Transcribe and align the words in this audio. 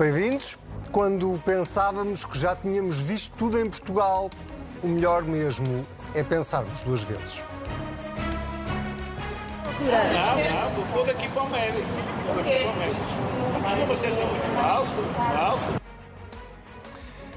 Bem-vindos. 0.00 0.58
Quando 0.90 1.38
pensávamos 1.44 2.24
que 2.24 2.38
já 2.38 2.56
tínhamos 2.56 2.98
visto 2.98 3.36
tudo 3.36 3.60
em 3.60 3.68
Portugal, 3.68 4.30
o 4.82 4.88
melhor 4.88 5.22
mesmo 5.24 5.86
é 6.14 6.22
pensarmos 6.22 6.80
duas 6.80 7.02
vezes. 7.02 7.42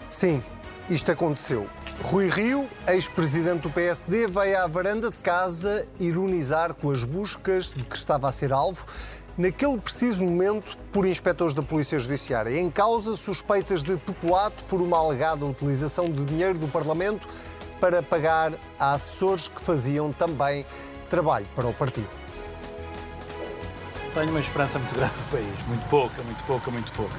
Sim, 0.09 0.41
isto 0.89 1.11
aconteceu. 1.11 1.67
Rui 2.01 2.29
Rio, 2.29 2.69
ex-presidente 2.87 3.63
do 3.63 3.69
PSD, 3.69 4.27
veio 4.27 4.63
à 4.63 4.67
varanda 4.67 5.09
de 5.09 5.17
casa 5.17 5.85
ironizar 5.99 6.73
com 6.73 6.91
as 6.91 7.03
buscas 7.03 7.73
de 7.73 7.83
que 7.83 7.97
estava 7.97 8.29
a 8.29 8.31
ser 8.31 8.53
alvo 8.53 8.85
naquele 9.37 9.77
preciso 9.77 10.23
momento 10.23 10.77
por 10.91 11.05
inspectores 11.05 11.53
da 11.53 11.63
Polícia 11.63 11.97
Judiciária. 11.97 12.59
Em 12.59 12.69
causa 12.69 13.15
suspeitas 13.15 13.81
de 13.81 13.97
peculato 13.97 14.63
por 14.65 14.81
uma 14.81 14.97
alegada 14.97 15.45
utilização 15.45 16.09
de 16.09 16.23
dinheiro 16.25 16.57
do 16.57 16.67
Parlamento 16.67 17.27
para 17.79 18.01
pagar 18.01 18.53
a 18.79 18.93
assessores 18.93 19.47
que 19.47 19.61
faziam 19.61 20.11
também 20.11 20.65
trabalho 21.09 21.47
para 21.55 21.67
o 21.67 21.73
partido. 21.73 22.09
Tenho 24.13 24.29
uma 24.29 24.39
esperança 24.39 24.77
muito 24.77 24.95
grande 24.95 25.13
do 25.13 25.31
país. 25.31 25.67
Muito 25.67 25.89
pouca, 25.89 26.21
muito 26.23 26.43
pouca, 26.45 26.71
muito 26.71 26.91
pouca. 26.93 27.17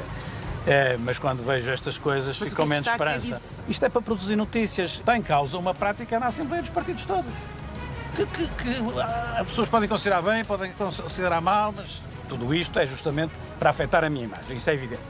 É, 0.67 0.97
mas 0.97 1.19
quando 1.19 1.45
vejo 1.45 1.71
estas 1.71 1.99
coisas, 1.99 2.39
Mas 2.39 2.49
fico 2.49 2.51
que 2.51 2.57
com 2.57 2.67
menos 2.67 2.87
esperança. 2.87 3.43
Isto 3.69 3.85
é 3.85 3.89
para 3.89 4.01
produzir 4.01 4.37
notícias. 4.37 4.93
Está 4.93 5.17
em 5.17 5.23
causa 5.23 5.59
uma 5.59 5.75
prática 5.75 6.19
na 6.19 6.27
Assembleia 6.27 6.63
dos 6.63 6.71
partidos 6.71 7.05
todos. 7.05 7.31
Que, 8.17 8.27
que- 8.27 8.49
que, 8.49 9.01
ah, 9.01 9.39
as 9.41 9.47
pessoas 9.49 9.69
podem 9.69 9.89
considerar 9.89 10.23
bem, 10.23 10.45
podem 10.45 10.73
considerar 10.73 11.41
mal, 11.41 11.73
mas 11.77 12.01
tudo 12.29 12.55
isto 12.55 12.79
é 12.79 12.87
justamente 12.87 13.33
para 13.59 13.71
afetar 13.71 14.05
a 14.05 14.11
minha 14.11 14.25
imagem. 14.25 14.57
Isso 14.57 14.71
é 14.71 14.75
evidente. 14.75 15.03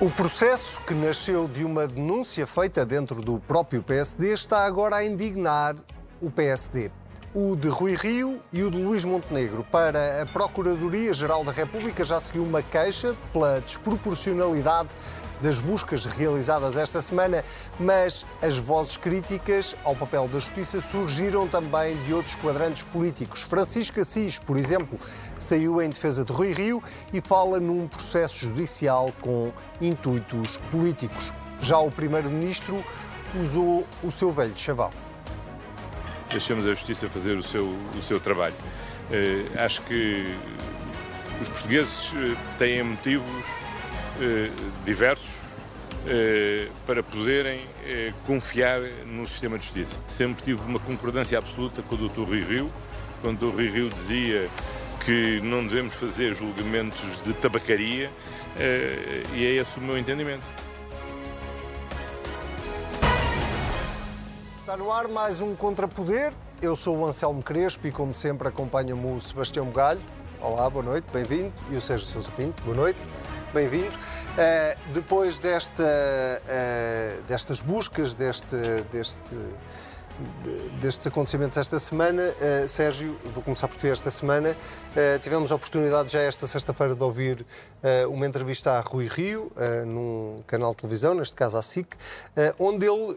O 0.00 0.10
processo, 0.10 0.80
que 0.82 0.94
nasceu 0.94 1.48
de 1.48 1.64
uma 1.64 1.86
denúncia 1.88 2.46
feita 2.46 2.86
dentro 2.86 3.20
do 3.20 3.40
próprio 3.40 3.82
PSD, 3.82 4.32
está 4.32 4.64
agora 4.64 4.96
a 4.96 5.04
indignar 5.04 5.74
o 6.20 6.30
PSD. 6.30 6.90
O 7.34 7.56
de 7.56 7.68
Rui 7.68 7.96
Rio 7.96 8.40
e 8.52 8.62
o 8.62 8.70
de 8.70 8.76
Luís 8.80 9.04
Montenegro. 9.04 9.64
Para 9.64 10.22
a 10.22 10.26
Procuradoria-Geral 10.26 11.44
da 11.44 11.50
República 11.52 12.04
já 12.04 12.20
seguiu 12.20 12.44
uma 12.44 12.62
queixa 12.62 13.14
pela 13.32 13.60
desproporcionalidade 13.60 14.88
das 15.40 15.60
buscas 15.60 16.04
realizadas 16.04 16.76
esta 16.76 17.00
semana, 17.00 17.44
mas 17.78 18.26
as 18.42 18.56
vozes 18.58 18.96
críticas 18.96 19.76
ao 19.84 19.94
papel 19.94 20.28
da 20.28 20.38
Justiça 20.38 20.80
surgiram 20.80 21.46
também 21.46 21.96
de 22.04 22.14
outros 22.14 22.34
quadrantes 22.36 22.82
políticos. 22.84 23.42
Francisco 23.42 24.00
Assis, 24.00 24.38
por 24.38 24.56
exemplo, 24.56 24.98
saiu 25.38 25.80
em 25.82 25.88
defesa 25.88 26.24
de 26.24 26.32
Rui 26.32 26.52
Rio 26.52 26.82
e 27.12 27.20
fala 27.20 27.60
num 27.60 27.86
processo 27.86 28.46
judicial 28.46 29.12
com 29.20 29.52
intuitos 29.80 30.58
políticos. 30.70 31.32
Já 31.60 31.78
o 31.78 31.90
Primeiro-Ministro 31.90 32.84
usou 33.34 33.86
o 34.02 34.10
seu 34.10 34.32
velho 34.32 34.56
chavão. 34.56 34.90
deixemos 36.30 36.64
a 36.64 36.70
Justiça 36.70 37.08
fazer 37.08 37.36
o 37.36 37.42
seu, 37.42 37.64
o 37.66 38.02
seu 38.02 38.20
trabalho. 38.20 38.54
Eh, 39.10 39.44
acho 39.56 39.82
que 39.82 40.24
os 41.40 41.48
portugueses 41.48 42.12
eh, 42.14 42.36
têm 42.58 42.82
motivos 42.82 43.44
diversos 44.84 45.30
eh, 46.06 46.68
para 46.86 47.02
poderem 47.02 47.60
eh, 47.84 48.12
confiar 48.26 48.80
no 49.04 49.28
sistema 49.28 49.58
de 49.58 49.64
justiça. 49.64 49.98
Sempre 50.06 50.42
tive 50.42 50.64
uma 50.64 50.78
concordância 50.78 51.36
absoluta 51.36 51.82
com 51.82 51.96
o 51.96 52.08
Dr. 52.08 52.20
Rui 52.20 52.42
Rio, 52.42 52.70
quando 53.20 53.42
o 53.42 53.50
Dr. 53.50 53.56
Rui 53.56 53.68
Rio 53.68 53.90
dizia 53.90 54.48
que 55.04 55.40
não 55.42 55.66
devemos 55.66 55.94
fazer 55.94 56.34
julgamentos 56.34 57.22
de 57.24 57.32
tabacaria, 57.34 58.10
eh, 58.56 59.22
e 59.34 59.44
é 59.44 59.54
esse 59.56 59.78
o 59.78 59.82
meu 59.82 59.98
entendimento. 59.98 60.44
Está 64.60 64.76
no 64.76 64.92
ar 64.92 65.08
mais 65.08 65.40
um 65.40 65.54
Contrapoder. 65.54 66.32
Eu 66.62 66.74
sou 66.74 66.96
o 66.98 67.06
Anselmo 67.06 67.42
Crespo 67.42 67.86
e, 67.86 67.92
como 67.92 68.14
sempre, 68.14 68.48
acompanha-me 68.48 69.14
o 69.14 69.20
Sebastião 69.20 69.66
Bugalho. 69.66 70.00
Olá, 70.40 70.70
boa 70.70 70.84
noite, 70.84 71.06
bem-vindo. 71.12 71.52
E 71.70 71.76
o 71.76 71.80
Sérgio 71.80 72.06
Sousa 72.06 72.30
Pinto, 72.36 72.62
boa 72.62 72.76
noite, 72.76 72.98
bem-vindo. 73.52 73.92
Eh, 74.36 74.76
depois 74.92 75.38
desta, 75.38 75.82
eh, 75.82 77.16
destas 77.26 77.60
buscas, 77.62 78.14
deste, 78.14 78.56
deste, 78.92 79.34
de- 80.44 80.68
destes 80.80 81.06
acontecimentos 81.06 81.56
esta 81.56 81.78
semana, 81.78 82.22
eh, 82.40 82.66
Sérgio, 82.68 83.16
vou 83.32 83.42
começar 83.42 83.66
por 83.68 83.76
ti 83.76 83.88
esta 83.88 84.10
semana. 84.10 84.56
tivemos 85.22 85.52
a 85.52 85.54
oportunidade 85.54 86.10
já 86.12 86.20
esta 86.20 86.46
sexta-feira 86.48 86.92
de 86.92 87.02
ouvir 87.04 87.46
uma 88.08 88.26
entrevista 88.26 88.72
a 88.72 88.80
Rui 88.80 89.06
Rio, 89.06 89.52
num 89.86 90.36
canal 90.44 90.72
de 90.72 90.78
televisão, 90.78 91.14
neste 91.14 91.36
caso 91.36 91.56
à 91.56 91.62
SIC, 91.62 91.94
onde 92.58 92.84
ele 92.84 93.14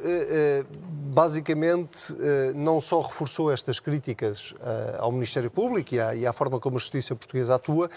basicamente 1.11 2.15
não 2.53 2.79
só 2.79 3.01
reforçou 3.01 3.51
estas 3.51 3.79
críticas 3.79 4.53
ao 4.99 5.11
Ministério 5.11 5.49
Público 5.49 5.95
e 5.95 5.99
à, 5.99 6.13
e 6.13 6.27
à 6.27 6.31
forma 6.33 6.59
como 6.59 6.75
a 6.77 6.79
justiça 6.79 7.15
portuguesa 7.15 7.55
atua, 7.55 7.89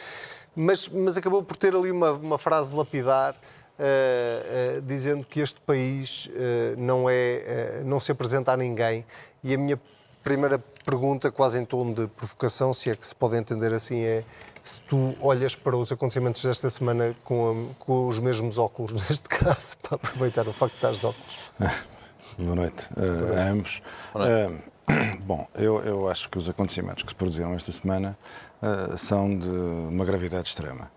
mas, 0.57 0.89
mas 0.89 1.17
acabou 1.17 1.43
por 1.43 1.57
ter 1.57 1.75
ali 1.75 1.91
uma, 1.91 2.13
uma 2.13 2.39
frase 2.39 2.75
lapidar. 2.75 3.35
eh, 3.79 4.77
eh, 4.79 4.81
dizendo 4.85 5.25
que 5.27 5.41
este 5.41 5.61
país 5.63 6.31
eh, 6.35 6.75
não, 6.79 7.11
é, 7.11 7.83
não 7.85 7.99
se 7.99 8.13
apresenta 8.13 8.53
a 8.53 8.57
ninguém. 8.57 9.05
E 9.43 9.53
a 9.53 9.59
minha 9.59 9.81
primeira 10.23 10.59
pergunta, 10.85 11.31
quase 11.33 11.59
em 11.59 11.65
tom 11.65 11.93
de 11.93 12.07
provocação, 12.07 12.73
se 12.73 12.89
é 12.91 12.95
que 12.95 13.05
se 13.07 13.15
pode 13.15 13.37
entender 13.37 13.75
assim, 13.75 14.01
é 14.01 14.23
se 14.63 14.79
tu 14.83 15.15
olhas 15.21 15.57
para 15.57 15.77
os 15.77 15.91
acontecimentos 15.91 16.43
desta 16.45 16.71
semana 16.71 17.15
com, 17.25 17.69
a- 17.73 17.85
com 17.85 18.07
os 18.07 18.19
mesmos 18.21 18.59
óculos, 18.59 18.93
neste 19.11 19.29
caso, 19.29 19.77
para 19.83 19.97
aproveitar 19.97 20.47
o 20.47 20.53
facto 20.53 20.73
de 20.73 20.77
estás 20.79 20.99
de 21.01 21.07
óculos. 21.07 21.51
Boa 22.39 22.55
noite 22.57 22.89
eh, 22.97 23.41
a 23.41 23.49
ambos. 23.51 23.81
Eh, 24.17 24.51
bom, 25.21 25.47
eu, 25.55 25.81
eu 25.85 26.09
acho 26.09 26.29
que 26.29 26.39
os 26.39 26.49
acontecimentos 26.49 27.03
que 27.03 27.09
se 27.11 27.15
produziram 27.15 27.55
esta 27.55 27.73
semana 27.73 28.17
eh, 28.63 28.97
são 28.97 29.37
de 29.39 29.49
uma 29.49 30.05
gravidade 30.05 30.49
extrema 30.49 30.91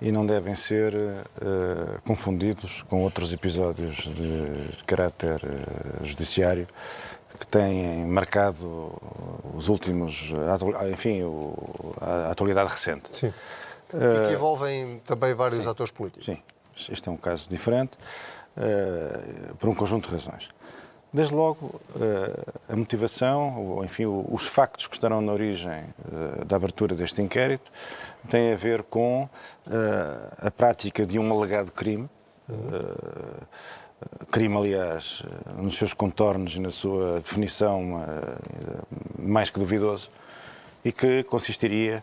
e 0.00 0.10
não 0.10 0.26
devem 0.26 0.54
ser 0.56 0.92
eh, 0.94 1.98
confundidos 2.04 2.82
com 2.88 3.02
outros 3.02 3.32
episódios 3.32 3.96
de 3.96 4.84
caráter 4.86 5.40
eh, 5.44 6.04
judiciário 6.04 6.66
que 7.38 7.46
têm 7.46 8.04
marcado 8.06 8.92
os 9.54 9.68
últimos, 9.68 10.30
enfim, 10.92 11.22
o- 11.22 11.94
a 12.00 12.30
atualidade 12.30 12.70
recente. 12.70 13.16
Sim. 13.16 13.32
E 13.94 14.28
que 14.28 14.34
envolvem 14.34 15.00
também 15.04 15.34
vários 15.34 15.66
atores 15.66 15.90
políticos. 15.92 16.26
Sim, 16.26 16.42
este 16.92 17.08
é 17.08 17.12
um 17.12 17.16
caso 17.16 17.48
diferente 17.48 17.92
por 19.58 19.68
um 19.68 19.74
conjunto 19.74 20.08
de 20.08 20.14
razões. 20.14 20.48
Desde 21.12 21.34
logo, 21.34 21.78
eh, 22.00 22.72
a 22.72 22.76
motivação, 22.76 23.62
ou, 23.62 23.84
enfim, 23.84 24.06
os 24.06 24.46
factos 24.46 24.86
que 24.86 24.96
estarão 24.96 25.20
na 25.20 25.30
origem 25.30 25.70
eh, 25.70 26.44
da 26.46 26.56
abertura 26.56 26.94
deste 26.94 27.20
inquérito 27.20 27.70
têm 28.30 28.54
a 28.54 28.56
ver 28.56 28.82
com 28.84 29.28
eh, 29.70 30.46
a 30.46 30.50
prática 30.50 31.04
de 31.04 31.18
um 31.18 31.30
alegado 31.30 31.70
crime, 31.70 32.08
crime, 34.30 34.56
aliás, 34.56 35.22
nos 35.56 35.76
seus 35.76 35.94
contornos 35.94 36.56
e 36.56 36.60
na 36.60 36.70
sua 36.70 37.20
definição 37.20 38.04
mais 39.18 39.48
que 39.48 39.58
duvidoso, 39.60 40.10
e 40.84 40.92
que 40.92 41.22
consistiria 41.22 42.02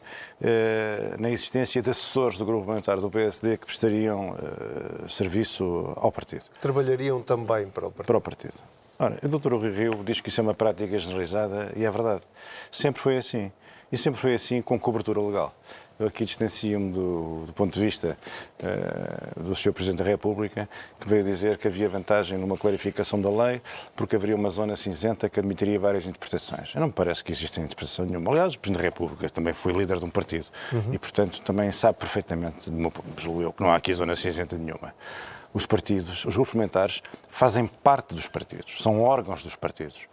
na 1.19 1.29
existência 1.29 1.81
de 1.81 1.89
assessores 1.89 2.37
do 2.37 2.45
grupo 2.45 2.61
parlamentar 2.61 2.99
do 2.99 3.09
PSD 3.11 3.57
que 3.57 3.65
prestariam 3.65 4.35
serviço 5.09 5.93
ao 5.97 6.11
partido, 6.11 6.45
Trabalhariam 6.59 7.21
também 7.21 7.67
para 7.67 7.87
o 7.87 7.91
partido. 7.91 8.07
para 8.07 8.17
o 8.17 8.21
partido. 8.21 8.55
Ora, 9.01 9.17
o 9.23 9.27
Dr. 9.29 9.53
Rui 9.53 9.71
Rio 9.71 10.03
diz 10.03 10.19
que 10.19 10.27
isso 10.27 10.41
é 10.41 10.43
uma 10.43 10.53
prática 10.53 10.97
generalizada 10.97 11.71
e 11.73 11.85
é 11.85 11.89
verdade. 11.89 12.21
Sempre 12.69 13.01
foi 13.01 13.15
assim. 13.15 13.49
E 13.89 13.97
sempre 13.97 14.19
foi 14.19 14.35
assim 14.35 14.61
com 14.61 14.77
cobertura 14.77 15.21
legal. 15.21 15.55
Eu 15.97 16.07
aqui 16.07 16.25
distancio-me 16.25 16.91
do, 16.91 17.45
do 17.47 17.53
ponto 17.53 17.73
de 17.73 17.79
vista 17.79 18.17
eh, 18.61 19.39
do 19.41 19.55
Sr. 19.55 19.71
Presidente 19.71 19.99
da 19.99 20.03
República, 20.03 20.69
que 20.99 21.07
veio 21.07 21.23
dizer 21.23 21.57
que 21.57 21.67
havia 21.67 21.87
vantagem 21.89 22.37
numa 22.37 22.57
clarificação 22.57 23.19
da 23.19 23.29
lei, 23.29 23.61
porque 23.95 24.17
haveria 24.17 24.35
uma 24.35 24.49
zona 24.49 24.75
cinzenta 24.75 25.29
que 25.29 25.39
admitiria 25.39 25.79
várias 25.79 26.05
interpretações. 26.05 26.75
Eu 26.75 26.81
não 26.81 26.87
me 26.87 26.93
parece 26.93 27.23
que 27.23 27.31
exista 27.31 27.59
interpretação 27.61 28.05
nenhuma. 28.05 28.31
Aliás, 28.31 28.53
o 28.53 28.59
Presidente 28.59 28.81
da 28.81 28.85
República 28.85 29.29
também 29.29 29.53
foi 29.53 29.71
líder 29.71 29.97
de 29.97 30.05
um 30.05 30.09
partido 30.09 30.47
e, 30.91 30.99
portanto, 30.99 31.41
também 31.41 31.71
sabe 31.71 31.97
perfeitamente, 31.97 32.69
julgo 33.17 33.41
eu, 33.41 33.53
que 33.53 33.61
não 33.61 33.71
há 33.71 33.75
aqui 33.75 33.93
zona 33.93 34.15
cinzenta 34.15 34.57
nenhuma. 34.57 34.93
Os 35.53 35.65
partidos, 35.65 36.25
os 36.25 36.35
grupos 36.35 36.51
parlamentares, 36.51 37.01
fazem 37.27 37.65
parte 37.67 38.13
dos 38.13 38.27
partidos, 38.27 38.81
são 38.81 39.01
órgãos 39.01 39.43
dos 39.43 39.55
partidos. 39.55 40.07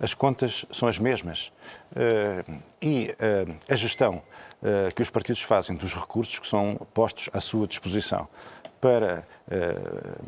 as 0.00 0.14
contas 0.14 0.66
são 0.72 0.88
as 0.88 0.98
mesmas. 0.98 1.52
Uh, 1.92 2.60
e 2.80 3.10
uh, 3.10 3.54
a 3.70 3.76
gestão 3.76 4.16
uh, 4.60 4.92
que 4.94 5.00
os 5.00 5.10
partidos 5.10 5.42
fazem 5.42 5.76
dos 5.76 5.94
recursos 5.94 6.38
que 6.40 6.48
são 6.48 6.76
postos 6.92 7.30
à 7.32 7.40
sua 7.40 7.66
disposição 7.68 8.28
para 8.82 9.24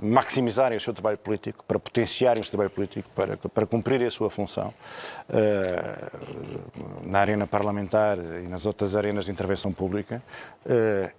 maximizarem 0.00 0.78
o 0.78 0.80
seu 0.80 0.94
trabalho 0.94 1.18
político, 1.18 1.64
para 1.64 1.76
potenciarem 1.76 2.40
o 2.40 2.44
seu 2.44 2.52
trabalho 2.52 2.70
político, 2.70 3.10
para, 3.12 3.36
para 3.36 3.66
cumprirem 3.66 4.06
a 4.06 4.10
sua 4.12 4.30
função 4.30 4.72
na 7.02 7.18
arena 7.18 7.48
parlamentar 7.48 8.16
e 8.16 8.46
nas 8.46 8.64
outras 8.64 8.94
arenas 8.94 9.24
de 9.24 9.32
intervenção 9.32 9.72
pública, 9.72 10.22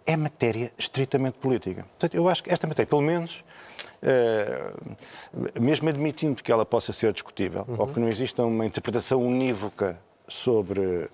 é 0.05 0.15
matéria 0.15 0.71
estritamente 0.77 1.37
política. 1.37 1.83
Portanto, 1.83 2.15
eu 2.15 2.29
acho 2.29 2.41
que 2.41 2.53
esta 2.53 2.65
matéria, 2.65 2.87
pelo 2.87 3.01
menos, 3.01 3.43
Uh, 3.95 4.95
mesmo 5.59 5.89
admitindo 5.89 6.43
que 6.43 6.51
ela 6.51 6.63
possa 6.63 6.93
ser 6.93 7.11
discutível, 7.11 7.65
uhum. 7.67 7.75
ou 7.79 7.87
que 7.87 7.99
não 7.99 8.07
exista 8.07 8.43
uma 8.43 8.63
interpretação 8.63 9.19
unívoca 9.19 9.97
sobre. 10.27 10.79
Uh, 10.81 11.09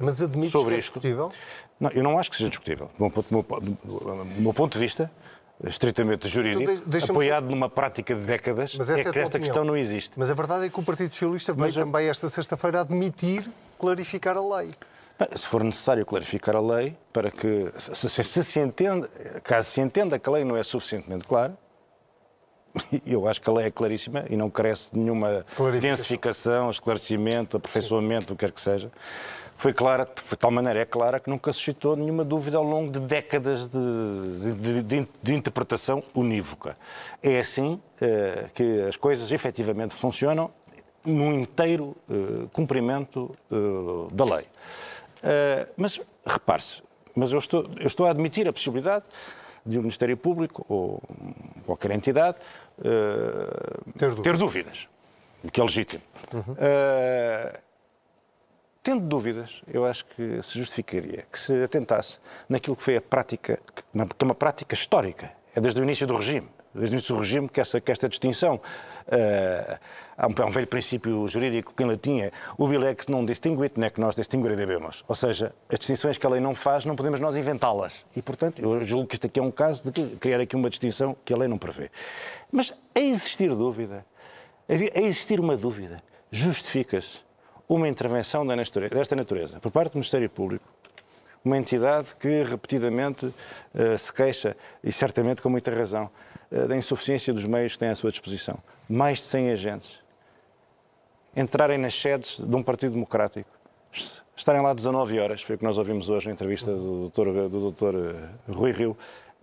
Mas 0.00 0.22
admite 0.22 0.50
que 0.50 0.72
é 0.72 0.76
discutível? 0.76 1.30
Não, 1.78 1.90
eu 1.90 2.02
não 2.02 2.18
acho 2.18 2.30
que 2.30 2.36
seja 2.36 2.48
discutível. 2.48 2.88
Do 2.96 3.04
meu 3.04 3.10
ponto, 3.10 3.28
do 3.28 3.34
meu, 3.34 4.24
do 4.24 4.40
meu 4.40 4.54
ponto 4.54 4.72
de 4.72 4.78
vista, 4.78 5.10
estritamente 5.66 6.28
jurídico, 6.28 6.72
então, 6.72 7.10
apoiado 7.10 7.50
numa 7.50 7.68
prática 7.68 8.14
de 8.14 8.22
décadas, 8.22 8.78
é, 8.78 9.00
é 9.00 9.04
que 9.04 9.08
esta 9.08 9.20
opinião. 9.20 9.40
questão 9.40 9.64
não 9.64 9.76
existe. 9.76 10.18
Mas 10.18 10.30
a 10.30 10.34
verdade 10.34 10.66
é 10.66 10.68
que 10.70 10.80
o 10.80 10.82
Partido 10.82 11.12
Socialista 11.12 11.52
veio 11.52 11.68
eu... 11.68 11.84
também 11.84 12.08
esta 12.08 12.28
sexta-feira 12.28 12.80
admitir 12.80 13.48
clarificar 13.78 14.36
a 14.36 14.58
lei. 14.58 14.70
Se 15.36 15.46
for 15.46 15.62
necessário 15.62 16.04
clarificar 16.06 16.56
a 16.56 16.60
lei, 16.60 16.96
para 17.12 17.30
que, 17.30 17.70
se, 17.78 18.08
se, 18.08 18.24
se, 18.24 18.44
se 18.44 18.60
entenda, 18.60 19.06
caso 19.42 19.68
se 19.68 19.80
entenda 19.80 20.18
que 20.18 20.26
a 20.26 20.32
lei 20.32 20.44
não 20.44 20.56
é 20.56 20.62
suficientemente 20.62 21.24
clara, 21.24 21.54
eu 23.04 23.28
acho 23.28 23.40
que 23.40 23.50
a 23.50 23.52
lei 23.52 23.66
é 23.66 23.70
claríssima 23.70 24.24
e 24.30 24.36
não 24.36 24.48
carece 24.48 24.92
de 24.92 24.98
nenhuma 24.98 25.44
densificação, 25.80 26.70
esclarecimento, 26.70 27.58
aperfeiçoamento, 27.58 28.32
o 28.32 28.36
que 28.36 28.46
quer 28.46 28.52
que 28.52 28.60
seja. 28.60 28.90
Foi 29.60 29.74
clara, 29.74 30.06
de 30.06 30.36
tal 30.38 30.50
maneira 30.50 30.80
é 30.80 30.84
clara 30.86 31.20
que 31.20 31.28
nunca 31.28 31.52
suscitou 31.52 31.94
nenhuma 31.94 32.24
dúvida 32.24 32.56
ao 32.56 32.64
longo 32.64 32.90
de 32.90 32.98
décadas 32.98 33.68
de, 33.68 34.54
de, 34.54 34.82
de, 34.82 35.08
de 35.22 35.34
interpretação 35.34 36.02
unívoca. 36.14 36.78
É 37.22 37.38
assim 37.38 37.74
uh, 37.74 38.50
que 38.54 38.80
as 38.88 38.96
coisas 38.96 39.30
efetivamente 39.30 39.94
funcionam 39.94 40.50
no 41.04 41.34
inteiro 41.34 41.94
uh, 42.08 42.48
cumprimento 42.54 43.36
uh, 43.50 44.08
da 44.10 44.24
lei. 44.24 44.46
mas 45.76 46.00
repare-se, 46.24 46.82
mas 47.14 47.30
eu 47.30 47.38
estou, 47.38 47.68
eu 47.78 47.86
estou 47.86 48.06
a 48.06 48.10
admitir 48.12 48.48
a 48.48 48.54
possibilidade 48.54 49.04
de 49.66 49.76
um 49.76 49.82
Ministério 49.82 50.16
Público 50.16 50.64
ou 50.70 51.02
qualquer 51.66 51.90
entidade 51.90 52.38
uh, 52.78 53.92
ter, 53.98 54.08
dúvidas. 54.08 54.22
ter, 54.22 54.36
dúvidas. 54.38 54.88
o 55.44 55.50
que 55.50 55.60
é 55.60 55.64
legítimo. 55.64 56.02
Uhum. 56.32 56.54
Uh, 56.54 57.69
tendo 58.82 59.06
dúvidas, 59.06 59.62
eu 59.66 59.84
acho 59.84 60.04
que 60.06 60.42
se 60.42 60.58
justificaria 60.58 61.26
que 61.30 61.38
se 61.38 61.62
atentasse 61.62 62.18
naquilo 62.48 62.76
que 62.76 62.82
foi 62.82 62.96
a 62.96 63.00
prática, 63.00 63.58
que 63.74 63.82
é 63.98 64.24
uma 64.24 64.34
prática 64.34 64.74
histórica, 64.74 65.32
é 65.54 65.60
desde 65.60 65.80
o 65.80 65.84
início 65.84 66.06
do 66.06 66.16
regime 66.16 66.48
desde 66.74 66.94
o 66.94 66.96
início 66.96 67.14
do 67.14 67.20
regime, 67.20 67.48
que, 67.48 67.60
essa, 67.60 67.80
que 67.80 67.90
esta 67.90 68.08
distinção. 68.08 68.56
Uh, 68.56 69.78
há, 70.16 70.26
um, 70.26 70.34
há, 70.36 70.46
um, 70.46 70.50
velho 70.50 70.66
princípio 70.66 71.26
jurídico 71.26 71.74
que 71.74 71.82
em 71.82 71.86
latim 71.86 72.20
é 72.20 72.30
lex 72.58 73.08
non 73.08 73.24
distinguit, 73.24 73.78
nec 73.78 73.98
nós 73.98 74.14
distinguere. 74.14 74.56
Ou 75.08 75.14
seja, 75.14 75.52
as 75.68 75.78
distinções 75.78 76.16
que 76.16 76.26
a 76.26 76.30
lei 76.30 76.40
não 76.40 76.54
faz, 76.54 76.84
não 76.84 76.94
podemos 76.94 77.18
nós 77.18 77.36
inventá-las. 77.36 78.04
E, 78.14 78.22
portanto, 78.22 78.62
eu 78.62 78.84
julgo 78.84 79.08
que 79.08 79.14
isto 79.14 79.26
aqui 79.26 79.40
é 79.40 79.42
um 79.42 79.50
caso 79.50 79.90
de 79.90 80.16
criar 80.16 80.40
aqui 80.40 80.54
uma 80.54 80.70
distinção 80.70 81.16
que 81.24 81.34
a 81.34 81.36
lei 81.36 81.48
não 81.48 81.58
prevê. 81.58 81.90
Mas, 82.52 82.72
a 82.94 83.00
existir 83.00 83.54
dúvida, 83.54 84.06
a 84.68 85.00
existir 85.00 85.40
uma 85.40 85.56
dúvida, 85.56 86.00
justifica-se 86.30 87.18
uma 87.74 87.88
intervenção 87.88 88.46
desta 88.46 89.14
natureza 89.14 89.60
por 89.60 89.70
parte 89.70 89.92
do 89.92 89.96
Ministério 89.96 90.28
Público 90.28 90.64
uma 91.44 91.56
entidade 91.56 92.08
que 92.18 92.42
repetidamente 92.42 93.26
uh, 93.26 93.98
se 93.98 94.12
queixa, 94.12 94.54
e 94.84 94.92
certamente 94.92 95.40
com 95.40 95.48
muita 95.48 95.70
razão, 95.70 96.10
uh, 96.50 96.68
da 96.68 96.76
insuficiência 96.76 97.32
dos 97.32 97.46
meios 97.46 97.72
que 97.72 97.78
tem 97.78 97.88
à 97.88 97.94
sua 97.94 98.10
disposição. 98.10 98.58
Mais 98.88 99.18
de 99.18 99.24
100 99.24 99.50
agentes 99.52 99.98
entrarem 101.34 101.78
nas 101.78 101.94
sedes 101.94 102.38
de 102.38 102.56
um 102.56 102.62
Partido 102.62 102.92
Democrático, 102.92 103.48
estarem 104.36 104.60
lá 104.60 104.74
19 104.74 105.18
horas, 105.18 105.42
foi 105.42 105.54
o 105.54 105.58
que 105.58 105.64
nós 105.64 105.78
ouvimos 105.78 106.10
hoje 106.10 106.26
na 106.26 106.32
entrevista 106.32 106.70
do 106.70 107.08
Dr. 107.08 107.48
Do 107.48 107.70
Dr. 107.70 107.94
Eh, 107.94 108.52
Rui 108.52 108.72
Rio, 108.72 108.96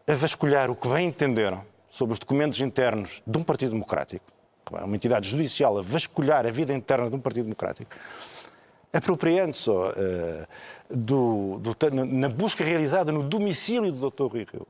a 0.08 0.14
vasculhar 0.14 0.70
o 0.70 0.76
que 0.76 0.88
bem 0.88 1.08
entenderam 1.08 1.64
sobre 1.90 2.14
os 2.14 2.20
documentos 2.20 2.60
internos 2.62 3.24
de 3.26 3.38
um 3.38 3.44
Partido 3.44 3.72
Democrático, 3.72 4.26
uma 4.72 4.96
entidade 4.96 5.30
judicial 5.30 5.78
a 5.78 5.82
vasculhar 5.82 6.46
a 6.46 6.52
vida 6.52 6.74
interna 6.74 7.10
de 7.10 7.16
um 7.16 7.20
Partido 7.20 7.44
Democrático, 7.44 7.92
apropriando-se 8.92 9.70
uh, 9.70 10.48
do, 10.90 11.60
do, 11.60 11.76
na 12.06 12.30
busca 12.30 12.64
realizada 12.64 13.12
no 13.12 13.24
domicílio 13.24 13.92
do 13.92 14.10
Dr. 14.10 14.24
Rui 14.24 14.48
Rio. 14.52 14.68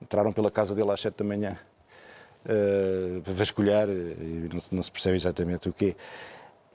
Entraram 0.00 0.32
pela 0.32 0.50
casa 0.50 0.74
dele 0.74 0.90
às 0.90 1.00
sete 1.00 1.16
da 1.16 1.24
manhã 1.24 1.58
uh, 2.44 3.22
para 3.22 3.32
vasculhar 3.32 3.88
e 3.88 4.48
não, 4.52 4.60
não, 4.72 4.82
se 4.82 4.90
percebe 4.90 5.16
exatamente 5.16 5.68
o 5.68 5.72
quê. 5.72 5.96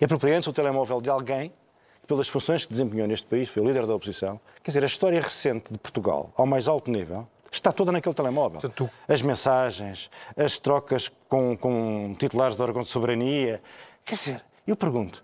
Apropriando-se 0.02 0.50
o 0.50 0.54
telemóvel 0.54 1.02
de 1.02 1.10
alguém 1.10 1.50
que, 1.50 2.08
pelas 2.08 2.28
funções 2.28 2.66
que 2.66 2.72
desempenhou 2.72 3.08
neste 3.08 3.28
país, 3.28 3.50
foi 3.50 3.62
o 3.62 3.66
líder 3.66 3.86
da 3.86 3.94
oposição. 3.94 4.40
Quer 4.64 4.72
dizer, 4.72 4.84
a 4.84 4.88
história 4.88 5.22
recente 5.22 5.72
de 5.72 5.78
Portugal, 5.78 6.32
ao 6.36 6.46
mais 6.46 6.68
alto 6.68 6.90
nível, 6.90 7.28
está 7.52 7.72
toda 7.72 7.92
naquele 7.92 8.16
telemóvel. 8.16 8.62
Tu... 8.70 8.90
As 9.08 9.22
mensagens, 9.22 10.10
as 10.38 10.60
trocas 10.60 11.12
com, 11.28 11.58
com 11.58 12.16
titulares 12.20 12.56
do 12.56 12.64
órgão 12.64 12.84
de 12.84 12.90
soberania. 12.90 13.62
Quer 14.06 14.16
dizer, 14.16 14.46
eu 14.68 14.76
pergunto, 14.76 15.24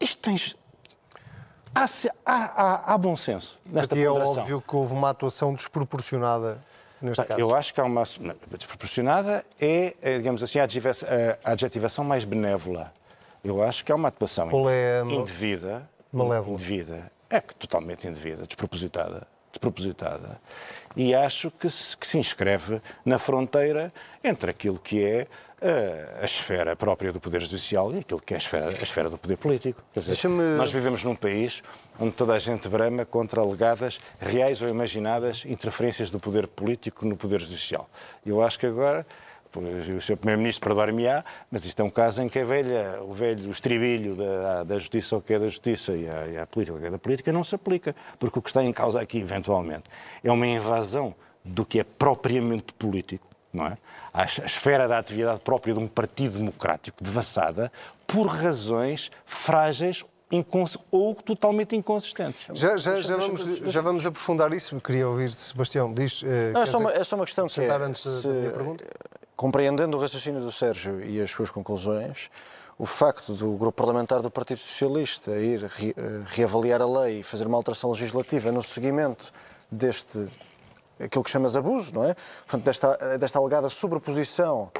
isto 0.00 0.18
tens. 0.20 0.56
Há, 1.74 1.86
há, 2.26 2.94
há, 2.94 2.98
bom 2.98 3.16
senso 3.16 3.58
nesta 3.64 3.96
E 3.96 4.02
é 4.02 4.10
óbvio 4.10 4.60
que 4.60 4.76
houve 4.76 4.92
uma 4.92 5.08
atuação 5.08 5.54
desproporcionada 5.54 6.62
neste 7.00 7.24
caso. 7.24 7.40
Eu 7.40 7.54
acho 7.54 7.72
que 7.72 7.80
há 7.80 7.84
uma. 7.84 8.04
Desproporcionada 8.50 9.44
é, 9.60 9.94
é 10.02 10.16
digamos 10.18 10.42
assim, 10.42 10.58
a 10.58 10.64
adjetivação 11.44 12.04
mais 12.04 12.24
benévola. 12.24 12.92
Eu 13.42 13.62
acho 13.62 13.84
que 13.84 13.90
há 13.90 13.94
uma 13.94 14.08
atuação 14.08 14.50
é 14.68 15.02
indevida. 15.06 15.88
Malévola. 16.12 16.54
Indevida. 16.54 17.10
É 17.28 17.40
totalmente 17.40 18.06
indevida, 18.06 18.46
despropositada. 18.46 19.26
Despropositada. 19.50 20.40
E 20.96 21.14
acho 21.14 21.50
que 21.50 21.68
se, 21.68 21.96
que 21.96 22.06
se 22.06 22.18
inscreve 22.18 22.80
na 23.04 23.18
fronteira 23.18 23.92
entre 24.22 24.50
aquilo 24.50 24.78
que 24.78 25.02
é 25.02 25.26
a, 25.62 26.22
a, 26.22 26.24
esfera 26.24 26.74
própria 26.74 27.12
do 27.12 27.20
Poder 27.20 27.40
Judicial 27.40 27.94
e 27.94 27.98
aquilo 27.98 28.20
que 28.20 28.34
é 28.34 28.36
a 28.36 28.38
esfera, 28.38 28.68
a 28.68 28.82
esfera 28.82 29.08
do 29.08 29.16
poder 29.16 29.36
político. 29.36 29.80
Dizer, 29.94 30.28
nós 30.28 30.72
vivemos 30.72 31.04
num 31.04 31.14
país 31.14 31.62
onde 31.98 32.12
toda 32.12 32.34
a 32.34 32.38
gente 32.38 32.68
brama 32.68 33.04
contra 33.04 33.40
alegadas, 33.40 34.00
reais 34.20 34.60
ou 34.60 34.68
imaginadas, 34.68 35.44
interferências 35.46 36.10
do 36.10 36.18
poder 36.18 36.48
político 36.48 37.06
no 37.06 37.16
Poder 37.16 37.40
Judicial. 37.40 37.88
Eu 38.26 38.42
acho 38.42 38.58
que 38.58 38.66
agora 38.66 39.06
o 39.60 40.00
Sr. 40.00 40.16
Primeiro-Ministro 40.16 40.68
perdoar-me-á, 40.68 41.24
mas 41.50 41.64
isto 41.64 41.80
é 41.80 41.84
um 41.84 41.90
caso 41.90 42.22
em 42.22 42.28
que 42.28 42.38
a 42.38 42.44
velha, 42.44 43.02
o 43.02 43.12
velho 43.12 43.50
estribilho 43.50 44.14
da, 44.14 44.64
da 44.64 44.78
justiça, 44.78 45.16
o 45.16 45.20
que 45.20 45.34
é 45.34 45.38
da 45.38 45.46
justiça, 45.46 45.92
e 45.92 46.08
a, 46.08 46.26
e 46.26 46.38
a 46.38 46.46
política, 46.46 46.76
o 46.76 46.80
que 46.80 46.86
é 46.86 46.90
da 46.90 46.98
política, 46.98 47.32
não 47.32 47.44
se 47.44 47.54
aplica, 47.54 47.94
porque 48.18 48.38
o 48.38 48.42
que 48.42 48.48
está 48.48 48.62
em 48.62 48.72
causa 48.72 49.00
aqui, 49.00 49.18
eventualmente, 49.18 49.84
é 50.22 50.30
uma 50.30 50.46
invasão 50.46 51.14
do 51.44 51.64
que 51.64 51.80
é 51.80 51.84
propriamente 51.84 52.72
político, 52.74 53.26
não 53.52 53.66
é? 53.66 53.76
A 54.14 54.24
esfera 54.24 54.86
da 54.86 54.98
atividade 54.98 55.40
própria 55.40 55.74
de 55.74 55.80
um 55.80 55.88
partido 55.88 56.38
democrático 56.38 57.02
devassada 57.02 57.72
por 58.06 58.26
razões 58.26 59.10
frágeis 59.24 60.04
ou 60.90 61.14
totalmente 61.14 61.76
inconsistentes. 61.76 62.46
Já, 62.54 62.76
já, 62.76 62.96
já, 62.96 63.16
vamos, 63.16 63.44
já 63.44 63.82
vamos 63.82 64.06
aprofundar 64.06 64.52
isso. 64.54 64.80
Queria 64.80 65.06
ouvir 65.06 65.30
Sebastião. 65.30 65.92
Diz, 65.92 66.22
eh, 66.24 66.52
Não, 66.52 66.62
é, 66.62 66.66
só 66.66 66.78
uma, 66.78 66.92
é 66.92 67.04
só 67.04 67.16
uma 67.16 67.26
questão 67.26 67.46
que 67.46 67.60
é, 67.60 67.70
antes 67.70 68.02
se, 68.02 68.26
da 68.26 68.32
minha 68.32 68.50
pergunta? 68.50 68.84
Compreendendo 69.42 69.96
o 69.96 70.00
raciocínio 70.00 70.40
do 70.40 70.52
Sérgio 70.52 71.04
e 71.04 71.20
as 71.20 71.28
suas 71.28 71.50
conclusões, 71.50 72.30
o 72.78 72.86
facto 72.86 73.34
do 73.34 73.54
grupo 73.54 73.72
parlamentar 73.72 74.22
do 74.22 74.30
Partido 74.30 74.58
Socialista 74.58 75.32
ir 75.32 75.64
re, 75.64 75.92
eh, 75.96 76.22
reavaliar 76.26 76.80
a 76.80 76.86
lei 76.86 77.18
e 77.18 77.22
fazer 77.24 77.48
uma 77.48 77.56
alteração 77.56 77.90
legislativa 77.90 78.52
no 78.52 78.62
seguimento 78.62 79.32
deste 79.68 80.28
aquilo 81.00 81.24
que 81.24 81.30
chamas 81.30 81.56
abuso, 81.56 81.92
não 81.92 82.04
é? 82.04 82.14
Portanto, 82.46 82.64
desta, 82.66 83.18
desta 83.18 83.40
alegada 83.40 83.68
sobreposição 83.68 84.70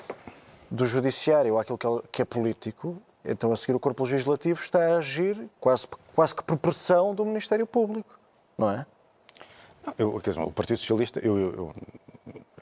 do 0.70 0.86
judiciário 0.86 1.58
àquilo 1.58 1.76
que 1.76 1.86
é, 1.88 1.90
que 2.12 2.22
é 2.22 2.24
político, 2.24 3.02
então 3.24 3.50
a 3.50 3.56
seguir 3.56 3.74
o 3.74 3.80
corpo 3.80 4.04
legislativo 4.04 4.60
está 4.60 4.78
a 4.78 4.98
agir 4.98 5.50
quase, 5.58 5.88
quase 6.14 6.36
que 6.36 6.44
por 6.44 6.56
pressão 6.56 7.12
do 7.12 7.24
Ministério 7.24 7.66
Público, 7.66 8.16
não 8.56 8.70
é? 8.70 8.86
Não, 9.84 9.94
eu, 9.98 10.22
o 10.46 10.52
Partido 10.52 10.76
Socialista, 10.76 11.18
eu, 11.18 11.36
eu, 11.36 11.52
Eu, 11.52 11.74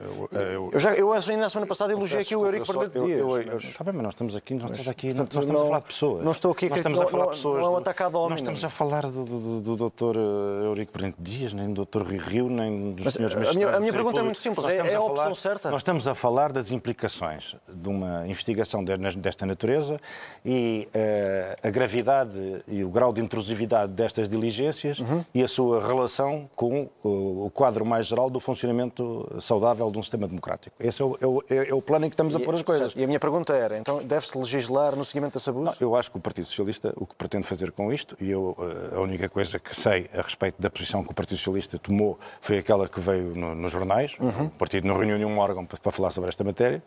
eu, 0.01 0.71
eu, 0.73 0.79
já, 0.79 0.95
eu 0.95 1.13
ainda 1.13 1.37
na 1.37 1.51
semana 1.51 1.67
passada 1.67 1.93
elogiei 1.93 2.23
aqui 2.23 2.35
o 2.35 2.45
Eurico 2.45 2.65
Fernandes 2.65 3.03
Dias. 3.03 3.65
Está 3.65 3.85
bem, 3.85 3.93
mas 3.93 4.03
nós 4.03 4.15
estamos 4.15 4.35
aqui, 4.35 4.55
nós 4.55 4.71
estamos 4.71 4.89
aqui, 4.89 5.07
portanto, 5.09 5.35
nós 5.35 5.45
estamos 5.45 5.61
não, 5.61 5.61
a 5.61 5.67
falar 5.67 5.79
de 5.81 5.87
pessoas. 5.87 6.25
Não 6.25 6.33
estou 6.33 6.53
aqui 6.53 6.69
nós 6.69 6.79
estamos 6.79 7.01
a 7.01 7.07
falar 7.07 7.25
de 7.25 7.31
pessoas. 7.31 7.63
Não 7.63 7.77
é 7.77 7.79
atacado 7.79 8.17
ao 8.17 8.23
homem. 8.23 8.31
Nós 8.31 8.41
estamos 8.41 8.65
a 8.65 8.69
falar 8.71 9.03
do, 9.03 9.25
do, 9.25 9.61
do 9.61 9.77
doutor 9.77 10.17
eh, 10.17 10.67
Eurico 10.67 10.93
Fernandes 10.93 11.19
Dias, 11.21 11.53
nem 11.53 11.69
do 11.69 11.75
doutor 11.75 12.03
Rui 12.03 12.17
Rio, 12.17 12.49
nem 12.49 12.93
dos 12.93 13.05
mas 13.05 13.15
senhores 13.15 13.37
magistrados. 13.37 13.57
A 13.57 13.67
minha, 13.67 13.77
a 13.77 13.81
minha 13.81 13.93
pergunta 13.93 14.21
é 14.21 14.23
muito 14.23 14.39
simples, 14.39 14.67
é, 14.67 14.77
é 14.77 14.95
a 14.95 15.01
opção 15.01 15.17
falar, 15.17 15.35
certa? 15.35 15.71
Nós 15.71 15.81
estamos 15.81 16.09
a 16.09 16.15
falar 16.15 16.53
das 16.53 16.71
implicações 16.71 17.57
de 17.69 17.89
uma 17.89 18.27
investigação 18.27 18.83
desta 18.83 19.45
natureza 19.45 19.99
e 20.45 20.89
uh, 20.95 21.69
a 21.69 21.71
gravidade 21.71 22.63
e 22.67 22.83
o 22.83 22.89
grau 22.89 23.13
de 23.13 23.21
intrusividade 23.21 23.93
destas 23.93 24.29
diligências 24.29 25.01
uhum. 25.01 25.25
e 25.35 25.43
a 25.43 25.49
sua 25.49 25.87
relação 25.87 26.49
com 26.57 26.89
uh, 27.05 27.47
o 27.47 27.51
quadro 27.51 27.85
mais 27.85 28.07
geral 28.07 28.31
do 28.31 28.41
funcionamento 28.41 29.29
saudável 29.41 29.90
de 29.91 29.99
um 29.99 30.03
sistema 30.03 30.27
democrático. 30.27 30.75
Esse 30.79 31.03
é 31.03 31.05
o, 31.05 31.19
é 31.21 31.27
o, 31.27 31.43
é 31.49 31.75
o 31.75 31.83
plano 31.83 32.07
em 32.07 32.09
que 32.09 32.15
estamos 32.15 32.35
a 32.37 32.41
pôr 32.41 32.55
as 32.55 32.63
coisas. 32.63 32.95
E 32.97 33.03
a 33.03 33.07
minha 33.07 33.21
pergunta 33.21 33.53
era, 33.55 33.79
então 33.79 34.03
deve-se 34.03 34.37
legislar 34.37 34.97
no 34.97 35.05
seguimento 35.05 35.39
desse 35.39 35.49
abuso? 35.51 35.65
Não, 35.67 35.75
eu 35.81 35.97
acho 35.97 36.11
que 36.11 36.17
o 36.17 36.21
Partido 36.21 36.47
Socialista 36.47 36.93
o 36.97 37.07
que 37.07 37.15
pretende 37.15 37.47
fazer 37.47 37.73
com 37.73 37.93
isto, 37.93 38.17
e 38.21 38.31
eu 38.31 38.57
eh, 38.59 38.97
a 38.97 39.01
única 39.01 39.29
coisa 39.29 39.59
que 39.59 39.75
sei 39.75 40.09
a 40.13 40.23
respeito 40.23 40.61
da 40.61 40.71
posição 40.71 41.05
que 41.05 41.11
o 41.11 41.15
Partido 41.15 41.39
Socialista 41.39 41.79
tomou 41.79 42.19
foi 42.41 42.59
aquela 42.59 42.89
que 42.89 43.01
veio 43.01 43.35
no, 43.35 43.55
nos 43.55 43.73
jornais, 43.73 44.17
uhum. 44.21 44.47
o 44.47 44.51
partido 44.51 44.87
não 44.87 44.97
reuniu 44.97 45.17
nenhum 45.19 45.39
órgão 45.39 45.65
para, 45.65 45.79
para 45.79 45.93
falar 45.93 46.11
sobre 46.11 46.29
esta 46.29 46.45
matéria, 46.45 46.83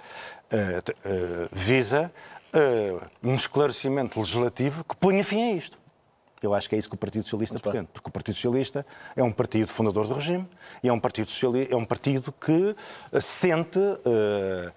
uh, 0.51 0.57
uh, 0.57 1.49
visa 1.51 2.11
uh, 2.53 3.07
um 3.23 3.35
esclarecimento 3.35 4.19
legislativo 4.19 4.83
que 4.83 4.95
ponha 4.95 5.23
fim 5.23 5.41
a 5.41 5.53
isto. 5.53 5.82
Eu 6.43 6.53
acho 6.53 6.67
que 6.67 6.75
é 6.75 6.77
isso 6.77 6.89
que 6.89 6.95
o 6.95 6.97
Partido 6.97 7.23
Socialista 7.23 7.53
Muito 7.53 7.63
pretende, 7.63 7.85
bem. 7.85 7.89
porque 7.93 8.09
o 8.09 8.11
Partido 8.11 8.35
Socialista 8.35 8.85
é 9.15 9.23
um 9.23 9.31
partido 9.31 9.67
fundador 9.67 10.05
do 10.05 10.13
regime 10.13 10.45
e 10.83 10.89
é 10.89 10.93
um 10.93 10.99
partido, 10.99 11.31
socialista, 11.31 11.73
é 11.73 11.77
um 11.77 11.85
partido 11.85 12.33
que 12.33 12.75
sente 13.21 13.79
uh, 13.79 14.73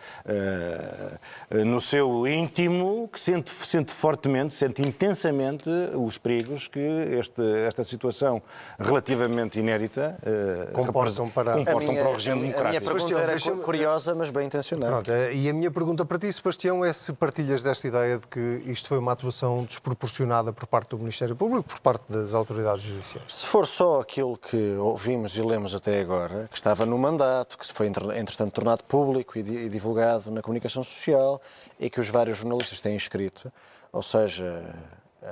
uh, 1.50 1.64
no 1.64 1.80
seu 1.80 2.26
íntimo, 2.28 3.08
que 3.12 3.18
sente, 3.18 3.50
sente 3.50 3.92
fortemente, 3.92 4.54
sente 4.54 4.80
intensamente 4.80 5.68
os 5.94 6.18
perigos 6.18 6.68
que 6.68 6.78
este, 6.78 7.42
esta 7.66 7.82
situação 7.82 8.40
relativamente 8.78 9.58
inédita 9.58 10.16
uh, 10.22 10.72
comportam, 10.72 11.28
para, 11.28 11.54
comportam 11.54 11.88
minha, 11.88 12.02
para 12.02 12.10
o 12.10 12.14
regime 12.14 12.40
democrático. 12.42 12.66
A 12.66 12.70
minha 12.70 12.80
pergunta 12.80 13.18
era 13.18 13.56
curiosa, 13.64 14.14
mas 14.14 14.30
bem 14.30 14.46
intencionada. 14.46 15.32
e 15.32 15.48
a 15.48 15.52
minha 15.52 15.70
pergunta 15.70 16.04
para 16.04 16.18
ti, 16.18 16.32
Sebastião, 16.32 16.84
é 16.84 16.92
se 16.92 17.12
partilhas 17.12 17.60
desta 17.60 17.88
ideia 17.88 18.18
de 18.18 18.26
que 18.28 18.62
isto 18.66 18.88
foi 18.88 18.98
uma 18.98 19.12
atuação 19.12 19.64
desproporcionada 19.64 20.52
por 20.52 20.66
parte 20.66 20.90
do 20.90 20.98
Ministério 20.98 21.34
Público 21.34 21.55
público 21.56 21.68
por 21.68 21.80
parte 21.80 22.04
das 22.10 22.34
autoridades 22.34 22.84
judiciais. 22.84 23.34
Se 23.34 23.46
for 23.46 23.66
só 23.66 24.00
aquilo 24.00 24.36
que 24.36 24.76
ouvimos 24.76 25.36
e 25.36 25.42
lemos 25.42 25.74
até 25.74 26.00
agora, 26.00 26.48
que 26.50 26.56
estava 26.56 26.84
no 26.84 26.98
mandato, 26.98 27.56
que 27.56 27.72
foi 27.72 27.86
entretanto 27.86 28.52
tornado 28.52 28.84
público 28.84 29.38
e 29.38 29.68
divulgado 29.68 30.30
na 30.30 30.42
comunicação 30.42 30.84
social 30.84 31.40
e 31.78 31.88
que 31.88 32.00
os 32.00 32.08
vários 32.08 32.38
jornalistas 32.38 32.80
têm 32.80 32.96
escrito, 32.96 33.52
ou 33.92 34.02
seja, 34.02 34.74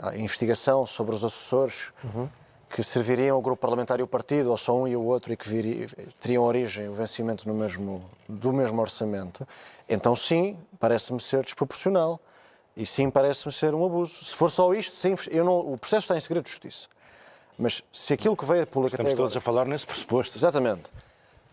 a 0.02 0.16
investigação 0.16 0.86
sobre 0.86 1.14
os 1.14 1.24
assessores 1.24 1.92
uhum. 2.02 2.28
que 2.70 2.82
serviriam 2.82 3.36
ao 3.36 3.42
grupo 3.42 3.60
parlamentar 3.60 4.00
e 4.00 4.02
o 4.02 4.06
partido, 4.06 4.50
ou 4.50 4.56
só 4.56 4.76
um 4.76 4.88
e 4.88 4.96
o 4.96 5.02
outro, 5.02 5.32
e 5.32 5.36
que 5.36 5.86
teriam 6.20 6.42
origem, 6.44 6.88
o 6.88 6.94
vencimento 6.94 7.48
mesmo, 7.48 8.04
do 8.28 8.52
mesmo 8.52 8.80
orçamento, 8.80 9.46
então 9.88 10.16
sim, 10.16 10.56
parece-me 10.80 11.20
ser 11.20 11.44
desproporcional. 11.44 12.20
E 12.76 12.84
sim, 12.84 13.08
parece-me 13.10 13.52
ser 13.52 13.74
um 13.74 13.84
abuso. 13.84 14.24
Se 14.24 14.34
for 14.34 14.50
só 14.50 14.72
isto, 14.74 14.96
sim, 14.96 15.14
eu 15.30 15.44
não, 15.44 15.58
o 15.58 15.78
processo 15.78 16.04
está 16.04 16.16
em 16.16 16.20
segredo 16.20 16.44
de 16.44 16.50
justiça. 16.50 16.88
Mas 17.58 17.82
se 17.92 18.12
aquilo 18.12 18.36
que 18.36 18.44
veio 18.44 18.64
a 18.64 18.66
público 18.66 18.94
Estamos 18.94 19.06
até 19.06 19.14
agora... 19.14 19.24
todos 19.24 19.36
a 19.36 19.40
falar 19.40 19.64
nesse 19.64 19.86
pressuposto. 19.86 20.36
Exatamente. 20.36 20.90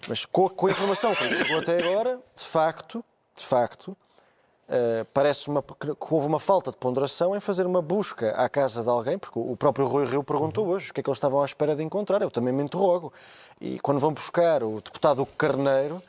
Mas 0.08 0.26
com, 0.26 0.50
com 0.50 0.68
a 0.68 0.72
informação 0.72 1.14
que 1.14 1.30
chegou 1.30 1.60
até 1.60 1.78
agora, 1.78 2.20
de 2.36 2.44
facto, 2.44 3.06
de 3.36 3.46
facto, 3.46 3.90
uh, 3.90 5.06
parece 5.14 5.48
uma, 5.48 5.62
que 5.62 5.96
houve 6.10 6.26
uma 6.26 6.40
falta 6.40 6.72
de 6.72 6.78
ponderação 6.78 7.36
em 7.36 7.40
fazer 7.40 7.68
uma 7.68 7.84
busca 7.84 8.32
à 8.32 8.50
casa 8.50 8.82
de 8.82 8.90
alguém, 8.90 9.20
porque 9.20 9.38
o 9.38 9.56
próprio 9.56 9.86
Rui 9.86 10.06
Rio 10.08 10.24
perguntou 10.24 10.68
hoje 10.68 10.90
o 10.90 10.94
que 10.94 11.02
é 11.02 11.04
que 11.04 11.10
eles 11.10 11.18
estavam 11.18 11.42
à 11.44 11.46
espera 11.46 11.76
de 11.76 11.84
encontrar. 11.84 12.22
Eu 12.24 12.32
também 12.32 12.52
me 12.52 12.64
interrogo. 12.64 13.14
E 13.60 13.80
quando 13.80 14.00
vão 14.00 14.12
buscar 14.12 14.64
o 14.64 14.82
deputado 14.82 15.24
Carneiro, 15.38 16.02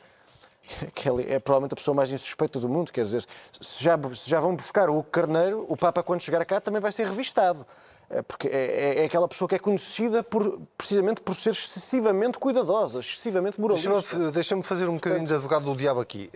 que 0.93 1.09
é, 1.09 1.33
é 1.33 1.39
provavelmente 1.39 1.73
a 1.73 1.75
pessoa 1.75 1.95
mais 1.95 2.11
insuspeita 2.11 2.59
do 2.59 2.69
mundo, 2.69 2.91
quer 2.91 3.05
dizer, 3.05 3.25
se 3.59 3.83
já, 3.83 3.97
se 4.13 4.29
já 4.29 4.39
vão 4.39 4.55
buscar 4.55 4.89
o 4.89 5.03
Carneiro, 5.03 5.65
o 5.67 5.75
Papa, 5.75 6.01
quando 6.03 6.21
chegar 6.21 6.43
cá, 6.45 6.61
também 6.61 6.81
vai 6.81 6.91
ser 6.91 7.07
revistado. 7.07 7.65
É, 8.09 8.21
porque 8.21 8.47
é, 8.47 8.51
é, 8.51 9.01
é 9.01 9.05
aquela 9.05 9.27
pessoa 9.27 9.47
que 9.47 9.55
é 9.55 9.59
conhecida 9.59 10.21
por, 10.23 10.59
precisamente 10.77 11.21
por 11.21 11.33
ser 11.33 11.51
excessivamente 11.51 12.37
cuidadosa, 12.37 12.99
excessivamente 12.99 13.59
moralista. 13.59 13.89
Deixa-me 13.89 14.31
deixa 14.31 14.63
fazer 14.63 14.89
um 14.89 14.95
bocadinho 14.95 15.25
de 15.25 15.33
advogado 15.33 15.65
do 15.65 15.75
diabo 15.75 15.99
aqui. 15.99 16.29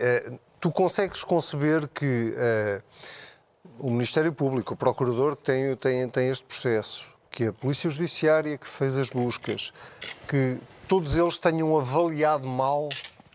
Tu 0.60 0.72
consegues 0.72 1.22
conceber 1.22 1.86
que 1.88 2.34
o 3.78 3.90
Ministério 3.90 4.32
Público, 4.32 4.74
o 4.74 4.76
Procurador, 4.76 5.36
tem, 5.36 5.76
tem, 5.76 6.08
tem 6.08 6.30
este 6.30 6.44
processo, 6.44 7.10
que 7.30 7.46
a 7.46 7.52
Polícia 7.52 7.88
Judiciária 7.88 8.58
que 8.58 8.66
fez 8.66 8.98
as 8.98 9.10
buscas, 9.10 9.72
que 10.26 10.56
todos 10.88 11.16
eles 11.16 11.38
tenham 11.38 11.78
avaliado 11.78 12.46
mal 12.48 12.88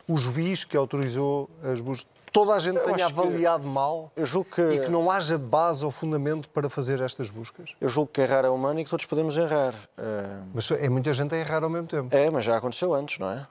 o 0.08 0.18
juiz 0.18 0.64
que 0.64 0.76
autorizou 0.76 1.50
as 1.64 1.80
buscas, 1.82 2.08
toda 2.32 2.54
a 2.54 2.60
gente 2.60 2.78
eu 2.78 2.84
tenha 2.84 3.06
avaliado 3.06 3.68
mal 3.68 4.12
eu 4.16 4.26
julgo 4.26 4.50
que... 4.50 4.62
e 4.62 4.80
que 4.82 4.92
não 4.92 5.10
haja 5.10 5.38
base 5.38 5.86
ou 5.86 5.92
fundamento 5.92 6.50
para 6.50 6.70
fazer 6.70 7.00
estas 7.00 7.30
buscas? 7.30 7.76
Eu 7.80 7.88
julgo 7.88 8.12
que 8.12 8.22
errar 8.22 8.44
é 8.44 8.50
humano 8.50 8.80
e 8.80 8.84
que 8.84 8.90
todos 8.90 9.06
podemos 9.06 9.38
errar. 9.38 9.74
Uh... 9.98 10.50
Mas 10.54 10.70
é 10.72 10.90
muita 10.90 11.14
gente 11.14 11.34
a 11.36 11.38
errar 11.38 11.64
ao 11.64 11.70
mesmo 11.70 11.88
tempo. 11.88 12.16
É, 12.16 12.30
mas 12.30 12.44
já 12.44 12.58
aconteceu 12.58 12.94
antes, 12.94 13.20
não 13.20 13.30
é? 13.30 13.46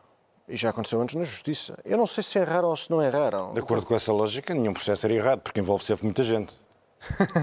E 0.48 0.56
já 0.56 0.70
aconteceu 0.70 1.00
antes 1.00 1.14
na 1.14 1.24
Justiça. 1.24 1.78
Eu 1.84 1.96
não 1.96 2.06
sei 2.06 2.22
se 2.22 2.38
erraram 2.38 2.68
ou 2.68 2.76
se 2.76 2.90
não 2.90 3.00
erraram. 3.00 3.54
De 3.54 3.60
acordo 3.60 3.86
com 3.86 3.94
essa 3.94 4.12
lógica, 4.12 4.52
nenhum 4.52 4.74
processo 4.74 5.06
era 5.06 5.14
errado, 5.14 5.40
porque 5.40 5.60
envolve 5.60 5.84
sempre 5.84 6.04
muita 6.04 6.22
gente. 6.24 6.54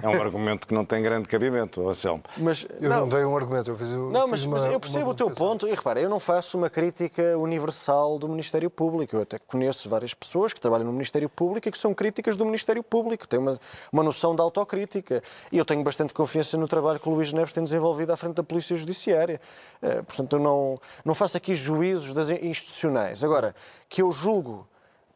É 0.02 0.08
um 0.08 0.22
argumento 0.22 0.68
que 0.68 0.74
não 0.74 0.86
tem 0.86 1.02
grande 1.02 1.28
cabimento, 1.28 1.88
Anselmo. 1.88 2.24
Mas 2.38 2.66
eu 2.80 2.90
não, 2.90 3.02
não 3.02 3.10
dei 3.10 3.26
um 3.26 3.36
argumento, 3.36 3.70
eu 3.70 3.78
fiz 3.78 3.92
Não, 3.92 4.22
fiz 4.22 4.30
mas, 4.30 4.44
uma, 4.44 4.58
mas, 4.58 4.66
eu 4.66 4.80
percebo 4.80 5.12
o 5.12 5.14
teu 5.14 5.30
ponto 5.30 5.68
e 5.68 5.72
repara, 5.72 6.00
eu 6.00 6.10
não 6.10 6.20
faço 6.20 6.58
uma 6.58 6.70
crítica 6.70 7.38
universal 7.38 8.18
do 8.18 8.28
Ministério 8.30 8.70
Público. 8.70 9.16
Eu 9.16 9.22
até 9.22 9.38
conheço 9.40 9.90
várias 9.90 10.14
pessoas 10.14 10.54
que 10.54 10.62
trabalham 10.62 10.86
no 10.86 10.94
Ministério 10.94 11.30
Público 11.30 11.68
e 11.68 11.72
que 11.72 11.78
são 11.78 11.94
críticas 11.94 12.36
do 12.36 12.46
Ministério 12.46 12.84
Público, 12.84 13.28
têm 13.28 13.40
uma, 13.40 13.60
uma 13.92 14.04
noção 14.04 14.36
de 14.36 14.42
autocrítica. 14.42 15.22
E 15.52 15.58
eu 15.58 15.66
tenho 15.66 15.84
bastante 15.84 16.14
confiança 16.14 16.58
no 16.58 16.68
trabalho 16.68 17.00
que 17.00 17.10
o 17.10 17.14
Luís 17.14 17.34
Neves 17.34 17.54
tem 17.54 17.64
desenvolvido 17.64 18.12
à 18.12 18.18
frente 18.18 18.36
da 18.36 18.44
Polícia 18.44 18.76
Judiciária. 18.76 19.40
Eh, 19.82 20.02
portanto, 20.02 20.36
eu 20.36 20.40
não, 20.40 20.76
não 21.04 21.14
faço 21.14 21.38
aqui 21.38 21.54
juízos 21.56 22.14
das 22.14 22.30
institucionais. 22.30 23.24
Agora, 23.24 23.56
que 23.88 24.02
eu 24.02 24.12
julgo 24.12 24.68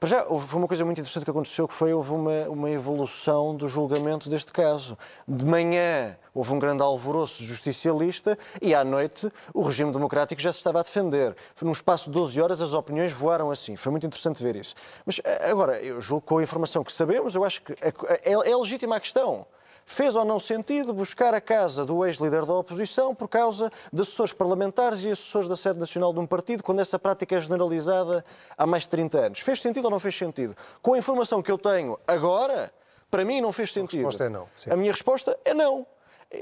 mas 0.03 0.10
já 0.10 0.25
houve 0.27 0.53
uma 0.57 0.67
coisa 0.67 0.83
muito 0.83 0.98
interessante 0.98 1.24
que 1.24 1.31
aconteceu, 1.31 1.65
que 1.65 1.74
foi 1.74 1.93
houve 1.93 2.12
uma, 2.12 2.50
uma 2.50 2.69
evolução 2.69 3.55
do 3.55 3.69
julgamento 3.69 4.27
deste 4.29 4.51
caso. 4.51 4.98
De 5.25 5.45
manhã 5.45 6.17
houve 6.33 6.51
um 6.51 6.60
grande 6.60 6.83
alvoroço 6.83 7.41
justicialista 7.41 8.38
e 8.62 8.75
à 8.75 8.83
noite 8.83 9.31
o 9.53 9.62
regime 9.62 9.93
democrático 9.93 10.41
já 10.41 10.51
se 10.51 10.57
estava 10.57 10.81
a 10.81 10.83
defender. 10.83 11.33
Num 11.62 11.72
espaço 11.72 12.10
de 12.10 12.19
12 12.19 12.41
horas 12.41 12.60
as 12.60 12.74
opiniões 12.74 13.13
voaram 13.13 13.50
assim. 13.50 13.77
Foi 13.77 13.91
muito 13.91 14.05
interessante 14.05 14.43
ver 14.43 14.57
isso. 14.57 14.75
Mas 15.05 15.22
agora, 15.50 15.81
eu 15.81 16.01
julgo 16.01 16.25
com 16.25 16.39
a 16.39 16.43
informação 16.43 16.83
que 16.83 16.91
sabemos, 16.91 17.33
eu 17.36 17.45
acho 17.45 17.62
que 17.62 17.72
é, 17.72 18.33
é 18.33 18.57
legítima 18.57 18.98
a 18.98 19.00
questão. 19.00 19.48
Fez 19.86 20.16
ou 20.16 20.25
não 20.25 20.40
sentido 20.40 20.94
buscar 20.94 21.34
a 21.34 21.42
casa 21.42 21.86
do 21.86 22.06
ex-líder 22.06 22.46
da 22.46 22.54
oposição 22.54 23.13
por 23.13 23.28
causa 23.28 23.72
de 23.92 24.02
assessores 24.02 24.34
parlamentares 24.34 25.04
e 25.04 25.12
assessores 25.12 25.48
da 25.48 25.56
sede 25.56 25.80
nacional 25.80 26.13
de 26.13 26.20
um 26.20 26.25
partido, 26.25 26.63
quando 26.63 26.80
essa 26.80 26.98
prática 26.98 27.36
é 27.36 27.40
generalizada 27.40 28.24
há 28.58 28.66
mais 28.66 28.84
de 28.84 28.90
30 28.90 29.18
anos? 29.20 29.40
Fez 29.40 29.62
sentido 29.62 29.86
ou 29.86 29.92
não 29.92 30.00
fez 30.00 30.18
sentido? 30.18 30.56
Com 30.82 30.94
a 30.94 30.98
informação 30.98 31.42
que 31.42 31.52
eu 31.52 31.58
tenho 31.58 32.00
agora, 32.08 32.72
para 33.12 33.25
mim 33.25 33.42
não 33.42 33.52
fez 33.52 33.72
sentido. 33.72 34.02
A 34.02 34.06
resposta 34.06 34.24
é 34.24 34.30
não. 34.30 34.48
Sim. 34.56 34.70
A 34.72 34.78
minha 34.78 34.92
resposta 34.92 35.40
é 35.46 35.54
não. 35.54 35.86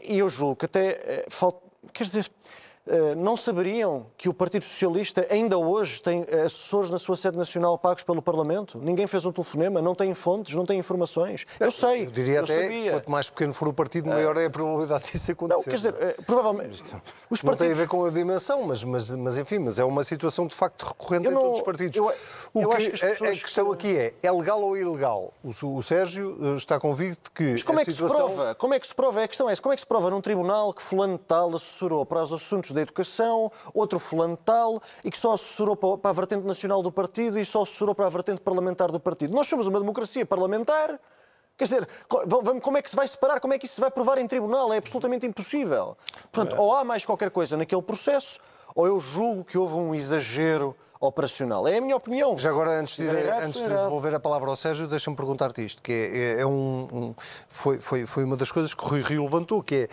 E 0.03 0.19
eu 0.19 0.29
julgo 0.29 0.55
que 0.55 0.65
até 0.65 0.89
eh. 0.89 1.25
Quer 1.91 2.03
dizer, 2.03 2.31
não 3.17 3.37
saberiam 3.37 4.07
que 4.17 4.27
o 4.27 4.33
Partido 4.33 4.63
Socialista 4.63 5.25
ainda 5.29 5.57
hoje 5.57 6.01
tem 6.01 6.25
eh, 6.27 6.41
assessores 6.41 6.89
na 6.89 6.97
sua 6.97 7.15
sede 7.15 7.37
nacional 7.37 7.77
pagos 7.77 8.03
pelo 8.03 8.21
Parlamento? 8.21 8.79
Ninguém 8.79 9.05
fez 9.05 9.25
um 9.25 9.31
telefonema, 9.31 9.81
não 9.81 9.93
tem 9.93 10.13
fontes, 10.13 10.55
não 10.55 10.65
tem 10.65 10.79
informações. 10.79 11.45
Eu 11.59 11.71
sei. 11.71 12.07
Eu 12.07 12.11
diria 12.11 12.39
eu 12.39 12.43
até, 12.43 12.63
sabia. 12.63 12.91
quanto 12.93 13.11
mais 13.11 13.29
pequeno 13.29 13.53
for 13.53 13.67
o 13.67 13.73
partido, 13.73 14.09
maior 14.09 14.35
é 14.37 14.45
a 14.45 14.49
probabilidade 14.49 15.11
disso 15.11 15.31
acontecer. 15.31 15.57
Não, 15.57 15.63
quer 15.63 15.75
dizer, 15.75 15.95
eh, 15.99 16.15
provavelmente... 16.25 16.83
Os 17.29 17.41
partidos... 17.41 17.43
Não 17.43 17.55
tem 17.55 17.71
a 17.71 17.75
ver 17.75 17.87
com 17.87 18.05
a 18.05 18.09
dimensão, 18.09 18.63
mas, 18.63 18.83
mas, 18.83 19.09
mas 19.11 19.37
enfim, 19.37 19.59
mas 19.59 19.77
é 19.77 19.85
uma 19.85 20.03
situação 20.03 20.47
de 20.47 20.55
facto 20.55 20.83
recorrente 20.83 21.29
não, 21.29 21.31
em 21.31 21.35
todos 21.35 21.57
os 21.59 21.63
partidos. 21.63 21.97
Eu, 21.97 22.11
o 22.53 22.75
que, 22.75 22.89
que 22.91 23.05
a, 23.05 23.29
a, 23.29 23.31
questão 23.31 23.71
aqui 23.71 23.95
é, 23.95 24.13
é 24.23 24.31
legal 24.31 24.61
ou 24.61 24.75
ilegal? 24.75 25.33
O, 25.43 25.77
o 25.77 25.83
Sérgio 25.83 26.55
está 26.55 26.79
convicto 26.79 27.31
que 27.31 27.51
Mas 27.51 27.63
como 27.63 27.79
é 27.79 27.85
que 27.85 27.91
situação... 27.91 28.29
se 28.29 28.35
prova? 28.35 28.55
Como 28.55 28.73
é 28.73 28.79
que 28.79 28.87
se 28.87 28.95
prova? 28.95 29.23
A 29.23 29.27
questão 29.27 29.49
é 29.49 29.55
como 29.55 29.73
é 29.73 29.75
que 29.75 29.81
se 29.81 29.87
prova 29.87 30.09
num 30.09 30.21
tribunal 30.21 30.73
que 30.73 30.81
fulano 30.81 31.17
tal 31.17 31.55
assessorou 31.55 32.05
para 32.05 32.23
os 32.23 32.33
assuntos 32.33 32.70
da 32.73 32.81
educação, 32.81 33.51
outro 33.73 33.99
fulano 33.99 34.37
tal, 34.37 34.81
e 35.03 35.11
que 35.11 35.17
só 35.17 35.33
assessorou 35.33 35.75
para 35.75 36.09
a 36.09 36.13
vertente 36.13 36.45
nacional 36.45 36.81
do 36.81 36.91
partido 36.91 37.39
e 37.39 37.45
só 37.45 37.63
assessorou 37.63 37.95
para 37.95 38.05
a 38.05 38.09
vertente 38.09 38.41
parlamentar 38.41 38.91
do 38.91 38.99
partido. 38.99 39.33
Nós 39.33 39.47
somos 39.47 39.67
uma 39.67 39.79
democracia 39.79 40.25
parlamentar. 40.25 40.99
Quer 41.57 41.65
dizer, 41.65 41.89
como 42.61 42.77
é 42.77 42.81
que 42.81 42.89
se 42.89 42.95
vai 42.95 43.07
separar? 43.07 43.39
Como 43.39 43.53
é 43.53 43.59
que 43.59 43.65
isso 43.65 43.75
se 43.75 43.81
vai 43.81 43.91
provar 43.91 44.17
em 44.17 44.25
tribunal? 44.25 44.73
É 44.73 44.77
absolutamente 44.77 45.27
impossível. 45.27 45.95
Portanto, 46.31 46.59
ou 46.59 46.75
há 46.75 46.83
mais 46.83 47.05
qualquer 47.05 47.29
coisa 47.29 47.55
naquele 47.55 47.83
processo, 47.83 48.39
ou 48.73 48.87
eu 48.87 48.99
julgo 48.99 49.43
que 49.43 49.57
houve 49.57 49.75
um 49.75 49.93
exagero 49.93 50.75
operacional. 51.01 51.67
É 51.67 51.77
a 51.77 51.81
minha 51.81 51.95
opinião. 51.95 52.37
Já 52.37 52.51
agora, 52.51 52.79
antes 52.79 52.95
de, 52.97 53.07
antes 53.07 53.61
de 53.63 53.67
devolver 53.67 54.13
a 54.13 54.19
palavra 54.19 54.49
ao 54.49 54.55
Sérgio, 54.55 54.87
deixa-me 54.87 55.15
perguntar-te 55.15 55.65
isto, 55.65 55.81
que 55.81 55.91
é, 55.91 56.17
é, 56.17 56.41
é 56.41 56.45
um, 56.45 56.87
um, 56.93 57.15
foi, 57.49 57.79
foi, 57.79 58.05
foi 58.05 58.23
uma 58.23 58.37
das 58.37 58.51
coisas 58.51 58.73
que 58.75 58.83
o 58.85 58.87
Rui 58.87 59.01
Rio 59.01 59.23
levantou, 59.23 59.63
que 59.63 59.75
é 59.75 59.89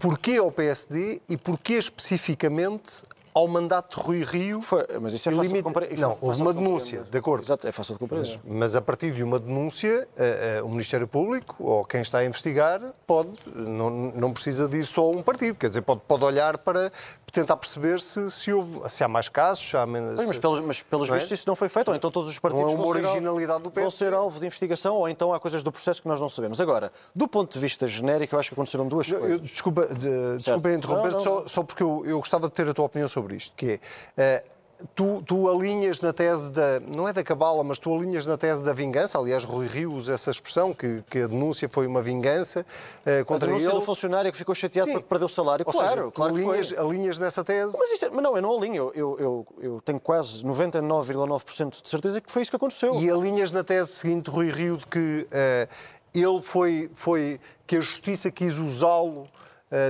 porquê 0.00 0.38
ao 0.38 0.50
PSD 0.50 1.20
e 1.28 1.36
porquê 1.36 1.74
especificamente 1.74 3.04
ao 3.34 3.46
mandato 3.48 3.96
de 3.96 4.06
Rui 4.06 4.24
Rio. 4.24 4.60
Foi, 4.60 4.84
mas 5.00 5.14
isso 5.14 5.28
é 5.28 5.32
fácil 5.32 5.42
limite... 5.42 5.58
de 5.58 5.62
compreender. 5.62 5.98
Não, 5.98 6.18
houve 6.20 6.42
uma 6.42 6.52
denúncia, 6.52 7.02
de 7.02 7.18
acordo. 7.18 7.44
Exato, 7.44 7.66
é 7.66 7.72
fácil 7.72 7.94
de 7.94 8.00
compreender. 8.00 8.40
Mas, 8.44 8.56
mas 8.56 8.76
a 8.76 8.80
partir 8.80 9.12
de 9.12 9.22
uma 9.22 9.38
denúncia, 9.38 10.08
uh, 10.16 10.62
uh, 10.62 10.66
o 10.66 10.70
Ministério 10.70 11.06
Público 11.06 11.56
ou 11.58 11.84
quem 11.84 12.00
está 12.00 12.18
a 12.18 12.24
investigar 12.24 12.80
pode, 13.06 13.30
não, 13.54 13.90
não 13.90 14.32
precisa 14.32 14.68
de 14.68 14.78
ir 14.78 14.84
só 14.84 15.10
um 15.10 15.22
partido, 15.22 15.58
quer 15.58 15.68
dizer, 15.68 15.82
pode, 15.82 16.00
pode 16.06 16.24
olhar 16.24 16.58
para 16.58 16.90
tentar 17.30 17.56
perceber 17.56 18.00
se, 18.00 18.30
se, 18.30 18.52
houve, 18.52 18.80
se 18.88 19.04
há 19.04 19.08
mais 19.08 19.28
casos, 19.28 19.68
se 19.68 19.76
há 19.76 19.86
menos. 19.86 20.16
Mas, 20.26 20.38
pelos, 20.38 20.60
mas 20.60 20.82
pelos 20.82 21.10
é? 21.10 21.14
vistos 21.14 21.32
isso 21.32 21.48
não 21.48 21.54
foi 21.54 21.68
feito, 21.68 21.88
ou 21.88 21.94
então 21.94 22.10
todos 22.10 22.28
os 22.28 22.38
partidos 22.38 22.64
não 22.64 22.72
é 22.72 22.74
uma 22.74 22.84
vão, 22.84 22.90
originalidade 22.90 23.62
ser, 23.62 23.70
do 23.70 23.80
vão 23.80 23.90
ser 23.90 24.14
alvo 24.14 24.40
de 24.40 24.46
investigação, 24.46 24.96
ou 24.96 25.08
então 25.08 25.32
há 25.32 25.40
coisas 25.40 25.62
do 25.62 25.70
processo 25.70 26.02
que 26.02 26.08
nós 26.08 26.20
não 26.20 26.28
sabemos. 26.28 26.60
Agora, 26.60 26.92
do 27.14 27.28
ponto 27.28 27.52
de 27.52 27.58
vista 27.58 27.86
genérico, 27.86 28.34
eu 28.34 28.38
acho 28.38 28.48
que 28.50 28.54
aconteceram 28.54 28.86
duas 28.88 29.08
coisas. 29.10 29.30
Eu, 29.30 29.38
desculpa, 29.38 29.86
de, 29.86 30.38
desculpa 30.38 30.72
interromper, 30.72 31.20
só, 31.20 31.46
só 31.46 31.62
porque 31.62 31.82
eu, 31.82 32.02
eu 32.04 32.18
gostava 32.18 32.48
de 32.48 32.54
ter 32.54 32.68
a 32.68 32.74
tua 32.74 32.86
opinião 32.86 33.08
sobre 33.08 33.29
isto, 33.34 33.54
que 33.56 33.80
é 34.16 34.40
Uh, 34.40 34.60
tu, 34.94 35.22
tu 35.22 35.48
alinhas 35.48 36.00
na 36.00 36.12
tese 36.12 36.50
da. 36.50 36.80
não 36.80 37.08
é 37.08 37.12
da 37.12 37.22
cabala, 37.22 37.62
mas 37.62 37.78
tu 37.78 37.94
alinhas 37.94 38.26
na 38.26 38.36
tese 38.36 38.62
da 38.62 38.72
vingança. 38.72 39.18
Aliás, 39.18 39.44
Rui 39.44 39.66
Rio 39.66 39.92
usa 39.92 40.14
essa 40.14 40.30
expressão, 40.30 40.72
que, 40.72 41.02
que 41.08 41.20
a 41.20 41.26
denúncia 41.26 41.68
foi 41.68 41.86
uma 41.86 42.02
vingança 42.02 42.60
uh, 42.60 43.24
contra 43.24 43.48
ele. 43.48 43.56
A 43.56 43.58
denúncia 43.58 43.68
ele. 43.68 43.74
do 43.74 43.80
funcionário 43.80 44.32
que 44.32 44.38
ficou 44.38 44.54
chateado 44.54 44.88
Sim. 44.88 44.94
porque 44.94 45.08
perdeu 45.08 45.26
o 45.26 45.28
salário. 45.28 45.64
Ou 45.66 45.72
claro, 45.72 45.96
seja, 45.96 46.10
claro 46.12 46.34
alinhas, 46.34 46.72
alinhas 46.72 47.18
nessa 47.18 47.44
tese. 47.44 47.76
Mas, 47.78 47.90
isso, 47.92 48.04
é, 48.06 48.10
mas 48.10 48.22
não, 48.22 48.36
eu 48.36 48.42
não 48.42 48.56
alinho. 48.56 48.92
Eu, 48.94 49.18
eu, 49.18 49.46
eu 49.60 49.80
tenho 49.84 50.00
quase 50.00 50.44
99,9% 50.44 51.82
de 51.82 51.88
certeza 51.88 52.20
que 52.20 52.30
foi 52.30 52.42
isso 52.42 52.50
que 52.50 52.56
aconteceu. 52.56 53.00
E 53.00 53.10
alinhas 53.10 53.50
na 53.50 53.64
tese 53.64 53.92
seguinte, 53.92 54.30
Rui 54.30 54.50
Rio, 54.50 54.76
de 54.76 54.86
que 54.86 55.26
uh, 55.26 55.68
ele 56.14 56.42
foi, 56.42 56.90
foi. 56.92 57.40
que 57.66 57.76
a 57.76 57.80
justiça 57.80 58.30
quis 58.30 58.58
usá-lo 58.58 59.28
eh, 59.28 59.39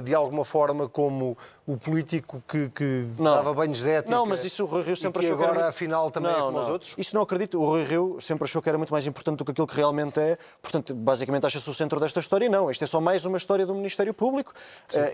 de 0.04 0.14
alguma 0.14 0.44
forma 0.44 0.88
como 0.88 1.36
o 1.66 1.76
político 1.76 2.42
que, 2.46 2.68
que 2.68 3.06
não. 3.18 3.36
dava 3.36 3.54
banhos 3.54 3.78
de 3.78 3.90
ética. 3.90 4.14
Não, 4.14 4.26
mas 4.26 4.44
isso 4.44 4.64
o 4.64 4.66
Rui 4.66 4.82
Rio 4.82 4.96
sempre 4.96 5.24
achou 5.24 5.34
agora, 5.34 5.52
que 5.52 5.58
era... 5.58 5.68
afinal, 5.68 6.10
também 6.10 6.30
não, 6.30 6.38
é 6.38 6.42
como 6.42 6.56
não. 6.56 6.62
os 6.62 6.68
outros? 6.68 6.94
Isso 6.98 7.14
não 7.14 7.22
acredito. 7.22 7.58
O 7.58 7.64
Rui 7.64 7.84
Rio 7.84 8.18
sempre 8.20 8.44
achou 8.44 8.60
que 8.60 8.68
era 8.68 8.76
muito 8.76 8.92
mais 8.92 9.06
importante 9.06 9.38
do 9.38 9.44
que 9.44 9.52
aquilo 9.52 9.66
que 9.66 9.76
realmente 9.76 10.20
é. 10.20 10.36
Portanto, 10.60 10.94
basicamente 10.94 11.46
acha-se 11.46 11.68
o 11.68 11.74
centro 11.74 11.98
desta 11.98 12.20
história. 12.20 12.48
Não, 12.48 12.70
isto 12.70 12.82
é 12.84 12.86
só 12.86 13.00
mais 13.00 13.24
uma 13.24 13.38
história 13.38 13.64
do 13.64 13.74
Ministério 13.74 14.12
Público. 14.12 14.52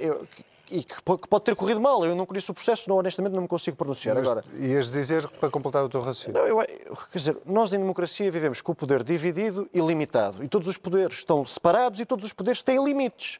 Eu, 0.00 0.26
e 0.70 0.82
que 0.82 0.94
pode 1.02 1.44
ter 1.44 1.54
corrido 1.54 1.80
mal. 1.80 2.04
Eu 2.04 2.14
não 2.14 2.26
conheço 2.26 2.52
o 2.52 2.54
processo, 2.54 2.88
não, 2.88 2.96
honestamente 2.96 3.32
não 3.32 3.42
me 3.42 3.48
consigo 3.48 3.76
pronunciar. 3.76 4.16
Mas, 4.16 4.26
Agora, 4.26 4.44
ias 4.58 4.90
dizer, 4.90 5.28
para 5.28 5.50
completar 5.50 5.84
o 5.84 5.88
teu 5.88 6.00
raciocínio? 6.00 6.40
Não, 6.40 6.46
eu, 6.46 6.66
quer 7.10 7.18
dizer, 7.18 7.36
nós 7.44 7.72
em 7.72 7.78
democracia 7.78 8.30
vivemos 8.30 8.60
com 8.60 8.72
o 8.72 8.74
poder 8.74 9.02
dividido 9.02 9.68
e 9.72 9.80
limitado. 9.80 10.42
E 10.42 10.48
todos 10.48 10.68
os 10.68 10.76
poderes 10.76 11.18
estão 11.18 11.44
separados 11.46 12.00
e 12.00 12.04
todos 12.06 12.24
os 12.24 12.32
poderes 12.32 12.62
têm 12.62 12.82
limites. 12.82 13.38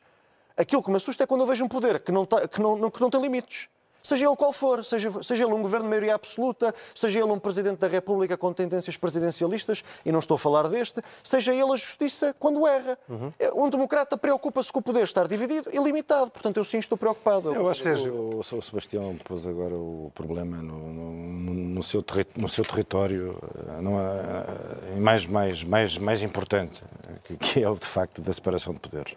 Aquilo 0.57 0.83
que 0.83 0.91
me 0.91 0.97
assusta 0.97 1.25
é 1.25 1.27
quando 1.27 1.43
eu 1.43 1.47
vejo 1.47 1.65
um 1.65 1.69
poder 1.69 2.01
que 2.01 2.11
não, 2.11 2.25
tá, 2.25 2.47
que 2.49 2.61
não, 2.61 2.91
que 2.91 3.01
não 3.01 3.11
tem 3.11 3.21
limites. 3.21 3.69
Seja 4.07 4.25
ele 4.25 4.37
qual 4.37 4.53
for, 4.53 4.85
seja, 4.85 5.21
seja 5.21 5.45
ele 5.45 5.53
um 5.53 5.61
governo 5.61 5.87
de 5.87 5.91
maioria 5.91 6.15
absoluta, 6.15 6.73
seja 6.95 7.19
ele 7.19 7.33
um 7.33 7.41
presidente 7.41 7.79
da 7.79 7.89
República 7.89 8.37
com 8.37 8.53
tendências 8.53 8.97
presidencialistas, 8.97 9.83
e 10.05 10.13
não 10.13 10.21
estou 10.21 10.37
a 10.37 10.39
falar 10.39 10.69
deste, 10.69 11.03
seja 11.25 11.53
ele 11.53 11.73
a 11.73 11.77
justiça 11.77 12.33
quando 12.39 12.65
erra. 12.69 12.97
Uhum. 13.09 13.33
Um 13.57 13.69
democrata 13.69 14.17
preocupa-se 14.17 14.73
com 14.73 14.79
o 14.79 14.83
poder 14.83 15.03
estar 15.03 15.27
dividido 15.27 15.71
e 15.73 15.79
limitado. 15.79 16.31
Portanto, 16.31 16.57
eu 16.57 16.63
sim 16.63 16.79
estou 16.79 16.97
preocupado. 16.97 17.53
Eu 17.53 17.69
acho 17.69 17.83
que 17.83 18.09
o, 18.09 18.39
o 18.39 18.63
Sebastião 18.63 19.19
pôs 19.25 19.45
agora 19.45 19.75
o 19.75 20.13
problema 20.15 20.59
no, 20.59 20.79
no, 20.93 21.53
no, 21.53 21.83
seu, 21.83 22.05
no 22.37 22.49
seu 22.49 22.65
território, 22.65 23.37
eh, 23.59 23.81
não 23.83 23.99
é, 23.99 25.01
mais, 25.01 25.27
mais, 25.27 25.65
mais, 25.65 25.99
mais 25.99 26.23
importante, 26.23 26.85
que, 27.25 27.37
que 27.37 27.61
é 27.65 27.69
o 27.69 27.75
de 27.75 27.87
facto 27.87 28.23
da 28.23 28.33
separação 28.33 28.73
de 28.73 28.79
poderes. 28.79 29.15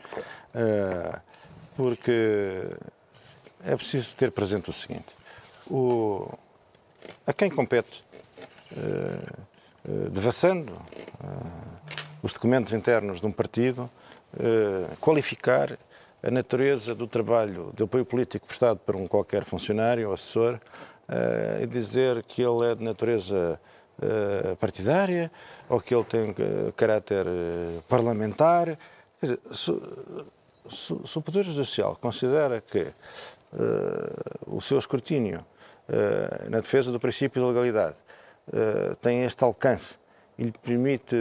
Uh, 0.56 1.29
porque 1.80 2.70
é 3.64 3.74
preciso 3.74 4.14
ter 4.14 4.34
presente 4.34 4.70
o 4.70 4.74
seguinte: 4.74 5.06
o, 5.72 6.30
a 7.26 7.32
quem 7.32 7.50
compete, 7.50 8.04
uh, 8.74 9.90
uh, 9.90 10.10
devassando 10.10 10.74
uh, 10.74 12.18
os 12.22 12.34
documentos 12.34 12.74
internos 12.74 13.22
de 13.22 13.28
um 13.28 13.32
partido, 13.32 13.90
qualificar 15.00 15.80
a 16.22 16.30
natureza 16.30 16.94
do 16.94 17.08
trabalho 17.08 17.72
de 17.74 17.82
apoio 17.82 18.06
político 18.06 18.46
prestado 18.46 18.78
por 18.80 18.96
um 18.96 19.08
qualquer 19.08 19.44
funcionário 19.44 20.08
ou 20.08 20.14
assessor 20.14 20.60
e 21.60 21.66
dizer 21.66 22.22
que 22.24 22.44
ele 22.44 22.64
é 22.70 22.76
de 22.76 22.84
natureza 22.84 23.60
partidária 24.60 25.32
ou 25.68 25.82
que 25.82 25.96
ele 25.96 26.04
tem 26.04 26.36
caráter 26.76 27.26
parlamentar. 27.88 28.78
Quer 29.20 29.26
dizer, 29.26 29.40
se, 30.72 30.94
o 30.94 31.22
Poder 31.22 31.44
Judicial 31.44 31.98
considera 32.00 32.62
que 32.62 32.82
uh, 32.82 34.56
o 34.56 34.62
seu 34.62 34.78
escrutínio 34.78 35.40
uh, 35.90 36.50
na 36.50 36.60
defesa 36.60 36.92
do 36.92 37.00
princípio 37.00 37.42
de 37.42 37.48
legalidade 37.48 37.98
uh, 38.48 38.96
tem 38.98 39.24
este 39.24 39.44
alcance 39.44 39.98
e 40.38 40.44
lhe 40.44 40.52
permite 40.52 41.16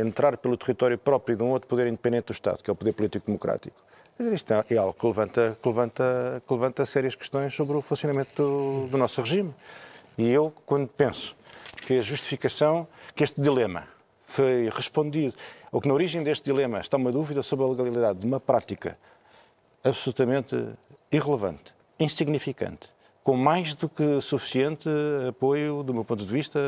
entrar 0.00 0.36
pelo 0.38 0.56
território 0.56 0.98
próprio 0.98 1.36
de 1.36 1.44
um 1.44 1.50
outro 1.50 1.68
poder 1.68 1.86
independente 1.86 2.28
do 2.28 2.32
Estado, 2.32 2.60
que 2.60 2.68
é 2.68 2.72
o 2.72 2.74
poder 2.74 2.92
político 2.92 3.26
democrático, 3.26 3.80
isto 4.18 4.52
é 4.52 4.76
algo 4.76 4.94
que 4.94 5.06
levanta, 5.06 5.56
que 5.62 5.68
levanta, 5.68 6.42
que 6.44 6.52
levanta 6.52 6.84
sérias 6.84 7.14
questões 7.14 7.54
sobre 7.54 7.76
o 7.76 7.82
funcionamento 7.82 8.42
do, 8.42 8.88
do 8.88 8.98
nosso 8.98 9.20
regime. 9.20 9.54
E 10.18 10.28
eu, 10.28 10.52
quando 10.66 10.88
penso 10.88 11.36
que 11.86 11.98
a 11.98 12.02
justificação, 12.02 12.88
que 13.14 13.22
este 13.22 13.40
dilema 13.40 13.86
foi 14.30 14.68
respondido. 14.70 15.34
Ou 15.72 15.80
que 15.80 15.88
na 15.88 15.94
origem 15.94 16.22
deste 16.22 16.44
dilema 16.44 16.80
está 16.80 16.96
uma 16.96 17.12
dúvida 17.12 17.42
sobre 17.42 17.64
a 17.64 17.68
legalidade 17.68 18.18
de 18.18 18.26
uma 18.26 18.40
prática 18.40 18.98
absolutamente 19.84 20.56
irrelevante, 21.10 21.74
insignificante, 21.98 22.88
com 23.30 23.36
mais 23.36 23.76
do 23.76 23.88
que 23.88 24.20
suficiente 24.20 24.88
apoio, 25.28 25.84
do 25.84 25.94
meu 25.94 26.04
ponto 26.04 26.24
de 26.24 26.28
vista, 26.28 26.58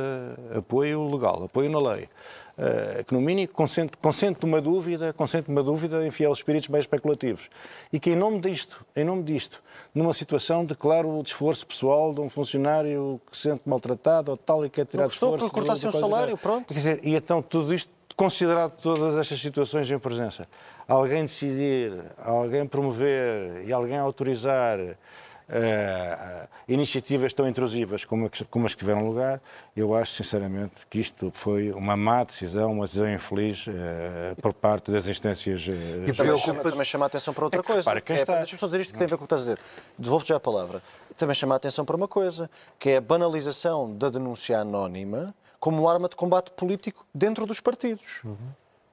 apoio 0.56 1.10
legal, 1.10 1.42
apoio 1.42 1.68
na 1.68 1.80
lei, 1.80 2.04
uh, 2.04 3.04
que 3.04 3.12
no 3.12 3.20
mínimo 3.20 3.52
consente, 3.52 3.96
consente 3.96 4.44
uma 4.44 4.60
dúvida, 4.60 5.12
consente 5.12 5.48
uma 5.48 5.60
dúvida 5.60 6.06
em 6.06 6.10
fiel 6.12 6.30
espíritos 6.32 6.68
mais 6.68 6.84
especulativos. 6.84 7.50
E 7.92 7.98
que 7.98 8.10
em 8.10 8.14
nome 8.14 8.38
disto, 8.38 8.86
em 8.94 9.02
nome 9.02 9.24
disto, 9.24 9.60
numa 9.92 10.14
situação 10.14 10.64
de 10.64 10.76
claro 10.76 11.20
esforço 11.26 11.66
pessoal 11.66 12.14
de 12.14 12.20
um 12.20 12.30
funcionário 12.30 13.20
que 13.28 13.36
se 13.36 13.50
sente 13.50 13.62
maltratado 13.66 14.30
ou 14.30 14.36
tal 14.36 14.64
e 14.64 14.70
quer 14.70 14.86
tirar 14.86 15.02
Não 15.02 15.08
gostou 15.08 15.36
que 15.36 15.50
cortasse 15.50 15.84
o 15.84 15.90
salário, 15.90 16.38
pronto. 16.38 16.68
Quer 16.68 16.74
dizer, 16.74 17.00
e 17.02 17.16
então 17.16 17.42
tudo 17.42 17.74
isto 17.74 17.90
considerado 18.14 18.74
todas 18.80 19.16
estas 19.16 19.40
situações 19.40 19.90
em 19.90 19.98
presença, 19.98 20.46
alguém 20.86 21.22
decidir, 21.22 21.92
alguém 22.24 22.64
promover 22.68 23.64
e 23.66 23.72
alguém 23.72 23.98
autorizar 23.98 24.78
uh, 25.48 26.48
iniciativas 26.68 27.32
tão 27.32 27.48
intrusivas 27.48 28.04
como, 28.04 28.30
como, 28.50 28.66
as 28.66 28.74
que 28.74 28.80
tiveram 28.80 29.06
lugar, 29.06 29.40
eu 29.76 29.94
acho 29.94 30.12
sinceramente 30.12 30.86
que 30.88 31.00
isto 31.00 31.30
foi 31.34 31.70
uma 31.72 31.96
má 31.96 32.24
decisão, 32.24 32.72
uma 32.72 32.84
decisão 32.84 33.12
infeliz 33.12 33.66
uh, 33.66 33.72
por 34.40 34.52
parte 34.52 34.90
das 34.90 35.06
instâncias. 35.06 35.66
Uh, 35.66 35.72
e 36.06 36.12
preocupa 36.12 36.70
também 36.70 36.84
chama 36.84 37.06
a 37.06 37.08
atenção 37.08 37.34
para 37.34 37.44
outra 37.44 37.60
é 37.60 37.62
que, 37.62 37.66
coisa. 37.66 37.80
Repara, 37.80 38.04
é, 38.06 38.20
está... 38.20 38.36
Deixa-me 38.38 38.58
só 38.58 38.66
dizer 38.66 38.80
isto 38.80 38.92
que 38.92 38.98
tem 38.98 39.06
a 39.06 39.10
ver 39.10 39.16
com 39.16 39.24
o 39.24 39.26
que 39.26 39.34
estás 39.34 39.48
a 39.48 39.54
dizer. 39.54 39.64
Devolvo-te 39.98 40.28
já 40.28 40.36
a 40.36 40.40
palavra. 40.40 40.82
Também 41.16 41.34
chama 41.34 41.54
a 41.54 41.56
atenção 41.56 41.84
para 41.84 41.96
uma 41.96 42.08
coisa, 42.08 42.50
que 42.78 42.90
é 42.90 42.96
a 42.96 43.00
banalização 43.00 43.94
da 43.96 44.08
denúncia 44.08 44.58
anónima 44.58 45.34
como 45.58 45.88
arma 45.88 46.08
de 46.08 46.16
combate 46.16 46.50
político 46.52 47.06
dentro 47.14 47.46
dos 47.46 47.60
partidos. 47.60 48.24
Uhum. 48.24 48.36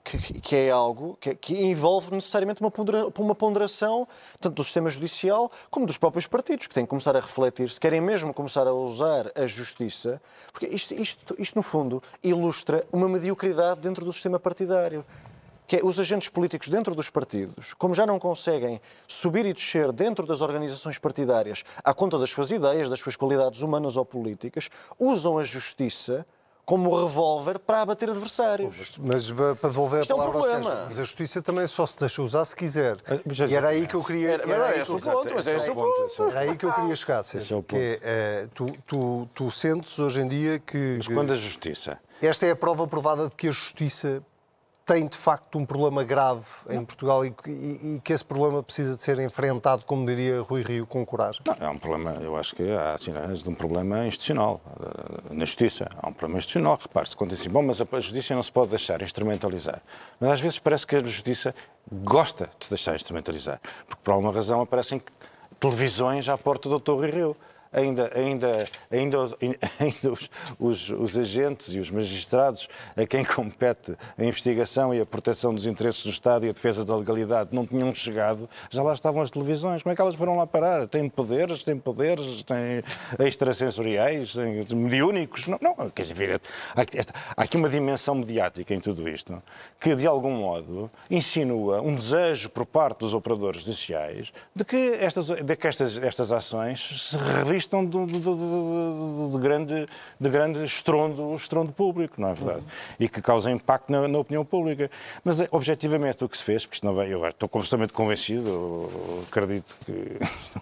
Que, 0.09 0.41
que, 0.41 0.55
é 0.55 0.71
algo 0.71 1.15
que, 1.21 1.35
que, 1.35 1.55
envolve 1.55 2.11
necessariamente 2.11 2.61
uma, 2.61 2.71
pondera, 2.71 3.05
uma 3.19 3.35
ponderação 3.35 4.07
tanto 4.39 4.55
do 4.55 4.63
sistema 4.63 4.89
judicial 4.89 5.51
como 5.69 5.85
dos 5.85 5.99
próprios 5.99 6.25
partidos, 6.25 6.65
que 6.65 6.73
têm 6.73 6.83
que 6.83 6.89
começar 6.89 7.15
a 7.15 7.19
refletir 7.19 7.69
se 7.69 7.79
querem 7.79 8.01
mesmo 8.01 8.33
começar 8.33 8.65
a 8.65 8.73
usar 8.73 9.31
a 9.35 9.45
justiça, 9.45 10.19
porque 10.51 10.65
isto, 10.65 10.95
isto, 10.95 11.35
isto 11.37 11.55
no 11.55 11.61
fundo, 11.61 12.01
ilustra 12.23 12.83
uma 12.91 13.07
mediocridade 13.07 13.81
dentro 13.81 14.03
do 14.03 14.11
sistema 14.11 14.39
partidário 14.39 15.05
que 15.69 15.75
é 15.75 15.81
os 15.83 15.99
agentes 15.99 16.29
políticos 16.29 16.67
dentro 16.67 16.95
dos 16.95 17.11
partidos, 17.11 17.75
como 17.75 17.93
já 17.93 18.03
não 18.03 18.17
conseguem 18.17 18.81
subir 19.07 19.45
e 19.45 19.53
descer 19.53 19.91
dentro 19.91 20.25
das 20.25 20.41
organizações 20.41 20.97
partidárias 20.97 21.63
à 21.83 21.93
conta 21.93 22.17
das 22.17 22.31
suas 22.31 22.49
ideias, 22.49 22.89
das 22.89 22.99
suas 22.99 23.15
qualidades 23.15 23.61
humanas 23.61 23.95
ou 23.95 24.03
políticas, 24.03 24.67
usam 24.97 25.37
a 25.37 25.43
justiça 25.43 26.25
como 26.69 26.95
revólver 26.95 27.57
para 27.57 27.81
abater 27.81 28.11
adversários. 28.11 28.95
Mas, 28.99 29.31
mas 29.31 29.57
para 29.57 29.69
devolver 29.69 30.01
Isto 30.01 30.13
a 30.13 30.17
palavra 30.17 30.37
é 30.37 30.37
um 30.37 30.43
problema. 30.43 30.63
Sérgio, 30.63 30.85
mas 30.85 30.99
a 30.99 31.03
justiça 31.03 31.41
também 31.41 31.65
só 31.65 31.87
se 31.87 31.99
deixa 31.99 32.21
usar 32.21 32.45
se 32.45 32.55
quiser. 32.55 32.97
E 33.49 33.55
era 33.55 33.69
aí 33.69 33.87
que 33.87 33.95
eu 33.95 34.03
queria... 34.03 34.33
Era, 34.33 34.43
era, 34.43 34.67
era 34.67 34.77
esse 34.79 34.91
o 34.91 34.99
ponto, 34.99 35.33
mas 35.33 35.47
é 35.47 35.57
esse 35.57 35.71
o 35.71 35.73
ponto. 35.73 36.23
Era 36.29 36.41
aí 36.41 36.55
que 36.55 36.67
eu 36.67 36.71
queria 36.71 36.95
chegar, 36.95 37.23
Sérgio. 37.23 37.57
É 37.57 37.61
que 37.63 37.99
é, 38.03 38.47
tu, 38.53 38.71
tu, 38.85 39.27
tu 39.33 39.49
sentes 39.49 39.97
hoje 39.97 40.21
em 40.21 40.27
dia 40.27 40.59
que... 40.59 40.97
Mas 40.97 41.07
quando 41.07 41.33
a 41.33 41.35
justiça... 41.35 41.97
Esta 42.21 42.45
é 42.45 42.51
a 42.51 42.55
prova 42.55 42.87
provada 42.87 43.29
de 43.29 43.35
que 43.35 43.47
a 43.47 43.51
justiça 43.51 44.21
tem 44.89 45.07
de 45.07 45.17
facto 45.17 45.59
um 45.59 45.65
problema 45.65 46.03
grave 46.03 46.43
em 46.67 46.83
Portugal 46.83 47.23
e, 47.23 47.31
e, 47.45 47.95
e, 47.95 47.99
que 47.99 48.11
esse 48.11 48.25
problema 48.25 48.63
precisa 48.63 48.95
de 48.95 49.03
ser 49.03 49.19
enfrentado, 49.19 49.85
como 49.85 50.03
diria 50.03 50.41
Rui 50.41 50.63
Rio, 50.63 50.87
com 50.87 51.05
coragem? 51.05 51.43
Não, 51.45 51.67
é 51.67 51.69
um 51.69 51.77
problema, 51.77 52.13
eu 52.13 52.35
acho 52.35 52.55
que 52.55 52.63
há 52.71 52.97
sinais 52.97 53.43
de 53.43 53.49
um 53.49 53.53
problema 53.53 54.07
institucional 54.07 54.59
eh, 54.81 55.35
na 55.35 55.45
justiça. 55.45 55.87
Há 56.01 56.09
um 56.09 56.13
problema 56.13 56.39
institucional, 56.39 56.79
repare-se, 56.81 57.15
quando 57.15 57.29
dizem, 57.29 57.51
bom, 57.51 57.61
mas 57.61 57.79
a 57.79 57.99
justiça 57.99 58.33
não 58.33 58.41
se 58.41 58.51
pode 58.51 58.71
deixar 58.71 58.99
instrumentalizar. 59.03 59.79
Mas 60.19 60.31
às 60.31 60.39
vezes 60.39 60.57
parece 60.57 60.87
que 60.87 60.95
a 60.95 61.03
justiça 61.03 61.53
gosta 61.91 62.49
de 62.57 62.65
se 62.65 62.71
deixar 62.71 62.95
instrumentalizar, 62.95 63.61
porque 63.87 64.01
por 64.03 64.11
alguma 64.11 64.33
razão 64.33 64.59
aparecem 64.59 64.99
televisões 65.59 66.27
à 66.27 66.35
porta 66.35 66.67
do 66.67 66.79
Dr. 66.79 66.93
Rui 66.93 67.11
Rio 67.11 67.37
ainda, 67.71 68.11
ainda, 68.15 68.65
ainda, 68.91 69.17
ainda 69.79 70.11
os, 70.11 70.29
os, 70.59 70.89
os, 70.89 71.17
agentes 71.17 71.73
e 71.73 71.79
os 71.79 71.89
magistrados 71.89 72.67
a 72.95 73.05
quem 73.05 73.23
compete 73.23 73.95
a 74.17 74.23
investigação 74.23 74.93
e 74.93 74.99
a 74.99 75.05
proteção 75.05 75.53
dos 75.53 75.65
interesses 75.65 76.03
do 76.03 76.09
Estado 76.09 76.45
e 76.45 76.49
a 76.49 76.51
defesa 76.51 76.83
da 76.83 76.95
legalidade 76.95 77.49
não 77.53 77.65
tinham 77.65 77.93
chegado, 77.93 78.49
já 78.69 78.81
lá 78.81 78.93
estavam 78.93 79.21
as 79.21 79.29
televisões. 79.29 79.83
Como 79.83 79.93
é 79.93 79.95
que 79.95 80.01
elas 80.01 80.15
foram 80.15 80.37
lá 80.37 80.47
parar? 80.47 80.87
Têm 80.87 81.09
poderes, 81.09 81.63
têm 81.63 81.77
poderes, 81.77 82.43
têm 82.43 82.83
extrasensoriais, 83.27 84.33
têm 84.33 84.61
mediúnicos? 84.75 85.47
Não, 85.47 85.59
não 85.61 85.89
quer 85.89 86.03
dizer, 86.03 86.41
há, 86.75 86.81
há 87.37 87.43
aqui 87.43 87.57
uma 87.57 87.69
dimensão 87.69 88.15
mediática 88.15 88.73
em 88.73 88.79
tudo 88.79 89.07
isto 89.07 89.41
que, 89.79 89.95
de 89.95 90.07
algum 90.07 90.31
modo, 90.31 90.89
insinua 91.09 91.81
um 91.81 91.95
desejo 91.95 92.49
por 92.49 92.65
parte 92.65 92.99
dos 92.99 93.13
operadores 93.13 93.61
judiciais 93.61 94.31
de 94.55 94.65
que 94.65 94.75
estas, 94.99 95.27
de 95.27 95.55
que 95.55 95.67
estas, 95.67 95.97
estas 95.97 96.31
ações 96.31 97.09
se 97.09 97.17
revistam 97.17 97.58
estão 97.61 97.85
de, 97.85 98.05
de, 98.05 98.19
de, 98.19 99.31
de, 99.31 99.37
grande, 99.39 99.85
de 100.19 100.29
grande 100.29 100.63
estrondo, 100.63 101.33
estrondo 101.35 101.71
público, 101.71 102.19
não 102.19 102.29
é 102.29 102.33
verdade? 102.33 102.59
Uhum. 102.59 102.95
E 102.99 103.09
que 103.09 103.21
causa 103.21 103.51
impacto 103.51 103.91
na, 103.91 104.07
na, 104.07 104.19
opinião 104.19 104.43
pública. 104.43 104.89
Mas, 105.23 105.41
eh, 105.41 105.47
objetivamente, 105.51 106.23
o 106.23 106.29
que 106.29 106.37
se 106.37 106.43
fez, 106.43 106.65
porque 106.65 106.85
não 106.85 106.93
vai, 106.93 107.13
eu 107.13 107.25
estou 107.27 107.47
completamente 107.49 107.93
convencido, 107.93 108.89
acredito 109.27 109.75
que 109.85 110.17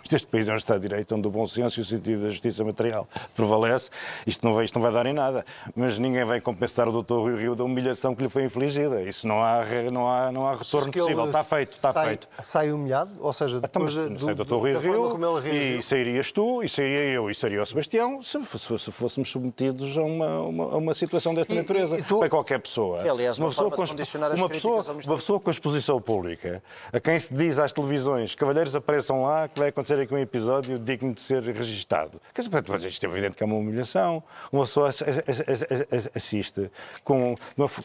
este 0.16 0.28
país 0.28 0.48
é 0.50 0.54
um 0.54 0.58
Estado 0.58 0.80
de 0.80 0.88
Direito 0.88 1.16
onde 1.16 1.28
o 1.28 1.32
bom 1.32 1.46
senso 1.48 1.80
e 1.80 1.82
o 1.82 1.86
sentido 1.86 2.24
da 2.24 2.30
justiça 2.30 2.64
material 2.64 3.08
prevalece, 3.36 3.90
isto 4.26 4.46
não 4.46 4.54
vai, 4.54 4.66
isto 4.66 4.76
não 4.76 4.82
vai 4.82 4.92
dar 4.92 5.06
em 5.06 5.14
nada. 5.14 5.46
Mas 5.76 6.00
ninguém 6.00 6.26
vai 6.26 6.42
compensar 6.42 6.88
o 6.88 6.92
doutor 6.92 7.22
Rui 7.22 7.40
Rio 7.40 7.56
da 7.56 7.64
humilhação 7.64 8.16
que 8.16 8.24
lhe 8.24 8.30
foi 8.30 8.44
infligida. 8.44 9.02
Isso 9.02 9.28
não 9.28 9.44
há, 9.44 9.64
não 9.92 10.10
há, 10.10 10.32
não 10.32 10.48
há 10.48 10.54
retorno 10.54 10.92
possível. 10.92 11.26
Está 11.26 11.44
feito, 11.44 11.70
está 11.70 11.92
sai, 11.92 12.08
feito. 12.08 12.28
Sai 12.42 12.72
humilhado? 12.72 13.12
Ou 13.20 13.34
seja, 13.34 13.58
então, 13.58 13.86
depois 13.86 13.96
então, 13.96 14.14
do, 14.14 14.26
do, 14.26 14.36
doutor 14.36 14.60
Rui 14.60 14.78
Rio, 14.78 15.78
e 15.78 15.84
sairias 15.84 16.32
tu, 16.32 16.64
e 16.64 16.70
sairias 16.70 16.87
seria 16.88 17.04
eu 17.14 17.30
e 17.30 17.36
seria 17.36 17.62
o 17.62 17.66
Sebastião 17.66 18.24
se, 18.24 18.42
se, 18.46 18.80
se 18.80 18.92
fôssemos 18.92 19.30
submetidos 19.30 19.98
a 19.98 20.02
uma, 20.02 20.40
uma, 20.42 20.64
a 20.64 20.78
uma 20.78 20.94
situação 20.94 21.36
desta 21.36 21.54
e, 21.54 21.58
natureza. 21.58 21.96
E, 21.96 22.00
e 22.00 22.04
tu... 22.04 22.20
Para 22.20 22.30
qualquer 22.30 22.60
pessoa. 22.60 23.06
É, 23.06 23.10
aliás, 23.10 23.38
uma, 23.38 23.50
pessoa, 23.50 23.70
com, 23.70 23.84
uma, 23.84 24.50
pessoa, 24.50 24.84
uma 25.06 25.16
pessoa 25.18 25.40
com 25.40 25.52
exposição 25.52 26.02
pública, 26.02 26.64
a 26.92 27.00
quem 27.00 27.20
se 27.20 27.34
diz 27.34 27.60
às 27.60 27.74
televisões, 27.74 28.36
cavalheiros 28.36 28.76
apareçam 28.76 29.24
lá, 29.24 29.48
que 29.48 29.60
vai 29.60 29.70
acontecer 29.70 30.00
aqui 30.00 30.14
um 30.14 30.18
episódio 30.18 30.80
digno 30.80 31.14
de 31.14 31.22
ser 31.22 31.44
registado. 31.44 32.22
Quer 32.34 32.42
dizer, 32.42 32.88
isto 32.88 33.06
é 33.06 33.10
evidente 33.10 33.36
que 33.36 33.44
é 33.44 33.46
uma 33.46 33.56
humilhação. 33.56 34.24
Uma 34.52 34.64
pessoa 34.64 34.90
assiste 36.16 36.72
com, 37.04 37.36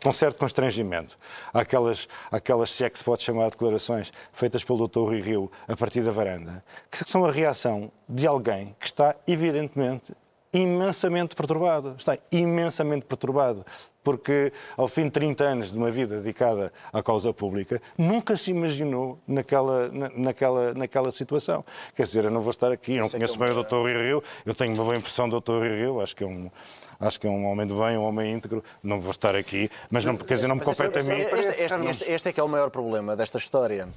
com 0.02 0.12
certo 0.12 0.38
constrangimento 0.38 1.18
àquelas, 1.52 2.08
àquelas, 2.30 2.70
se 2.70 2.84
é 2.84 2.90
que 2.90 2.98
se 2.98 3.04
pode 3.04 3.22
chamar 3.22 3.46
de 3.46 3.50
declarações, 3.52 4.12
feitas 4.32 4.62
pelo 4.62 4.86
Dr. 4.86 5.00
Rui 5.00 5.20
Rio 5.20 5.50
a 5.66 5.76
partir 5.76 6.02
da 6.02 6.12
varanda, 6.12 6.64
que 6.90 6.98
são 7.08 7.24
a 7.24 7.32
reação 7.32 7.90
de 8.08 8.26
alguém 8.26 8.76
que 8.78 8.91
está, 8.92 9.16
evidentemente, 9.26 10.12
imensamente 10.52 11.34
perturbado. 11.34 11.94
Está 11.98 12.18
imensamente 12.30 13.06
perturbado. 13.06 13.64
Porque, 14.04 14.52
ao 14.76 14.88
fim 14.88 15.04
de 15.04 15.12
30 15.12 15.44
anos 15.44 15.70
de 15.70 15.78
uma 15.78 15.90
vida 15.90 16.20
dedicada 16.20 16.72
à 16.92 17.02
causa 17.02 17.32
pública, 17.32 17.80
nunca 17.96 18.36
se 18.36 18.50
imaginou 18.50 19.18
naquela, 19.26 19.88
naquela, 20.16 20.74
naquela 20.74 21.12
situação. 21.12 21.64
Quer 21.94 22.02
dizer, 22.02 22.24
eu 22.24 22.30
não 22.30 22.40
vou 22.42 22.50
estar 22.50 22.72
aqui, 22.72 22.96
eu 22.96 23.02
não 23.02 23.08
conheço 23.08 23.38
bem 23.38 23.50
o 23.50 23.62
Dr. 23.62 23.76
Rui 23.76 23.92
Rio, 23.92 24.22
eu 24.44 24.54
tenho 24.54 24.74
uma 24.74 24.82
boa 24.82 24.96
impressão 24.96 25.28
do 25.28 25.40
Dr. 25.40 25.52
Rui 25.52 25.76
Rio, 25.76 26.00
acho 26.00 26.16
que 26.16 26.24
é 26.24 26.26
um 26.26 26.50
acho 26.98 27.18
que 27.18 27.26
é 27.26 27.30
um 27.30 27.44
homem 27.46 27.66
de 27.66 27.74
bem, 27.74 27.98
um 27.98 28.04
homem 28.04 28.32
íntegro, 28.32 28.62
não 28.82 29.00
vou 29.00 29.10
estar 29.10 29.34
aqui, 29.34 29.68
mas 29.90 30.04
não, 30.04 30.16
quer 30.16 30.34
dizer, 30.34 30.46
não 30.46 30.54
me 30.54 30.62
compete 30.62 30.98
a 30.98 31.02
mim. 31.02 31.20
Este, 31.20 31.62
este, 31.64 31.86
este, 31.86 32.12
este 32.12 32.28
é 32.28 32.32
que 32.32 32.38
é 32.38 32.42
o 32.42 32.48
maior 32.48 32.70
problema 32.70 33.16
desta 33.16 33.38
história, 33.38 33.88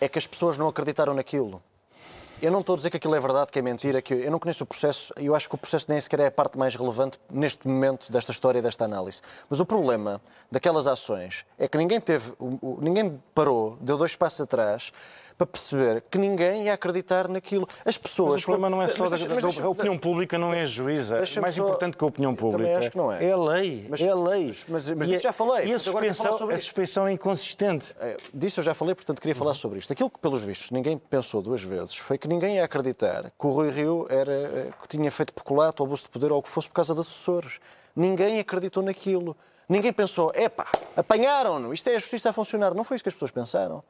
é 0.00 0.08
que 0.08 0.18
as 0.18 0.26
pessoas 0.26 0.58
não 0.58 0.68
acreditaram 0.68 1.14
naquilo. 1.14 1.62
Eu 2.42 2.50
não 2.50 2.58
estou 2.58 2.72
a 2.72 2.76
dizer 2.76 2.90
que 2.90 2.96
aquilo 2.96 3.14
é 3.14 3.20
verdade, 3.20 3.52
que 3.52 3.58
é 3.60 3.62
mentira, 3.62 4.02
que 4.02 4.12
eu 4.12 4.28
não 4.28 4.40
conheço 4.40 4.64
o 4.64 4.66
processo 4.66 5.14
eu 5.16 5.32
acho 5.32 5.48
que 5.48 5.54
o 5.54 5.58
processo 5.58 5.86
nem 5.88 6.00
sequer 6.00 6.18
é 6.18 6.26
a 6.26 6.30
parte 6.30 6.58
mais 6.58 6.74
relevante 6.74 7.20
neste 7.30 7.68
momento 7.68 8.10
desta 8.10 8.32
história 8.32 8.58
e 8.58 8.62
desta 8.62 8.84
análise. 8.84 9.22
Mas 9.48 9.60
o 9.60 9.64
problema 9.64 10.20
daquelas 10.50 10.88
ações 10.88 11.46
é 11.56 11.68
que 11.68 11.78
ninguém 11.78 12.00
teve, 12.00 12.32
ninguém 12.80 13.22
parou, 13.32 13.78
deu 13.80 13.96
dois 13.96 14.16
passos 14.16 14.40
atrás 14.40 14.92
para 15.36 15.46
perceber 15.46 16.02
que 16.10 16.18
ninguém 16.18 16.64
ia 16.64 16.74
acreditar 16.74 17.28
naquilo. 17.28 17.68
As 17.84 17.98
pessoas. 17.98 18.34
Mas 18.34 18.42
o 18.42 18.46
problema 18.46 18.70
não 18.70 18.82
é 18.82 18.86
só 18.86 19.08
mas, 19.08 19.24
da, 19.24 19.34
mas, 19.34 19.60
a 19.60 19.68
opinião 19.68 19.98
pública 19.98 20.38
não 20.38 20.52
é 20.52 20.64
juíza. 20.66 21.16
Mais 21.40 21.54
só, 21.54 21.62
importante 21.62 21.96
que 21.96 22.04
a 22.04 22.06
opinião 22.06 22.34
pública 22.34 22.78
acho 22.78 22.90
que 22.90 22.96
não 22.96 23.12
é. 23.12 23.24
é 23.24 23.32
a 23.32 23.36
lei. 23.36 23.86
Mas, 23.88 24.00
é 24.00 24.08
a 24.08 24.14
lei. 24.14 24.54
Mas, 24.68 24.90
mas 24.90 25.08
disso 25.08 25.22
já 25.22 25.32
falei. 25.32 25.68
E 25.68 25.74
a 25.74 25.78
suspensão, 25.78 26.50
a 26.50 26.58
suspensão 26.58 27.06
é 27.06 27.12
inconsistente. 27.12 27.94
É, 28.00 28.16
disso 28.32 28.60
eu 28.60 28.64
já 28.64 28.74
falei, 28.74 28.94
portanto 28.94 29.20
queria 29.20 29.34
falar 29.34 29.54
sobre 29.54 29.78
isto. 29.78 29.92
Aquilo 29.92 30.10
que, 30.10 30.18
pelos 30.18 30.44
vistos, 30.44 30.70
ninguém 30.70 30.98
pensou 30.98 31.42
duas 31.42 31.62
vezes 31.62 31.94
foi 31.96 32.18
que 32.18 32.28
ninguém 32.28 32.56
ia 32.56 32.64
acreditar 32.64 33.30
que 33.38 33.46
o 33.46 33.50
Rui 33.50 33.70
Rio 33.70 34.06
era, 34.08 34.32
eh, 34.32 34.70
que 34.80 34.88
tinha 34.88 35.10
feito 35.10 35.32
peculato 35.32 35.82
ou 35.82 35.86
abuso 35.86 36.04
de 36.04 36.08
poder 36.10 36.32
ou 36.32 36.38
o 36.38 36.42
que 36.42 36.48
fosse 36.48 36.68
por 36.68 36.74
causa 36.74 36.94
de 36.94 37.00
assessores. 37.00 37.58
Ninguém 37.94 38.38
acreditou 38.38 38.82
naquilo. 38.82 39.36
Ninguém 39.68 39.92
pensou, 39.92 40.32
epá, 40.34 40.66
apanharam-no, 40.96 41.72
isto 41.72 41.88
é 41.88 41.96
a 41.96 41.98
justiça 41.98 42.30
a 42.30 42.32
funcionar. 42.32 42.74
Não 42.74 42.84
foi 42.84 42.96
isso 42.96 43.04
que 43.04 43.08
as 43.08 43.14
pessoas 43.14 43.30
pensaram. 43.30 43.82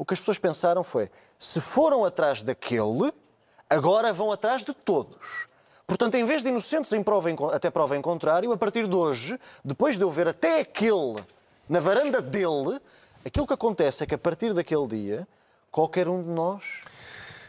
O 0.00 0.04
que 0.06 0.14
as 0.14 0.18
pessoas 0.18 0.38
pensaram 0.38 0.82
foi: 0.82 1.10
se 1.38 1.60
foram 1.60 2.06
atrás 2.06 2.42
daquele, 2.42 3.12
agora 3.68 4.14
vão 4.14 4.32
atrás 4.32 4.64
de 4.64 4.72
todos. 4.72 5.46
Portanto, 5.86 6.14
em 6.14 6.24
vez 6.24 6.42
de 6.42 6.48
inocentes 6.48 6.90
em 6.94 7.02
prova, 7.02 7.28
até 7.54 7.70
prova 7.70 7.98
em 7.98 8.00
contrário, 8.00 8.50
a 8.50 8.56
partir 8.56 8.88
de 8.88 8.96
hoje, 8.96 9.38
depois 9.62 9.98
de 9.98 10.02
eu 10.02 10.10
ver 10.10 10.26
até 10.26 10.60
aquele 10.60 11.22
na 11.68 11.80
varanda 11.80 12.22
dele, 12.22 12.80
aquilo 13.26 13.46
que 13.46 13.52
acontece 13.52 14.02
é 14.02 14.06
que 14.06 14.14
a 14.14 14.18
partir 14.18 14.54
daquele 14.54 14.86
dia, 14.86 15.28
qualquer 15.70 16.08
um 16.08 16.22
de 16.22 16.30
nós 16.30 16.80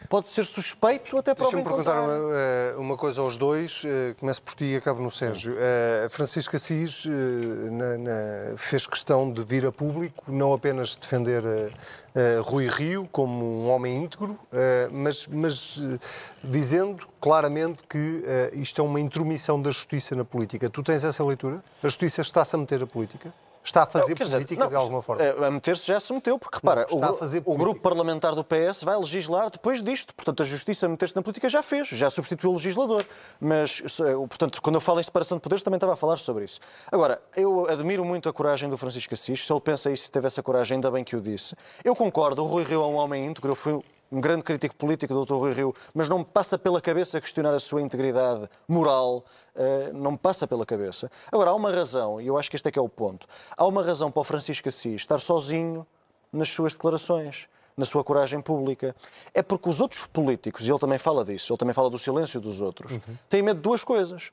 pode 0.08 0.28
ser 0.28 0.44
suspeito 0.44 1.16
até 1.16 1.34
prova 1.34 1.50
Deixa-me 1.50 1.68
perguntar 1.68 2.00
uma, 2.00 2.12
eh, 2.12 2.74
uma, 2.76 2.96
coisa 2.96 3.20
aos 3.20 3.36
dois. 3.36 3.82
Eh, 3.84 4.14
começo 4.18 4.42
por 4.42 4.54
ti 4.54 4.64
e 4.64 4.76
acabo 4.76 5.02
no 5.02 5.10
Sérgio. 5.10 5.54
Uh, 5.54 6.10
Francisco 6.10 6.56
Assis 6.56 7.04
uh, 7.04 7.10
na, 7.70 7.98
na, 7.98 8.56
fez 8.56 8.86
questão 8.86 9.30
de 9.30 9.42
vir 9.42 9.66
a 9.66 9.72
público, 9.72 10.24
não 10.28 10.52
apenas 10.52 10.96
defender 10.96 11.42
uh, 11.44 12.42
Rui 12.42 12.68
Rio 12.68 13.08
como 13.10 13.62
um 13.62 13.70
homem 13.70 14.02
íntegro, 14.02 14.38
mas, 14.90 15.26
mas 15.26 15.82
dizendo 16.44 17.06
claramente 17.18 17.82
que 17.88 18.22
isto 18.52 18.82
é 18.82 18.84
uma 18.84 19.00
intromissão 19.00 19.60
da 19.60 19.70
justiça 19.70 20.14
na 20.14 20.24
política. 20.24 20.68
Tu 20.68 20.82
tens 20.82 21.04
essa 21.04 21.24
leitura? 21.24 21.64
A 21.82 21.88
justiça 21.88 22.20
está-se 22.20 22.54
a 22.54 22.58
meter 22.58 22.82
a 22.82 22.86
política? 22.86 23.32
Está 23.64 23.84
a 23.84 23.86
fazer 23.86 24.10
não, 24.10 24.16
política 24.16 24.44
dizer, 24.44 24.58
não, 24.58 24.68
de 24.68 24.74
alguma 24.74 25.02
forma? 25.02 25.22
A 25.46 25.50
meter-se 25.50 25.86
já 25.86 26.00
se 26.00 26.12
meteu, 26.12 26.36
porque 26.38 26.56
repara, 26.56 26.84
não, 26.90 27.16
o, 27.46 27.54
o, 27.54 27.56
grupo 27.56 27.80
parlamentar 27.80 28.34
do 28.34 28.44
PS 28.44 28.82
vai 28.82 28.96
legislar 28.96 29.50
depois 29.50 29.82
disto. 29.82 30.12
Portanto, 30.14 30.42
a 30.42 30.46
justiça 30.46 30.86
a 30.86 30.88
meter-se 30.88 31.14
na 31.14 31.22
política 31.22 31.48
já 31.48 31.62
fez, 31.62 31.88
já 31.88 32.10
substituiu 32.10 32.50
o 32.50 32.54
legislador. 32.54 33.04
Mas, 33.40 33.80
eh, 34.00 34.14
portanto, 34.14 34.60
quando 34.60 34.74
eu 34.74 34.80
falo 34.80 34.98
em 34.98 35.02
separação 35.02 35.38
de 35.38 35.42
poderes, 35.42 35.62
também 35.62 35.76
estava 35.76 35.92
a 35.92 35.96
falar 35.96 36.16
sobre 36.16 36.44
isso. 36.44 36.58
Agora, 36.90 37.22
eu 37.36 37.68
admiro 37.70 38.04
muito 38.04 38.28
a 38.28 38.32
coragem 38.32 38.68
do 38.68 38.76
Francisco 38.76 39.14
Assis. 39.14 39.46
Se 39.46 39.52
ele 39.52 39.60
pensa 39.60 39.90
isso 39.90 40.08
e 40.08 40.10
teve 40.10 40.26
essa 40.26 40.42
coragem, 40.42 40.76
ainda 40.76 40.90
bem 40.90 41.04
que 41.04 41.14
o 41.14 41.20
disse. 41.20 41.54
Eu 41.84 41.94
concordo, 41.94 42.42
o 42.42 42.46
Rui 42.46 42.64
Rio 42.64 42.82
é 42.82 42.86
um 42.86 42.96
homem 42.96 43.26
íntegro. 43.26 43.52
Eu 43.52 43.56
fui 43.56 43.80
um 44.12 44.20
grande 44.20 44.44
crítico 44.44 44.76
político 44.76 45.14
do 45.14 45.24
Dr. 45.24 45.34
Rui 45.34 45.54
Rio, 45.54 45.74
mas 45.94 46.08
não 46.08 46.18
me 46.18 46.24
passa 46.24 46.58
pela 46.58 46.80
cabeça 46.80 47.18
questionar 47.20 47.54
a 47.54 47.58
sua 47.58 47.80
integridade 47.80 48.46
moral, 48.68 49.24
uh, 49.56 49.92
não 49.94 50.12
me 50.12 50.18
passa 50.18 50.46
pela 50.46 50.66
cabeça. 50.66 51.10
Agora, 51.32 51.50
há 51.50 51.54
uma 51.54 51.72
razão, 51.72 52.20
e 52.20 52.26
eu 52.26 52.36
acho 52.36 52.50
que 52.50 52.56
este 52.56 52.68
é 52.68 52.70
que 52.70 52.78
é 52.78 52.82
o 52.82 52.88
ponto, 52.88 53.26
há 53.56 53.66
uma 53.66 53.82
razão 53.82 54.10
para 54.10 54.20
o 54.20 54.24
Francisco 54.24 54.68
Assis 54.68 54.96
estar 54.96 55.18
sozinho 55.18 55.86
nas 56.30 56.50
suas 56.50 56.74
declarações 56.74 57.48
na 57.74 57.86
sua 57.86 58.04
coragem 58.04 58.40
pública. 58.40 58.94
É 59.32 59.42
porque 59.42 59.68
os 59.68 59.80
outros 59.80 60.06
políticos, 60.06 60.66
e 60.66 60.70
ele 60.70 60.78
também 60.78 60.98
fala 60.98 61.24
disso, 61.24 61.52
ele 61.52 61.58
também 61.58 61.72
fala 61.72 61.88
do 61.88 61.98
silêncio 61.98 62.40
dos 62.40 62.60
outros, 62.60 62.92
uhum. 62.92 63.00
têm 63.28 63.42
medo 63.42 63.56
de 63.56 63.62
duas 63.62 63.82
coisas. 63.82 64.30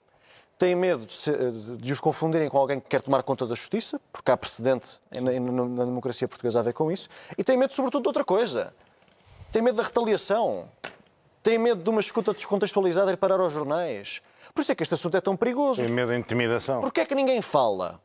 Têm 0.58 0.76
medo 0.76 1.06
de, 1.06 1.14
se, 1.14 1.32
de, 1.78 1.94
os 1.94 2.02
confundirem 2.02 2.50
com 2.50 2.58
alguém 2.58 2.82
que 2.82 2.90
quer 2.90 3.02
tomar 3.02 3.24
conta 3.24 3.48
da 3.48 3.56
justiça, 3.56 3.98
porque 4.12 4.30
há 4.30 4.36
precedente 4.36 5.00
na, 5.10 5.32
na, 5.40 5.66
na 5.66 5.86
democracia 5.86 6.28
portuguesa 6.28 6.60
a 6.60 6.62
ver 6.62 6.74
com 6.74 6.92
isso, 6.92 7.08
e 7.38 7.46
têm 7.46 7.56
medo, 7.56 7.72
sobretudo, 7.72 8.02
de 8.02 8.10
outra 8.10 8.26
coisa, 8.26 8.74
tem 9.52 9.62
medo 9.62 9.76
da 9.76 9.84
retaliação. 9.84 10.70
Tem 11.42 11.58
medo 11.58 11.82
de 11.82 11.90
uma 11.90 12.02
escuta 12.02 12.34
descontextualizada 12.34 13.12
e 13.12 13.18
parar 13.18 13.40
aos 13.40 13.54
jornais. 13.54 14.22
Por 14.54 14.62
isso 14.62 14.72
é 14.72 14.76
que 14.76 14.84
este 14.84 14.94
assunto 14.94 15.16
é 15.16 15.22
tão 15.22 15.36
perigoso. 15.36 15.82
Tem 15.82 15.92
medo 15.92 16.10
da 16.10 16.18
intimidação. 16.18 16.82
Porquê 16.82 17.02
é 17.02 17.06
que 17.06 17.16
ninguém 17.16 17.42
fala? 17.42 18.00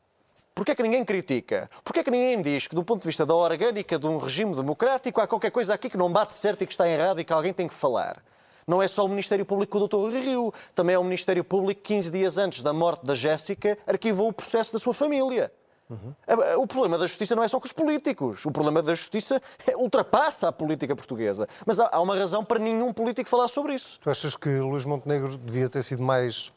Porquê 0.54 0.70
é 0.70 0.74
que 0.74 0.82
ninguém 0.82 1.04
critica? 1.04 1.68
Porquê 1.82 2.00
é 2.00 2.04
que 2.04 2.10
ninguém 2.10 2.40
diz 2.40 2.68
que, 2.68 2.76
do 2.76 2.84
ponto 2.84 3.02
de 3.02 3.08
vista 3.08 3.26
da 3.26 3.34
orgânica 3.34 3.98
de 3.98 4.06
um 4.06 4.18
regime 4.18 4.54
democrático, 4.54 5.20
há 5.20 5.26
qualquer 5.26 5.50
coisa 5.50 5.74
aqui 5.74 5.90
que 5.90 5.96
não 5.96 6.12
bate 6.12 6.32
certo 6.32 6.62
e 6.62 6.66
que 6.66 6.72
está 6.72 6.88
errado 6.88 7.20
e 7.20 7.24
que 7.24 7.32
alguém 7.32 7.52
tem 7.52 7.66
que 7.66 7.74
falar? 7.74 8.22
Não 8.66 8.80
é 8.80 8.86
só 8.86 9.04
o 9.04 9.08
Ministério 9.08 9.44
Público 9.44 9.78
do 9.80 9.88
Dr. 9.88 10.16
Rio, 10.16 10.54
também 10.74 10.94
é 10.94 10.98
o 10.98 11.04
Ministério 11.04 11.42
Público 11.42 11.82
que, 11.82 11.94
15 11.94 12.10
dias 12.10 12.38
antes 12.38 12.62
da 12.62 12.72
morte 12.72 13.04
da 13.04 13.14
Jéssica, 13.14 13.76
arquivou 13.86 14.28
o 14.28 14.32
processo 14.32 14.72
da 14.72 14.78
sua 14.78 14.94
família. 14.94 15.52
Uhum. 15.90 16.14
O 16.62 16.66
problema 16.66 16.96
da 16.96 17.06
justiça 17.06 17.36
não 17.36 17.42
é 17.42 17.48
só 17.48 17.60
com 17.60 17.66
os 17.66 17.72
políticos. 17.72 18.44
O 18.46 18.50
problema 18.50 18.82
da 18.82 18.94
justiça 18.94 19.40
é, 19.66 19.76
ultrapassa 19.76 20.48
a 20.48 20.52
política 20.52 20.96
portuguesa. 20.96 21.46
Mas 21.66 21.78
há, 21.78 22.00
uma 22.00 22.16
razão 22.16 22.44
para 22.44 22.58
nenhum 22.58 22.92
político 22.92 23.28
falar 23.28 23.48
sobre 23.48 23.74
isso. 23.74 24.00
Tu 24.00 24.10
achas 24.10 24.36
que 24.36 24.48
Luís 24.48 24.84
Montenegro 24.84 25.36
devia 25.36 25.68
ter 25.68 25.82
sido 25.82 26.02
mais 26.02 26.52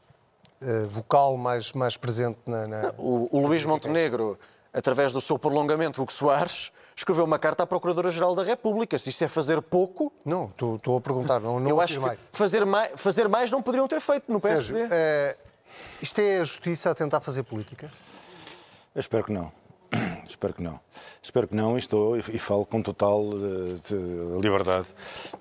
uh, 0.61 0.87
vocal, 0.87 1.35
mais, 1.37 1.73
mais 1.73 1.97
presente 1.97 2.39
na. 2.45 2.67
na... 2.67 2.93
O, 2.97 3.27
o 3.31 3.45
Luís 3.45 3.65
Montenegro, 3.65 4.39
através 4.73 5.11
do 5.11 5.19
seu 5.19 5.37
prolongamento, 5.37 6.01
Hugo 6.01 6.11
Soares, 6.11 6.71
escreveu 6.95 7.25
uma 7.25 7.37
carta 7.37 7.63
à 7.63 7.67
Procuradora-Geral 7.67 8.33
da 8.33 8.43
República. 8.43 8.97
Se 8.97 9.09
isso 9.09 9.23
é 9.25 9.27
fazer 9.27 9.61
pouco. 9.61 10.11
Não, 10.25 10.45
estou 10.45 10.97
a 10.97 11.01
perguntar, 11.01 11.41
não, 11.41 11.59
não 11.59 11.69
Eu 11.69 11.81
acho 11.81 11.99
que 11.99 12.17
fazer 12.31 12.65
mais, 12.65 12.91
fazer 12.95 13.27
mais 13.27 13.51
não 13.51 13.61
poderiam 13.61 13.87
ter 13.89 13.99
feito 13.99 14.31
no 14.31 14.39
PSD. 14.39 14.79
Sérgio, 14.79 14.95
é, 14.95 15.35
isto 16.01 16.19
é 16.19 16.39
a 16.39 16.43
justiça 16.45 16.89
a 16.89 16.95
tentar 16.95 17.19
fazer 17.19 17.43
política? 17.43 17.91
Eu 18.97 18.99
espero 18.99 19.23
que 19.23 19.31
não. 19.31 19.51
Espero 20.25 20.55
que 20.55 20.63
não. 20.63 20.79
Espero 21.21 21.47
que 21.47 21.55
não 21.55 21.75
e 21.75 21.79
estou 21.79 22.17
e 22.17 22.39
falo 22.39 22.65
com 22.65 22.81
total 22.81 23.21
uh, 23.21 24.39
liberdade, 24.41 24.87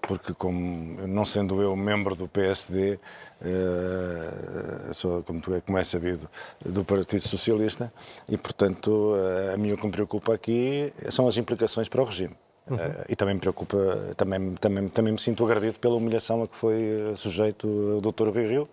porque 0.03 0.35
como 0.35 1.07
não 1.07 1.25
sendo 1.25 1.62
eu 1.62 1.75
membro 1.75 2.14
do 2.14 2.29
PSD, 2.29 2.92
uh, 2.92 2.99
eh, 3.40 4.92
sou, 4.92 5.23
como, 5.23 5.40
tu 5.40 5.55
é, 5.55 5.62
como 5.62 5.79
é 5.79 5.83
sabido, 5.83 6.29
do 6.66 6.85
Partido 6.85 7.23
Socialista 7.23 7.90
e, 8.29 8.37
portanto, 8.37 9.14
uh, 9.14 9.55
a 9.55 9.57
mim 9.57 9.73
o 9.73 9.79
que 9.79 9.87
me 9.87 9.92
preocupa 9.92 10.35
aqui 10.35 10.92
são 11.11 11.27
as 11.27 11.38
implicações 11.38 11.88
para 11.88 12.03
o 12.03 12.05
regime. 12.05 12.37
Uhum. 12.69 12.77
Uh, 12.77 13.05
e 13.09 13.15
também 13.15 13.35
me 13.35 13.41
preocupa, 13.41 13.77
também, 14.17 14.55
também, 14.57 14.89
também 14.89 15.13
me 15.13 15.21
sinto 15.21 15.45
agredido 15.45 15.79
pela 15.79 15.95
humilhação 15.95 16.43
a 16.43 16.49
que 16.49 16.57
foi 16.57 17.13
eh, 17.13 17.17
sujeito 17.17 17.67
o 17.67 18.01
Dr. 18.01 18.29
Rui 18.29 18.47
Rio, 18.47 18.69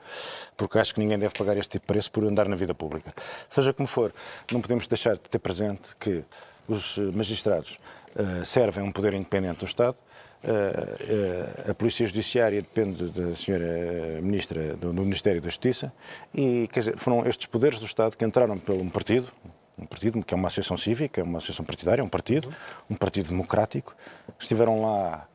porque 0.57 0.79
acho 0.79 0.95
que 0.95 0.99
ninguém 0.99 1.19
deve 1.19 1.33
pagar 1.37 1.55
este 1.57 1.73
tipo 1.73 1.83
de 1.83 1.93
preço 1.93 2.11
por 2.11 2.23
andar 2.23 2.47
na 2.47 2.55
vida 2.55 2.73
pública. 2.73 3.13
Seja 3.47 3.71
como 3.71 3.87
for, 3.87 4.11
não 4.51 4.61
podemos 4.61 4.87
deixar 4.87 5.13
de 5.13 5.21
ter 5.21 5.37
presente 5.37 5.95
que 5.99 6.23
os 6.67 6.97
magistrados 6.97 7.77
uh, 8.15 8.43
servem 8.43 8.83
a 8.83 8.87
um 8.87 8.91
poder 8.91 9.13
independente 9.13 9.59
do 9.59 9.65
Estado, 9.65 9.95
uh, 10.43 11.71
a 11.71 11.73
Polícia 11.75 12.05
Judiciária 12.07 12.61
depende 12.61 13.09
da 13.09 13.35
senhora 13.35 14.19
Ministra 14.23 14.75
do, 14.75 14.91
do, 14.91 15.01
Ministério 15.03 15.39
da 15.39 15.49
Justiça 15.49 15.93
e, 16.33 16.67
quer 16.71 16.79
dizer, 16.79 16.97
foram 16.97 17.27
estes 17.27 17.45
poderes 17.45 17.79
do 17.79 17.85
Estado 17.85 18.17
que 18.17 18.25
entraram 18.25 18.57
pelo 18.57 18.81
um 18.81 18.89
partido, 18.89 19.31
um 19.77 19.85
partido 19.85 20.23
que 20.23 20.33
é 20.33 20.37
uma 20.37 20.47
associação 20.47 20.77
cívica, 20.77 21.23
uma 21.23 21.37
associação 21.37 21.65
partidária, 21.65 22.03
um 22.03 22.09
partido, 22.09 22.53
um 22.89 22.95
partido 22.95 23.29
democrático. 23.29 23.95
Estiveram 24.39 24.81
lá 24.81 25.27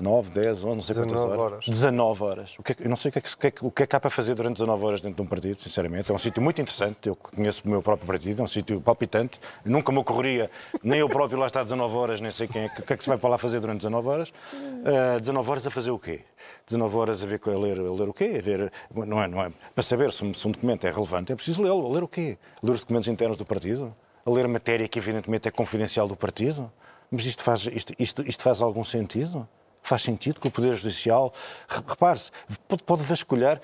9, 0.00 0.30
10, 0.30 0.64
11, 0.64 0.76
não 0.76 0.82
sei 0.82 0.94
quantas 0.94 1.20
horas. 1.20 1.38
horas. 1.38 1.68
19 1.68 2.22
horas. 2.22 2.54
O 2.58 2.62
que 2.62 2.72
é, 2.72 2.76
eu 2.80 2.88
não 2.88 2.96
sei 2.96 3.08
o 3.08 3.12
que, 3.12 3.18
é 3.18 3.50
que, 3.50 3.66
o 3.66 3.70
que, 3.72 3.82
é 3.82 3.86
que 3.86 3.96
há 3.96 4.00
para 4.00 4.10
fazer 4.10 4.34
durante 4.34 4.54
19 4.54 4.84
horas 4.84 5.00
dentro 5.00 5.16
de 5.16 5.22
um 5.22 5.26
partido, 5.26 5.60
sinceramente. 5.60 6.10
É 6.12 6.14
um 6.14 6.18
sítio 6.18 6.40
muito 6.40 6.60
interessante. 6.60 7.08
Eu 7.08 7.16
conheço 7.16 7.62
o 7.64 7.68
meu 7.68 7.82
próprio 7.82 8.06
partido, 8.06 8.40
é 8.40 8.44
um 8.44 8.48
sítio 8.48 8.80
palpitante. 8.80 9.40
Nunca 9.64 9.90
me 9.90 9.98
ocorreria, 9.98 10.48
nem 10.82 11.00
eu 11.00 11.08
próprio 11.08 11.38
lá 11.38 11.46
estar 11.46 11.64
19 11.64 11.96
horas, 11.96 12.20
nem 12.20 12.30
sei 12.30 12.46
quem 12.46 12.62
é, 12.62 12.66
o 12.66 12.82
que 12.82 12.92
é 12.92 12.96
que 12.96 13.02
se 13.02 13.08
vai 13.08 13.18
para 13.18 13.30
lá 13.30 13.38
fazer 13.38 13.58
durante 13.58 13.78
19 13.78 14.08
horas. 14.08 14.28
Uh, 14.28 15.18
19 15.18 15.50
horas 15.50 15.66
a 15.66 15.70
fazer 15.70 15.90
o 15.90 15.98
quê? 15.98 16.20
19 16.66 16.96
horas 16.96 17.22
a 17.22 17.26
ver 17.26 17.40
a 17.44 17.50
ler, 17.50 17.78
a 17.78 17.92
ler 17.92 18.08
o 18.08 18.14
quê? 18.14 18.36
A 18.38 18.42
ver, 18.42 18.72
não 18.94 19.20
é, 19.20 19.26
não 19.26 19.42
é, 19.42 19.50
para 19.74 19.82
saber 19.82 20.12
se 20.12 20.24
um, 20.24 20.32
se 20.32 20.46
um 20.46 20.52
documento 20.52 20.86
é 20.86 20.90
relevante, 20.90 21.32
é 21.32 21.34
preciso 21.34 21.62
lê-lo. 21.62 21.90
Ler 21.90 22.04
o 22.04 22.08
quê? 22.08 22.38
Ler 22.62 22.72
os 22.72 22.80
documentos 22.80 23.08
internos 23.08 23.36
do 23.36 23.44
partido? 23.44 23.94
A 24.24 24.30
ler 24.30 24.46
matéria 24.46 24.86
que 24.86 24.98
evidentemente 25.00 25.48
é 25.48 25.50
confidencial 25.50 26.06
do 26.06 26.14
partido? 26.14 26.70
Mas 27.10 27.26
isto 27.26 27.42
faz, 27.42 27.66
isto, 27.66 27.92
isto, 27.98 28.22
isto 28.26 28.42
faz 28.42 28.62
algum 28.62 28.84
sentido? 28.84 29.48
Faz 29.84 30.00
sentido 30.00 30.40
que 30.40 30.48
o 30.48 30.50
Poder 30.50 30.72
Judicial, 30.72 31.30
repare-se, 31.68 32.30
pode, 32.66 32.82
pode 32.82 33.02
vasculhar 33.02 33.60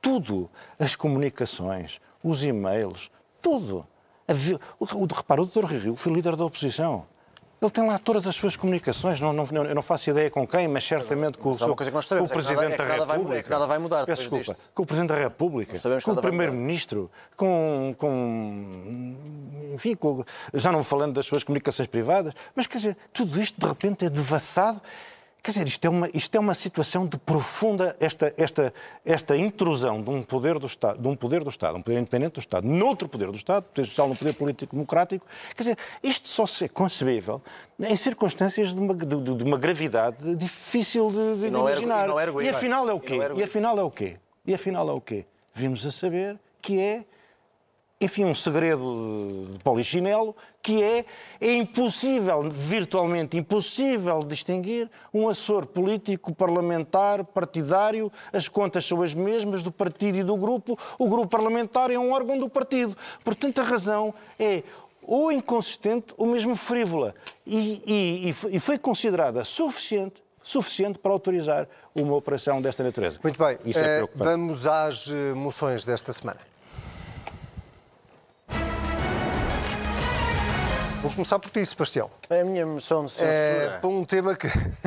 tudo, 0.00 0.48
as 0.78 0.94
comunicações, 0.94 2.00
os 2.22 2.44
e-mails, 2.44 3.10
tudo. 3.42 3.84
Repara, 5.12 5.42
o 5.42 5.46
Dr. 5.46 5.64
Rio 5.64 5.96
foi 5.96 6.12
líder 6.12 6.36
da 6.36 6.44
oposição. 6.44 7.04
Ele 7.60 7.70
tem 7.70 7.84
lá 7.84 7.98
todas 7.98 8.28
as 8.28 8.36
suas 8.36 8.54
comunicações, 8.54 9.18
não, 9.20 9.32
não, 9.32 9.44
eu 9.44 9.74
não 9.74 9.82
faço 9.82 10.08
ideia 10.08 10.30
com 10.30 10.46
quem, 10.46 10.68
mas 10.68 10.84
certamente 10.84 11.36
com, 11.36 11.50
o, 11.50 11.58
com 11.58 11.72
o 11.72 12.28
Presidente 12.28 12.74
é 12.74 12.76
da 12.76 12.84
República. 12.84 13.24
Vai, 13.24 13.38
é 13.38 13.42
que 13.42 13.50
nada 13.50 13.66
vai 13.66 13.78
mudar 13.78 14.06
Peço 14.06 14.22
desculpa, 14.22 14.52
disto. 14.52 14.70
Com 14.72 14.82
o 14.84 14.86
Presidente 14.86 15.08
da 15.08 15.18
República, 15.18 15.72
com 16.04 16.10
o 16.12 16.16
Primeiro-Ministro, 16.16 17.10
com, 17.36 17.92
com. 17.98 19.16
Enfim, 19.74 19.96
com, 19.96 20.22
já 20.54 20.70
não 20.70 20.84
falando 20.84 21.14
das 21.14 21.26
suas 21.26 21.42
comunicações 21.42 21.88
privadas, 21.88 22.34
mas 22.54 22.68
quer 22.68 22.78
dizer, 22.78 22.96
tudo 23.12 23.40
isto 23.40 23.58
de 23.58 23.66
repente 23.66 24.04
é 24.04 24.08
devassado 24.08 24.80
Quer 25.42 25.52
dizer, 25.52 25.68
isto 25.68 25.84
é 25.84 25.88
uma, 25.88 26.10
isto 26.12 26.34
é 26.34 26.40
uma 26.40 26.54
situação 26.54 27.06
de 27.06 27.16
profunda 27.18 27.96
esta, 28.00 28.34
esta, 28.36 28.74
esta 29.04 29.36
intrusão 29.36 30.02
de 30.02 30.10
um 30.10 30.20
poder 30.20 30.58
do 30.58 30.66
Estado, 30.66 31.00
de 31.00 31.06
um 31.06 31.14
poder 31.14 31.44
do 31.44 31.50
Estado, 31.50 31.78
um 31.78 31.82
poder 31.82 31.98
independente 31.98 32.34
do 32.34 32.40
Estado, 32.40 32.66
noutro 32.66 33.08
poder 33.08 33.30
do 33.30 33.36
Estado, 33.36 33.62
poder 33.62 33.86
social 33.86 34.08
num 34.08 34.16
poder 34.16 34.34
político 34.34 34.74
democrático. 34.74 35.24
Quer 35.54 35.62
dizer, 35.62 35.78
isto 36.02 36.28
só 36.28 36.44
é 36.64 36.68
concebível 36.68 37.40
em 37.78 37.94
circunstâncias 37.94 38.74
de 38.74 38.80
uma, 38.80 38.92
de, 38.92 39.34
de 39.34 39.44
uma 39.44 39.56
gravidade 39.56 40.34
difícil 40.34 41.10
de, 41.10 41.40
de 41.40 41.46
imaginar. 41.46 42.08
Era, 42.08 42.32
e, 42.42 42.46
e 42.46 42.48
afinal 42.48 42.88
é 42.88 42.92
o 42.92 43.00
quê? 43.00 43.18
E 43.36 43.42
afinal 43.42 43.78
é 43.78 43.82
o 43.82 43.90
quê? 43.90 44.16
E 44.44 44.54
afinal 44.54 44.88
é 44.88 44.92
o 44.92 45.00
quê? 45.00 45.26
Vimos 45.54 45.86
a 45.86 45.92
saber 45.92 46.38
que 46.60 46.80
é 46.80 47.04
enfim, 48.00 48.24
um 48.24 48.34
segredo 48.34 49.46
de 49.52 49.58
polichinelo, 49.60 50.36
que 50.62 50.82
é, 50.82 51.04
é 51.40 51.54
impossível, 51.54 52.42
virtualmente 52.50 53.38
impossível, 53.38 54.20
distinguir 54.20 54.90
um 55.14 55.28
assessor 55.28 55.64
político, 55.64 56.34
parlamentar, 56.34 57.24
partidário, 57.24 58.12
as 58.32 58.48
contas 58.48 58.84
são 58.84 59.00
as 59.00 59.14
mesmas 59.14 59.62
do 59.62 59.72
partido 59.72 60.18
e 60.18 60.22
do 60.22 60.36
grupo, 60.36 60.78
o 60.98 61.08
grupo 61.08 61.28
parlamentar 61.28 61.90
é 61.90 61.98
um 61.98 62.12
órgão 62.12 62.38
do 62.38 62.50
partido. 62.50 62.94
Portanto, 63.24 63.60
a 63.60 63.64
razão 63.64 64.12
é 64.38 64.62
ou 65.02 65.32
inconsistente 65.32 66.12
ou 66.18 66.26
mesmo 66.26 66.54
frívola. 66.54 67.14
E, 67.46 67.82
e, 67.86 68.56
e 68.56 68.60
foi 68.60 68.76
considerada 68.76 69.44
suficiente 69.44 70.26
suficiente 70.42 70.96
para 71.00 71.10
autorizar 71.10 71.66
uma 71.92 72.14
operação 72.14 72.62
desta 72.62 72.84
natureza. 72.84 73.18
Muito 73.20 73.36
bem. 73.36 73.58
É 73.74 74.04
uh, 74.04 74.08
vamos 74.14 74.64
às 74.64 75.08
eh, 75.08 75.34
moções 75.34 75.84
desta 75.84 76.12
semana. 76.12 76.38
Começar 81.16 81.38
por 81.38 81.50
ti, 81.50 81.64
Sebastião. 81.64 82.10
É 82.28 82.42
a 82.42 82.44
minha 82.44 82.66
moção 82.66 83.06
de 83.06 83.10
censura. 83.10 83.32
É, 83.32 83.78
para 83.78 83.88
um 83.88 84.04
tema 84.04 84.36
que. 84.36 84.46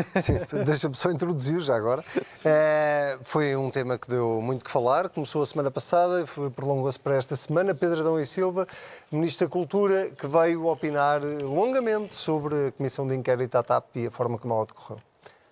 Deixa-me 0.64 0.96
só 0.96 1.10
introduzir 1.10 1.60
já 1.60 1.76
agora. 1.76 2.04
É, 2.46 3.18
foi 3.24 3.56
um 3.56 3.70
tema 3.72 3.98
que 3.98 4.08
deu 4.08 4.40
muito 4.42 4.64
que 4.64 4.70
falar. 4.70 5.10
Começou 5.10 5.42
a 5.42 5.46
semana 5.46 5.72
passada, 5.72 6.24
prolongou-se 6.56 7.00
para 7.00 7.16
esta 7.16 7.36
semana. 7.36 7.74
Pedro 7.74 8.02
Adão 8.02 8.20
e 8.20 8.26
Silva, 8.26 8.68
Ministro 9.12 9.48
da 9.48 9.52
Cultura, 9.52 10.12
que 10.12 10.28
veio 10.28 10.68
opinar 10.68 11.22
longamente 11.24 12.14
sobre 12.14 12.68
a 12.68 12.72
Comissão 12.72 13.08
de 13.08 13.16
Inquérito 13.16 13.58
à 13.58 13.64
TAP 13.64 13.96
e 13.96 14.08
a 14.08 14.12
forma 14.12 14.38
como 14.38 14.54
ela 14.54 14.66
decorreu. 14.66 15.09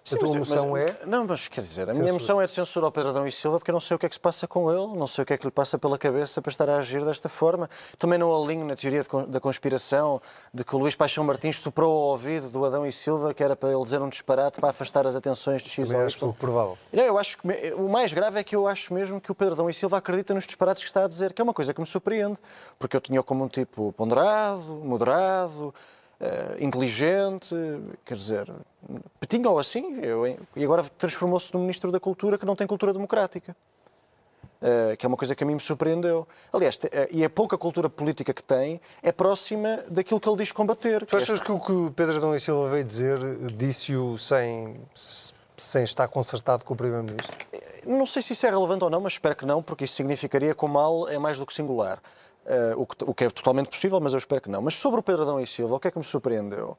Sim, 0.08 0.16
a 0.16 0.20
tua 0.20 0.36
emoção 0.36 0.70
mas, 0.70 0.90
é? 0.90 1.00
Não, 1.06 1.26
mas 1.26 1.48
quer 1.50 1.60
dizer, 1.60 1.82
a 1.82 1.86
censura. 1.88 2.00
minha 2.00 2.10
emoção 2.10 2.42
é 2.42 2.46
de 2.46 2.52
censura 2.54 2.86
ao 2.86 2.92
Pedro 2.92 3.10
Adão 3.10 3.28
e 3.28 3.32
Silva 3.32 3.60
porque 3.60 3.72
eu 3.72 3.74
não 3.74 3.80
sei 3.82 3.96
o 3.96 4.00
que 4.00 4.06
é 4.06 4.10
que 4.10 4.16
se 4.16 4.20
passa 4.20 4.48
com 4.48 4.72
ele, 4.72 4.98
não 4.98 5.06
sei 5.06 5.24
o 5.24 5.26
que 5.26 5.34
é 5.34 5.38
que 5.38 5.46
lhe 5.46 5.52
passa 5.52 5.78
pela 5.78 5.98
cabeça 5.98 6.42
para 6.42 6.50
estar 6.50 6.70
a 6.70 6.78
agir 6.78 7.04
desta 7.04 7.28
forma. 7.28 7.70
Também 8.00 8.18
não 8.18 8.34
alinho 8.34 8.66
na 8.66 8.76
teoria 8.76 9.04
de, 9.04 9.10
da 9.28 9.40
conspiração 9.42 10.22
de 10.54 10.64
que 10.64 10.74
o 10.74 10.80
Luís 10.80 10.96
Paixão 10.96 11.26
Martins 11.26 11.60
soprou 11.60 11.92
ao 11.92 12.10
ouvido 12.12 12.50
do 12.50 12.64
Adão 12.64 12.86
e 12.86 12.92
Silva 12.92 13.34
que 13.34 13.44
era 13.44 13.56
para 13.56 13.70
ele 13.70 13.84
dizer 13.84 14.02
um 14.02 14.08
disparate 14.08 14.62
para 14.62 14.70
afastar 14.70 15.06
as 15.06 15.16
atenções 15.16 15.62
de 15.62 15.70
X 15.70 15.92
ou 15.92 15.98
Y. 15.98 16.06
Acho 16.06 16.34
provável. 16.34 16.78
Não, 16.94 17.04
eu 17.04 17.18
acho 17.18 17.38
que 17.38 17.74
o 17.74 17.90
mais 17.90 18.14
grave 18.14 18.40
é 18.40 18.44
que 18.44 18.56
eu 18.56 18.66
acho 18.66 18.94
mesmo 18.94 19.20
que 19.20 19.32
o 19.32 19.36
Pedro 19.36 19.56
Adão 19.56 19.70
e 19.70 19.74
Silva 19.74 19.98
acredita 19.98 20.34
nos 20.34 20.46
disparates 20.46 20.84
que 20.84 20.90
está 20.90 21.04
a 21.04 21.08
dizer, 21.08 21.34
que 21.34 21.42
é 21.42 21.44
uma 21.44 21.54
coisa 21.54 21.74
que 21.74 21.82
me 21.82 21.86
surpreende, 21.86 22.38
porque 22.80 22.96
eu 22.96 23.02
tinha 23.02 23.22
como 23.22 23.44
um 23.44 23.48
tipo 23.50 23.92
ponderado, 23.94 24.82
moderado, 24.84 25.74
uh, 26.20 26.64
inteligente, 26.64 27.56
quer 28.06 28.16
dizer, 28.16 28.52
tinha 29.28 29.50
ou 29.50 29.60
assim, 29.60 30.00
eu, 30.02 30.26
e 30.56 30.64
agora 30.64 30.84
transformou-se 30.98 31.54
num 31.54 31.62
Ministro 31.62 31.92
da 31.92 32.00
Cultura 32.00 32.38
que 32.38 32.46
não 32.46 32.56
tem 32.56 32.66
cultura 32.68 32.94
democrática. 32.94 33.56
Uh, 34.60 34.98
que 34.98 35.06
é 35.06 35.08
uma 35.08 35.18
coisa 35.18 35.36
que 35.36 35.44
a 35.44 35.48
mim 35.48 35.54
me 35.54 35.60
surpreendeu. 35.60 36.28
Aliás, 36.52 36.78
uh, 36.78 36.90
e 37.12 37.24
a 37.24 37.30
pouca 37.30 37.56
cultura 37.60 37.88
política 37.92 38.34
que 38.34 38.42
tem 38.42 38.82
é 39.04 39.12
próxima 39.12 39.84
daquilo 39.88 40.20
que 40.20 40.28
ele 40.28 40.38
diz 40.38 40.52
combater. 40.52 41.06
Tu 41.06 41.16
achas 41.16 41.40
que 41.40 41.52
o 41.52 41.60
que 41.60 41.92
Pedro 41.96 42.18
Adão 42.18 42.36
e 42.36 42.40
Silva 42.40 42.68
veio 42.70 42.84
dizer 42.84 43.20
disse-o 43.54 44.18
sem, 44.18 44.82
sem 45.56 45.84
estar 45.84 46.08
consertado 46.08 46.64
com 46.64 46.74
o 46.74 46.78
Primeiro-Ministro? 46.78 47.38
Não 47.86 48.08
sei 48.08 48.24
se 48.24 48.34
isso 48.34 48.48
é 48.48 48.50
relevante 48.50 48.84
ou 48.84 48.90
não, 48.90 49.00
mas 49.00 49.14
espero 49.14 49.36
que 49.36 49.46
não, 49.46 49.62
porque 49.62 49.86
isso 49.86 49.94
significaria 49.94 50.56
que 50.56 50.66
o 50.66 50.68
mal 50.68 51.08
é 51.08 51.20
mais 51.20 51.38
do 51.38 51.46
que 51.46 51.54
singular. 51.54 52.02
Uh, 52.48 52.82
o, 52.82 52.86
que, 52.86 53.04
o, 53.04 53.14
que, 53.14 53.24
é 53.26 53.30
totalmente 53.30 53.68
possível, 53.68 54.00
mas 54.00 54.14
eu 54.14 54.18
espero 54.18 54.40
que 54.40 54.50
não. 54.50 54.62
Mas 54.62 54.76
sobre 54.76 55.02
o 55.02 55.04
Pedro 55.04 55.24
Adão 55.24 55.38
e 55.38 55.46
Silva, 55.46 55.76
o 55.76 55.80
que 55.82 55.90
é 55.90 55.92
que 55.92 55.98
me 55.98 56.04
surpreendeu? 56.04 56.78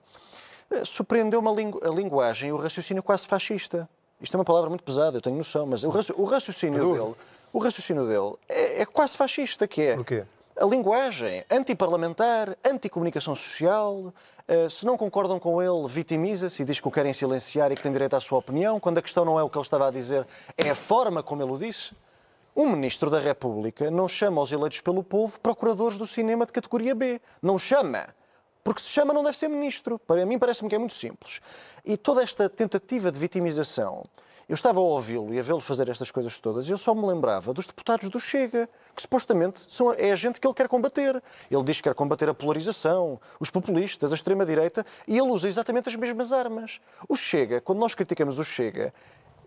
Uh, 0.70 0.86
Surpreendeu-me 0.86 1.46
a, 1.46 1.52
lingu 1.52 1.78
a, 1.84 1.90
linguagem 1.90 2.48
e 2.48 2.52
o 2.52 2.56
raciocínio 2.56 3.02
quase 3.02 3.26
fascista. 3.26 3.86
Isto 4.18 4.34
é 4.34 4.38
uma 4.38 4.46
palavra 4.46 4.70
muito 4.70 4.82
pesada, 4.82 5.18
eu 5.18 5.20
tenho 5.20 5.36
noção, 5.36 5.66
mas 5.66 5.84
o, 5.84 5.90
raci 5.90 6.12
o 6.16 6.24
raciocínio 6.24 6.94
dele, 6.94 7.14
o 7.52 7.58
raciocínio 7.58 8.06
dele 8.06 8.34
é, 8.48 8.80
é, 8.80 8.86
quase 8.86 9.14
fascista, 9.14 9.68
que 9.68 9.82
é... 9.82 9.96
Porquê? 9.96 10.24
A 10.60 10.64
linguagem 10.64 11.44
antiparlamentar, 11.50 12.56
anticomunicação 12.64 13.36
social, 13.36 13.94
uh, 13.94 14.70
se 14.70 14.84
não 14.86 14.96
concordam 14.96 15.38
com 15.38 15.62
ele, 15.62 15.86
vitimiza-se 15.86 16.62
e 16.62 16.64
diz 16.64 16.80
que 16.80 16.88
o 16.88 16.90
querem 16.90 17.12
silenciar 17.12 17.70
e 17.70 17.76
que 17.76 17.82
tem 17.82 17.92
direito 17.92 18.16
à 18.16 18.20
sua 18.20 18.38
opinião, 18.38 18.80
quando 18.80 18.98
a 18.98 19.02
questão 19.02 19.24
não 19.24 19.38
é 19.38 19.42
o 19.42 19.50
que 19.50 19.56
ele 19.56 19.62
estava 19.62 19.86
a 19.86 19.90
dizer, 19.90 20.26
é 20.56 20.70
a 20.70 20.74
forma 20.74 21.22
como 21.22 21.42
ele 21.42 21.52
o 21.52 21.58
disse. 21.58 21.94
Um 22.60 22.68
ministro 22.70 23.08
da 23.08 23.20
República 23.20 23.88
não 23.88 24.08
chama 24.08 24.40
aos 24.40 24.50
eleitos 24.50 24.80
pelo 24.80 25.04
povo 25.04 25.38
procuradores 25.38 25.96
do 25.96 26.04
cinema 26.04 26.44
de 26.44 26.50
categoria 26.50 26.92
B. 26.92 27.20
Não 27.40 27.56
chama. 27.56 28.08
Porque 28.64 28.82
se 28.82 28.88
chama 28.88 29.14
não 29.14 29.22
deve 29.22 29.38
ser 29.38 29.46
ministro. 29.46 29.96
Para 29.96 30.26
mim 30.26 30.40
parece-me 30.40 30.68
que 30.68 30.74
é 30.74 30.78
muito 30.78 30.94
simples. 30.94 31.40
E 31.84 31.96
toda 31.96 32.20
esta 32.20 32.48
tentativa 32.48 33.12
de 33.12 33.20
vitimização, 33.20 34.02
eu 34.48 34.54
estava 34.54 34.80
a 34.80 34.82
ouvi-lo 34.82 35.32
e 35.32 35.38
a 35.38 35.42
vê-lo 35.42 35.60
fazer 35.60 35.88
estas 35.88 36.10
coisas 36.10 36.40
todas 36.40 36.68
e 36.68 36.72
eu 36.72 36.78
só 36.78 36.94
me 36.96 37.06
lembrava 37.06 37.54
dos 37.54 37.66
deputados 37.66 38.08
do 38.08 38.18
Chega, 38.18 38.68
que 38.96 39.02
supostamente 39.02 39.72
são, 39.72 39.92
é 39.92 40.10
a 40.10 40.16
gente 40.16 40.40
que 40.40 40.46
ele 40.46 40.54
quer 40.54 40.66
combater. 40.66 41.22
Ele 41.48 41.62
diz 41.62 41.76
que 41.76 41.84
quer 41.84 41.94
combater 41.94 42.28
a 42.28 42.34
polarização, 42.34 43.20
os 43.38 43.50
populistas, 43.50 44.10
a 44.10 44.16
extrema-direita, 44.16 44.84
e 45.06 45.16
ele 45.16 45.28
usa 45.28 45.46
exatamente 45.46 45.90
as 45.90 45.94
mesmas 45.94 46.32
armas. 46.32 46.80
O 47.08 47.14
Chega, 47.14 47.60
quando 47.60 47.78
nós 47.78 47.94
criticamos 47.94 48.38
o 48.40 48.44
Chega, 48.44 48.92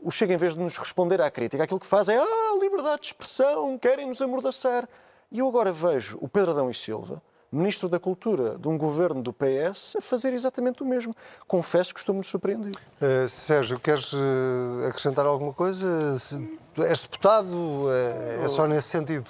o 0.02 0.12
Chega, 0.12 0.34
em 0.34 0.38
vez 0.38 0.54
de 0.56 0.60
nos 0.60 0.78
responder 0.78 1.22
à 1.22 1.30
crítica, 1.30 1.64
aquilo 1.64 1.80
que 1.80 1.86
faz 1.86 2.10
é 2.10 2.18
ah, 2.18 2.58
liberdade 2.60 3.02
de 3.02 3.08
expressão, 3.08 3.78
querem 3.78 4.08
nos 4.08 4.22
amordaçar. 4.22 4.88
E 5.32 5.40
eu 5.40 5.48
agora 5.48 5.72
vejo 5.72 6.18
o 6.20 6.28
Pedro 6.28 6.52
Adão 6.52 6.70
e 6.70 6.74
Silva, 6.74 7.22
Ministro 7.52 7.88
da 7.88 8.00
Cultura 8.00 8.58
de 8.58 8.68
um 8.68 8.78
governo 8.78 9.22
do 9.22 9.34
PS, 9.34 9.96
a 9.98 10.02
fazer 10.02 10.34
exatamente 10.34 10.82
o 10.84 10.86
mesmo. 10.86 11.14
Confesso 11.48 11.94
que 11.94 12.00
estou 12.00 12.16
muito 12.16 12.28
surpreendido. 12.28 12.80
Uh, 13.02 13.28
Sérgio, 13.28 13.80
queres 13.80 14.14
uh, 14.14 14.88
acrescentar 14.88 15.26
alguma 15.26 15.54
coisa? 15.54 16.18
Se, 16.18 16.36
és 16.78 17.02
deputado? 17.02 17.54
Uh, 17.54 18.44
é 18.44 18.48
só 18.48 18.66
nesse 18.68 18.88
sentido? 18.88 19.30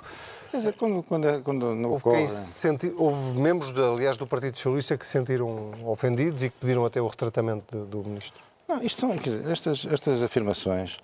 Quer 0.51 0.57
dizer, 0.57 0.73
quando, 0.73 1.01
quando, 1.03 1.43
quando 1.43 1.75
não 1.75 1.91
houve, 1.91 2.09
ocorre... 2.09 2.27
senti... 2.27 2.93
houve 2.97 3.35
membros, 3.35 3.71
de, 3.71 3.81
aliás, 3.81 4.17
do 4.17 4.27
Partido 4.27 4.57
Socialista 4.57 4.97
que 4.97 5.05
se 5.05 5.13
sentiram 5.13 5.71
ofendidos 5.85 6.43
e 6.43 6.49
que 6.49 6.57
pediram 6.59 6.85
até 6.85 7.01
o 7.01 7.07
retratamento 7.07 7.75
de, 7.75 7.85
do 7.85 8.03
Ministro. 8.03 8.50
Não, 8.71 8.81
isto 8.81 9.01
são, 9.01 9.17
dizer, 9.17 9.51
estas, 9.51 9.85
estas 9.85 10.23
afirmações 10.23 10.95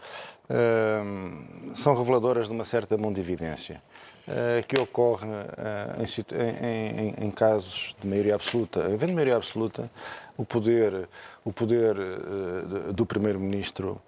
uh, 0.50 1.76
são 1.76 1.94
reveladoras 1.94 2.48
de 2.48 2.54
uma 2.54 2.64
certa 2.64 2.98
mundividência 2.98 3.82
uh, 4.26 4.66
que 4.66 4.80
ocorre 4.80 5.28
uh, 5.28 6.02
em, 6.02 7.08
em, 7.08 7.26
em, 7.26 7.30
casos 7.30 7.94
de 8.00 8.08
maioria 8.08 8.36
absoluta. 8.36 8.86
Havendo 8.86 9.12
maioria 9.12 9.36
absoluta, 9.36 9.92
o 10.38 10.46
poder, 10.46 11.10
o 11.44 11.52
poder 11.52 11.98
uh, 11.98 12.94
do 12.94 13.06
Primeiro-Ministro 13.06 14.02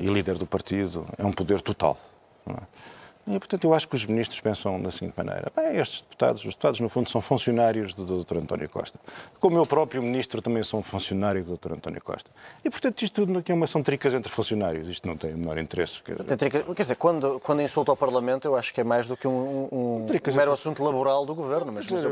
e 0.00 0.06
líder 0.06 0.36
do 0.36 0.46
partido 0.46 1.06
é 1.16 1.24
um 1.24 1.32
poder 1.32 1.60
total. 1.60 1.96
Não 2.44 2.56
é? 2.56 3.01
E, 3.26 3.38
portanto, 3.38 3.64
eu 3.64 3.72
acho 3.72 3.86
que 3.86 3.94
os 3.94 4.04
ministros 4.04 4.40
pensam 4.40 4.80
da 4.82 4.90
seguinte 4.90 5.14
maneira: 5.16 5.50
bem, 5.54 5.76
estes 5.76 6.02
deputados, 6.02 6.42
os 6.42 6.48
deputados, 6.48 6.80
no 6.80 6.88
fundo, 6.88 7.08
são 7.08 7.20
funcionários 7.20 7.94
do, 7.94 8.04
do 8.04 8.24
Dr. 8.24 8.38
António 8.38 8.68
Costa. 8.68 8.98
Como 9.38 9.56
eu 9.56 9.64
próprio 9.64 10.02
ministro 10.02 10.42
também 10.42 10.62
sou 10.64 10.80
um 10.80 10.82
funcionário 10.82 11.44
do 11.44 11.56
Dr. 11.56 11.74
António 11.74 12.02
Costa. 12.02 12.30
E, 12.64 12.70
portanto, 12.70 13.02
isto 13.02 13.24
tudo 13.24 13.38
aqui 13.38 13.52
é 13.52 13.54
uma, 13.54 13.66
são 13.66 13.82
tricas 13.82 14.12
entre 14.12 14.32
funcionários. 14.32 14.88
Isto 14.88 15.06
não 15.06 15.16
tem 15.16 15.34
o 15.34 15.38
menor 15.38 15.58
interesse. 15.58 16.02
Quer 16.02 16.16
dizer, 16.22 16.64
quer 16.64 16.82
dizer 16.82 16.96
quando, 16.96 17.38
quando 17.40 17.62
insulta 17.62 17.92
ao 17.92 17.96
Parlamento, 17.96 18.46
eu 18.46 18.56
acho 18.56 18.74
que 18.74 18.80
é 18.80 18.84
mais 18.84 19.06
do 19.06 19.16
que 19.16 19.28
um, 19.28 19.68
um, 19.70 20.06
um 20.06 20.34
mero 20.34 20.50
assunto 20.50 20.82
laboral 20.82 21.24
do 21.24 21.34
governo. 21.34 21.72
Mas, 21.72 21.88
mas 21.88 22.04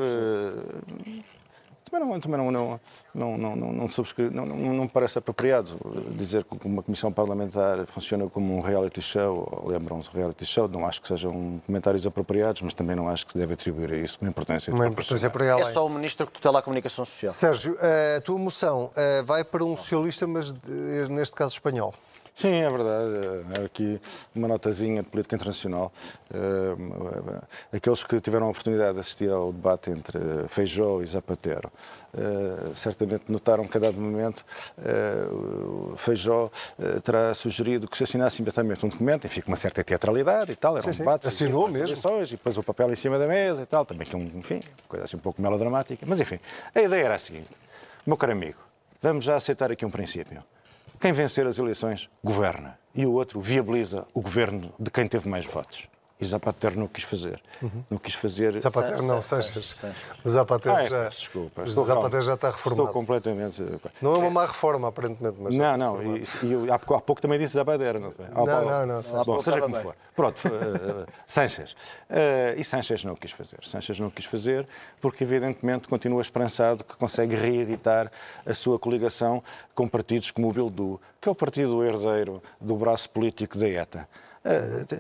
também 1.89 2.09
não, 2.09 2.21
também 2.21 2.39
não, 2.39 2.51
não, 2.51 2.81
não, 3.15 3.39
não, 3.39 3.57
não, 3.57 3.73
não, 3.73 4.47
não, 4.47 4.75
não, 4.75 4.89
parece 4.89 5.19
apropriado 5.19 5.77
dizer 6.17 6.45
que 6.45 6.67
uma 6.67 6.83
comissão 6.83 7.13
parlamentar 7.13 7.87
funciona 7.87 8.29
como 8.29 8.57
um 8.57 8.61
reality 8.61 9.01
show, 9.03 9.65
lembram-se 9.67 10.09
reality 10.13 10.45
show, 10.45 10.69
não 10.69 10.87
acho 10.87 11.01
que 11.01 11.09
sejam 11.09 11.61
comentários 11.67 12.07
apropriados, 12.07 12.63
mas 12.63 12.75
também 12.75 12.95
não 12.95 13.09
acho 13.09 13.27
que 13.27 13.33
se 13.33 13.39
deve 13.39 13.55
atribuir 13.55 13.93
a 13.93 13.97
isso 13.97 14.19
uma 14.21 14.31
importância. 14.31 14.73
Uma 14.73 14.87
importância 14.87 15.29
para 15.31 15.45
ela. 15.45 15.61
É 15.61 15.65
só 15.65 15.87
o 15.87 15.91
ministro 15.91 16.27
que 16.27 16.33
tutela 16.33 16.61
a 16.61 16.63
comunicação 16.63 17.05
social. 17.05 17.33
Sérgio, 17.33 17.77
a 18.17 18.21
tua 18.21 18.39
moção 18.39 18.91
eh, 18.97 19.23
vai 19.23 19.43
para 19.43 19.65
um 19.65 19.77
socialista, 19.77 20.27
mas 20.27 20.53
neste 21.09 21.35
caso 21.35 21.55
espanhol. 21.55 21.95
Sim, 22.35 22.55
é 22.55 22.71
verdade. 22.71 23.61
É 23.61 23.65
aqui 23.65 24.01
uma 24.35 24.49
notazinha 24.49 25.03
de 25.03 25.09
política 25.09 25.37
internacional. 25.37 25.93
Eh, 26.33 27.77
aqueles 27.77 28.05
que 28.05 28.21
tiveram 28.21 28.47
a 28.47 28.51
oportunidade 28.51 28.95
de 28.95 29.01
assistir 29.01 29.31
ao 29.31 29.53
debate 29.53 29.91
entre 29.91 30.19
Feijó 30.49 31.03
e 31.03 31.07
Zapatero 31.07 31.71
eh, 32.17 32.73
certamente 32.75 33.25
notaram 33.29 33.67
que 33.67 33.77
a 33.77 33.81
dado 33.81 34.01
momento 34.01 34.45
eh, 34.79 35.27
Feijó 35.97 36.51
terá 37.03 37.35
sugerido 37.35 37.89
que 37.89 37.97
se 37.97 38.05
assinasse 38.05 38.41
imediatamente 38.41 38.87
um 38.87 38.89
documento, 38.89 39.27
enfim, 39.27 39.41
com 39.41 39.49
uma 39.49 39.57
certa 39.57 39.85
teatralidade 39.85 40.53
e 40.53 40.57
tal, 40.57 40.79
era 40.79 40.89
um 40.89 40.93
debate. 40.93 41.29
Assinou 41.29 41.69
mesmo. 41.69 41.97
E 42.23 42.27
depois 42.31 42.57
o 42.59 42.63
papel 42.63 42.93
em 42.93 42.97
cima 42.97 43.19
da 43.19 43.27
mesa 43.27 43.63
e 43.63 43.67
tal, 43.67 43.85
também 43.85 44.07
que 44.07 44.15
é 44.15 44.19
um, 44.19 44.31
enfim, 44.37 44.61
coisa 44.89 45.05
assim 45.05 45.17
um 45.17 45.21
pouco 45.21 45.43
melodramática. 45.43 46.07
Mas 46.07 46.21
enfim, 46.21 46.39
a 46.75 46.81
ideia 46.81 47.05
era 47.05 47.15
a 47.17 47.19
seguinte, 47.19 47.51
meu 48.07 48.17
caro 48.17 48.33
amigo, 48.33 48.59
vamos 49.03 49.25
já 49.25 49.37
aceitar 49.37 49.71
aqui 49.71 49.85
um 49.85 49.91
princípio. 49.91 50.41
Quem 50.99 51.13
vencer 51.13 51.47
as 51.47 51.59
eleições 51.59 52.11
governa 52.23 52.79
e 52.95 53.07
o 53.07 53.13
outro 53.13 53.41
viabiliza 53.41 54.07
o 54.13 54.21
governo 54.21 54.73
de 54.79 54.91
quem 54.91 55.07
teve 55.07 55.29
mais 55.29 55.45
votos. 55.47 55.89
E 56.21 56.25
Zapatero 56.27 56.79
não 56.79 56.87
quis 56.87 57.05
fazer. 57.05 57.41
Uhum. 57.63 57.85
Não 57.89 57.99
quis 57.99 58.15
fazer. 58.15 58.61
Zapatero 58.61 59.03
não, 59.05 59.23
Sanches. 59.23 59.85
O 60.23 60.29
Zapatero 60.29 60.77
ah, 60.77 60.83
é, 60.83 60.89
já. 60.89 61.09
Desculpa. 61.09 61.67
Zapatero 61.67 62.23
já 62.23 62.35
está 62.35 62.51
reformado. 62.51 62.83
Estou 62.83 62.93
completamente. 62.93 63.63
Não 64.03 64.15
é 64.15 64.19
uma 64.19 64.31
má 64.31 64.47
reforma, 64.47 64.89
aparentemente. 64.89 65.41
Mas 65.41 65.55
não, 65.55 65.77
não. 65.79 66.17
E, 66.17 66.23
e 66.43 66.53
eu, 66.53 66.73
há, 66.73 66.79
pouco, 66.79 66.95
há, 66.95 67.01
pouco, 67.01 67.23
também 67.23 67.39
disse 67.39 67.55
Zapatero. 67.55 67.99
Não, 67.99 68.11
não, 68.11 68.47
não. 68.47 68.87
não, 68.87 69.03
não 69.03 69.25
Bom, 69.25 69.41
seja 69.41 69.63
como 69.63 69.77
for. 69.77 69.97
Pronto. 70.15 70.37
Uh, 70.47 71.07
Sanches. 71.25 71.73
Uh, 71.73 72.59
e 72.59 72.65
Sanches 72.65 73.03
não 73.03 73.15
quis 73.15 73.31
fazer. 73.31 73.59
Sanches 73.65 73.99
não 73.99 74.11
quis 74.11 74.27
fazer 74.27 74.67
porque, 75.01 75.25
evidentemente, 75.25 75.89
continua 75.89 76.21
esperançado 76.21 76.85
que 76.85 76.99
consegue 76.99 77.35
reeditar 77.35 78.13
a 78.45 78.53
sua 78.53 78.79
coligação 78.79 79.43
com 79.75 79.89
partidos 79.89 80.31
como 80.31 80.51
o 80.51 80.53
Bildu, 80.53 81.01
que 81.19 81.31
é 81.31 81.33
o 81.33 81.35
partido 81.35 81.83
herdeiro 81.83 82.43
do 82.61 82.77
braço 82.77 83.09
político 83.09 83.57
da 83.57 83.67
ETA. 83.67 84.07
Uh, 84.43 84.97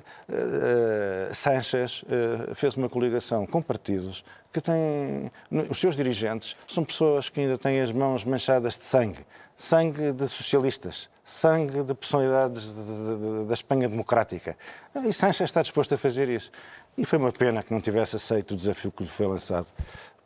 uh, 1.30 1.34
Sanchez 1.34 2.02
uh, 2.02 2.54
fez 2.54 2.76
uma 2.76 2.90
coligação 2.90 3.46
com 3.46 3.62
partidos 3.62 4.22
que 4.52 4.60
têm. 4.60 5.32
Os 5.70 5.80
seus 5.80 5.96
dirigentes 5.96 6.54
são 6.68 6.84
pessoas 6.84 7.30
que 7.30 7.40
ainda 7.40 7.56
têm 7.56 7.80
as 7.80 7.90
mãos 7.90 8.22
manchadas 8.24 8.76
de 8.76 8.84
sangue 8.84 9.24
sangue 9.60 10.14
de 10.14 10.26
socialistas, 10.26 11.10
sangue 11.22 11.84
de 11.84 11.92
personalidades 11.92 12.74
da 13.46 13.52
Espanha 13.52 13.90
democrática. 13.90 14.56
E 14.94 15.12
Sanchez 15.12 15.50
está 15.50 15.60
disposto 15.60 15.94
a 15.94 15.98
fazer 15.98 16.30
isso. 16.30 16.50
E 16.96 17.04
foi 17.04 17.18
uma 17.18 17.30
pena 17.30 17.62
que 17.62 17.70
não 17.70 17.80
tivesse 17.80 18.16
aceito 18.16 18.52
o 18.52 18.56
desafio 18.56 18.90
que 18.90 19.02
lhe 19.02 19.08
foi 19.08 19.26
lançado 19.26 19.66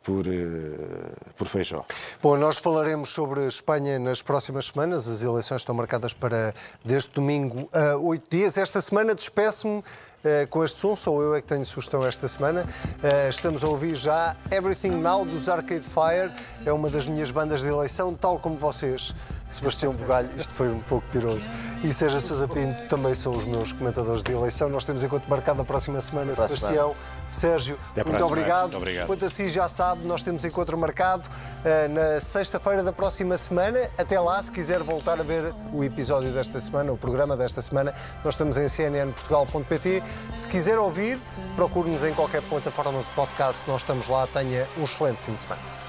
por, 0.05 0.27
eh, 0.27 1.31
por 1.35 1.47
Feijó. 1.47 1.83
Bom, 2.21 2.37
nós 2.37 2.57
falaremos 2.57 3.09
sobre 3.09 3.45
Espanha 3.47 3.97
nas 3.97 4.21
próximas 4.21 4.67
semanas. 4.67 5.07
As 5.07 5.23
eleições 5.23 5.61
estão 5.61 5.73
marcadas 5.73 6.13
para 6.13 6.53
deste 6.83 7.11
domingo 7.15 7.67
a 7.73 7.97
oito 7.97 8.29
dias. 8.29 8.57
Esta 8.57 8.79
semana 8.81 9.15
despeço-me 9.15 9.79
uh, 9.79 10.47
com 10.49 10.63
este 10.63 10.79
som, 10.79 10.95
sou 10.95 11.21
eu 11.23 11.35
é 11.35 11.41
que 11.41 11.47
tenho 11.47 11.65
sugestão 11.65 12.05
esta 12.05 12.27
semana. 12.27 12.63
Uh, 12.63 13.29
estamos 13.29 13.63
a 13.63 13.67
ouvir 13.67 13.95
já 13.95 14.35
Everything 14.51 15.01
Now 15.01 15.25
dos 15.25 15.49
Arcade 15.49 15.81
Fire, 15.85 16.31
é 16.63 16.71
uma 16.71 16.89
das 16.89 17.07
minhas 17.07 17.31
bandas 17.31 17.61
de 17.61 17.67
eleição, 17.67 18.13
tal 18.13 18.39
como 18.39 18.57
vocês. 18.57 19.13
Sebastião 19.49 19.93
Bugalho, 19.93 20.29
isto 20.37 20.53
foi 20.53 20.69
um 20.69 20.79
pouco 20.81 21.07
piroso. 21.11 21.47
E 21.83 21.93
Seja 21.93 22.19
Sousa 22.19 22.47
Pinto 22.47 22.87
também 22.89 23.13
são 23.13 23.31
os 23.31 23.45
meus 23.45 23.71
comentadores 23.71 24.23
de 24.23 24.31
eleição. 24.31 24.67
Nós 24.69 24.83
temos 24.83 25.03
encontro 25.03 25.29
marcado 25.29 25.59
na 25.59 25.63
próxima 25.63 26.01
semana. 26.01 26.33
Sebastião, 26.35 26.95
Sérgio, 27.35 27.77
muito 28.05 28.23
obrigado. 28.23 28.61
muito 28.61 28.77
obrigado. 28.77 29.07
Quanto 29.07 29.25
a 29.25 29.29
si 29.29 29.49
já 29.49 29.67
sabe, 29.67 30.05
nós 30.07 30.23
temos 30.23 30.45
encontro 30.45 30.77
marcado 30.77 31.27
uh, 31.27 31.89
na 31.89 32.19
sexta-feira 32.19 32.81
da 32.81 32.93
próxima 32.93 33.37
semana. 33.37 33.91
Até 33.97 34.19
lá, 34.19 34.41
se 34.41 34.51
quiser 34.51 34.81
voltar 34.81 35.19
a 35.19 35.23
ver 35.23 35.53
o 35.73 35.83
episódio 35.83 36.31
desta 36.31 36.59
semana, 36.59 36.91
o 36.91 36.97
programa 36.97 37.35
desta 37.35 37.61
semana, 37.61 37.93
nós 38.23 38.35
estamos 38.35 38.57
em 38.57 38.67
cnnportugal.pt. 38.67 40.01
Se 40.37 40.47
quiser 40.47 40.79
ouvir, 40.79 41.19
procure-nos 41.55 42.03
em 42.03 42.13
qualquer 42.13 42.41
plataforma 42.43 42.99
de 42.99 43.09
podcast. 43.15 43.61
Nós 43.67 43.81
estamos 43.81 44.07
lá. 44.07 44.25
Tenha 44.27 44.67
um 44.77 44.83
excelente 44.83 45.21
fim 45.21 45.33
de 45.33 45.41
semana. 45.41 45.84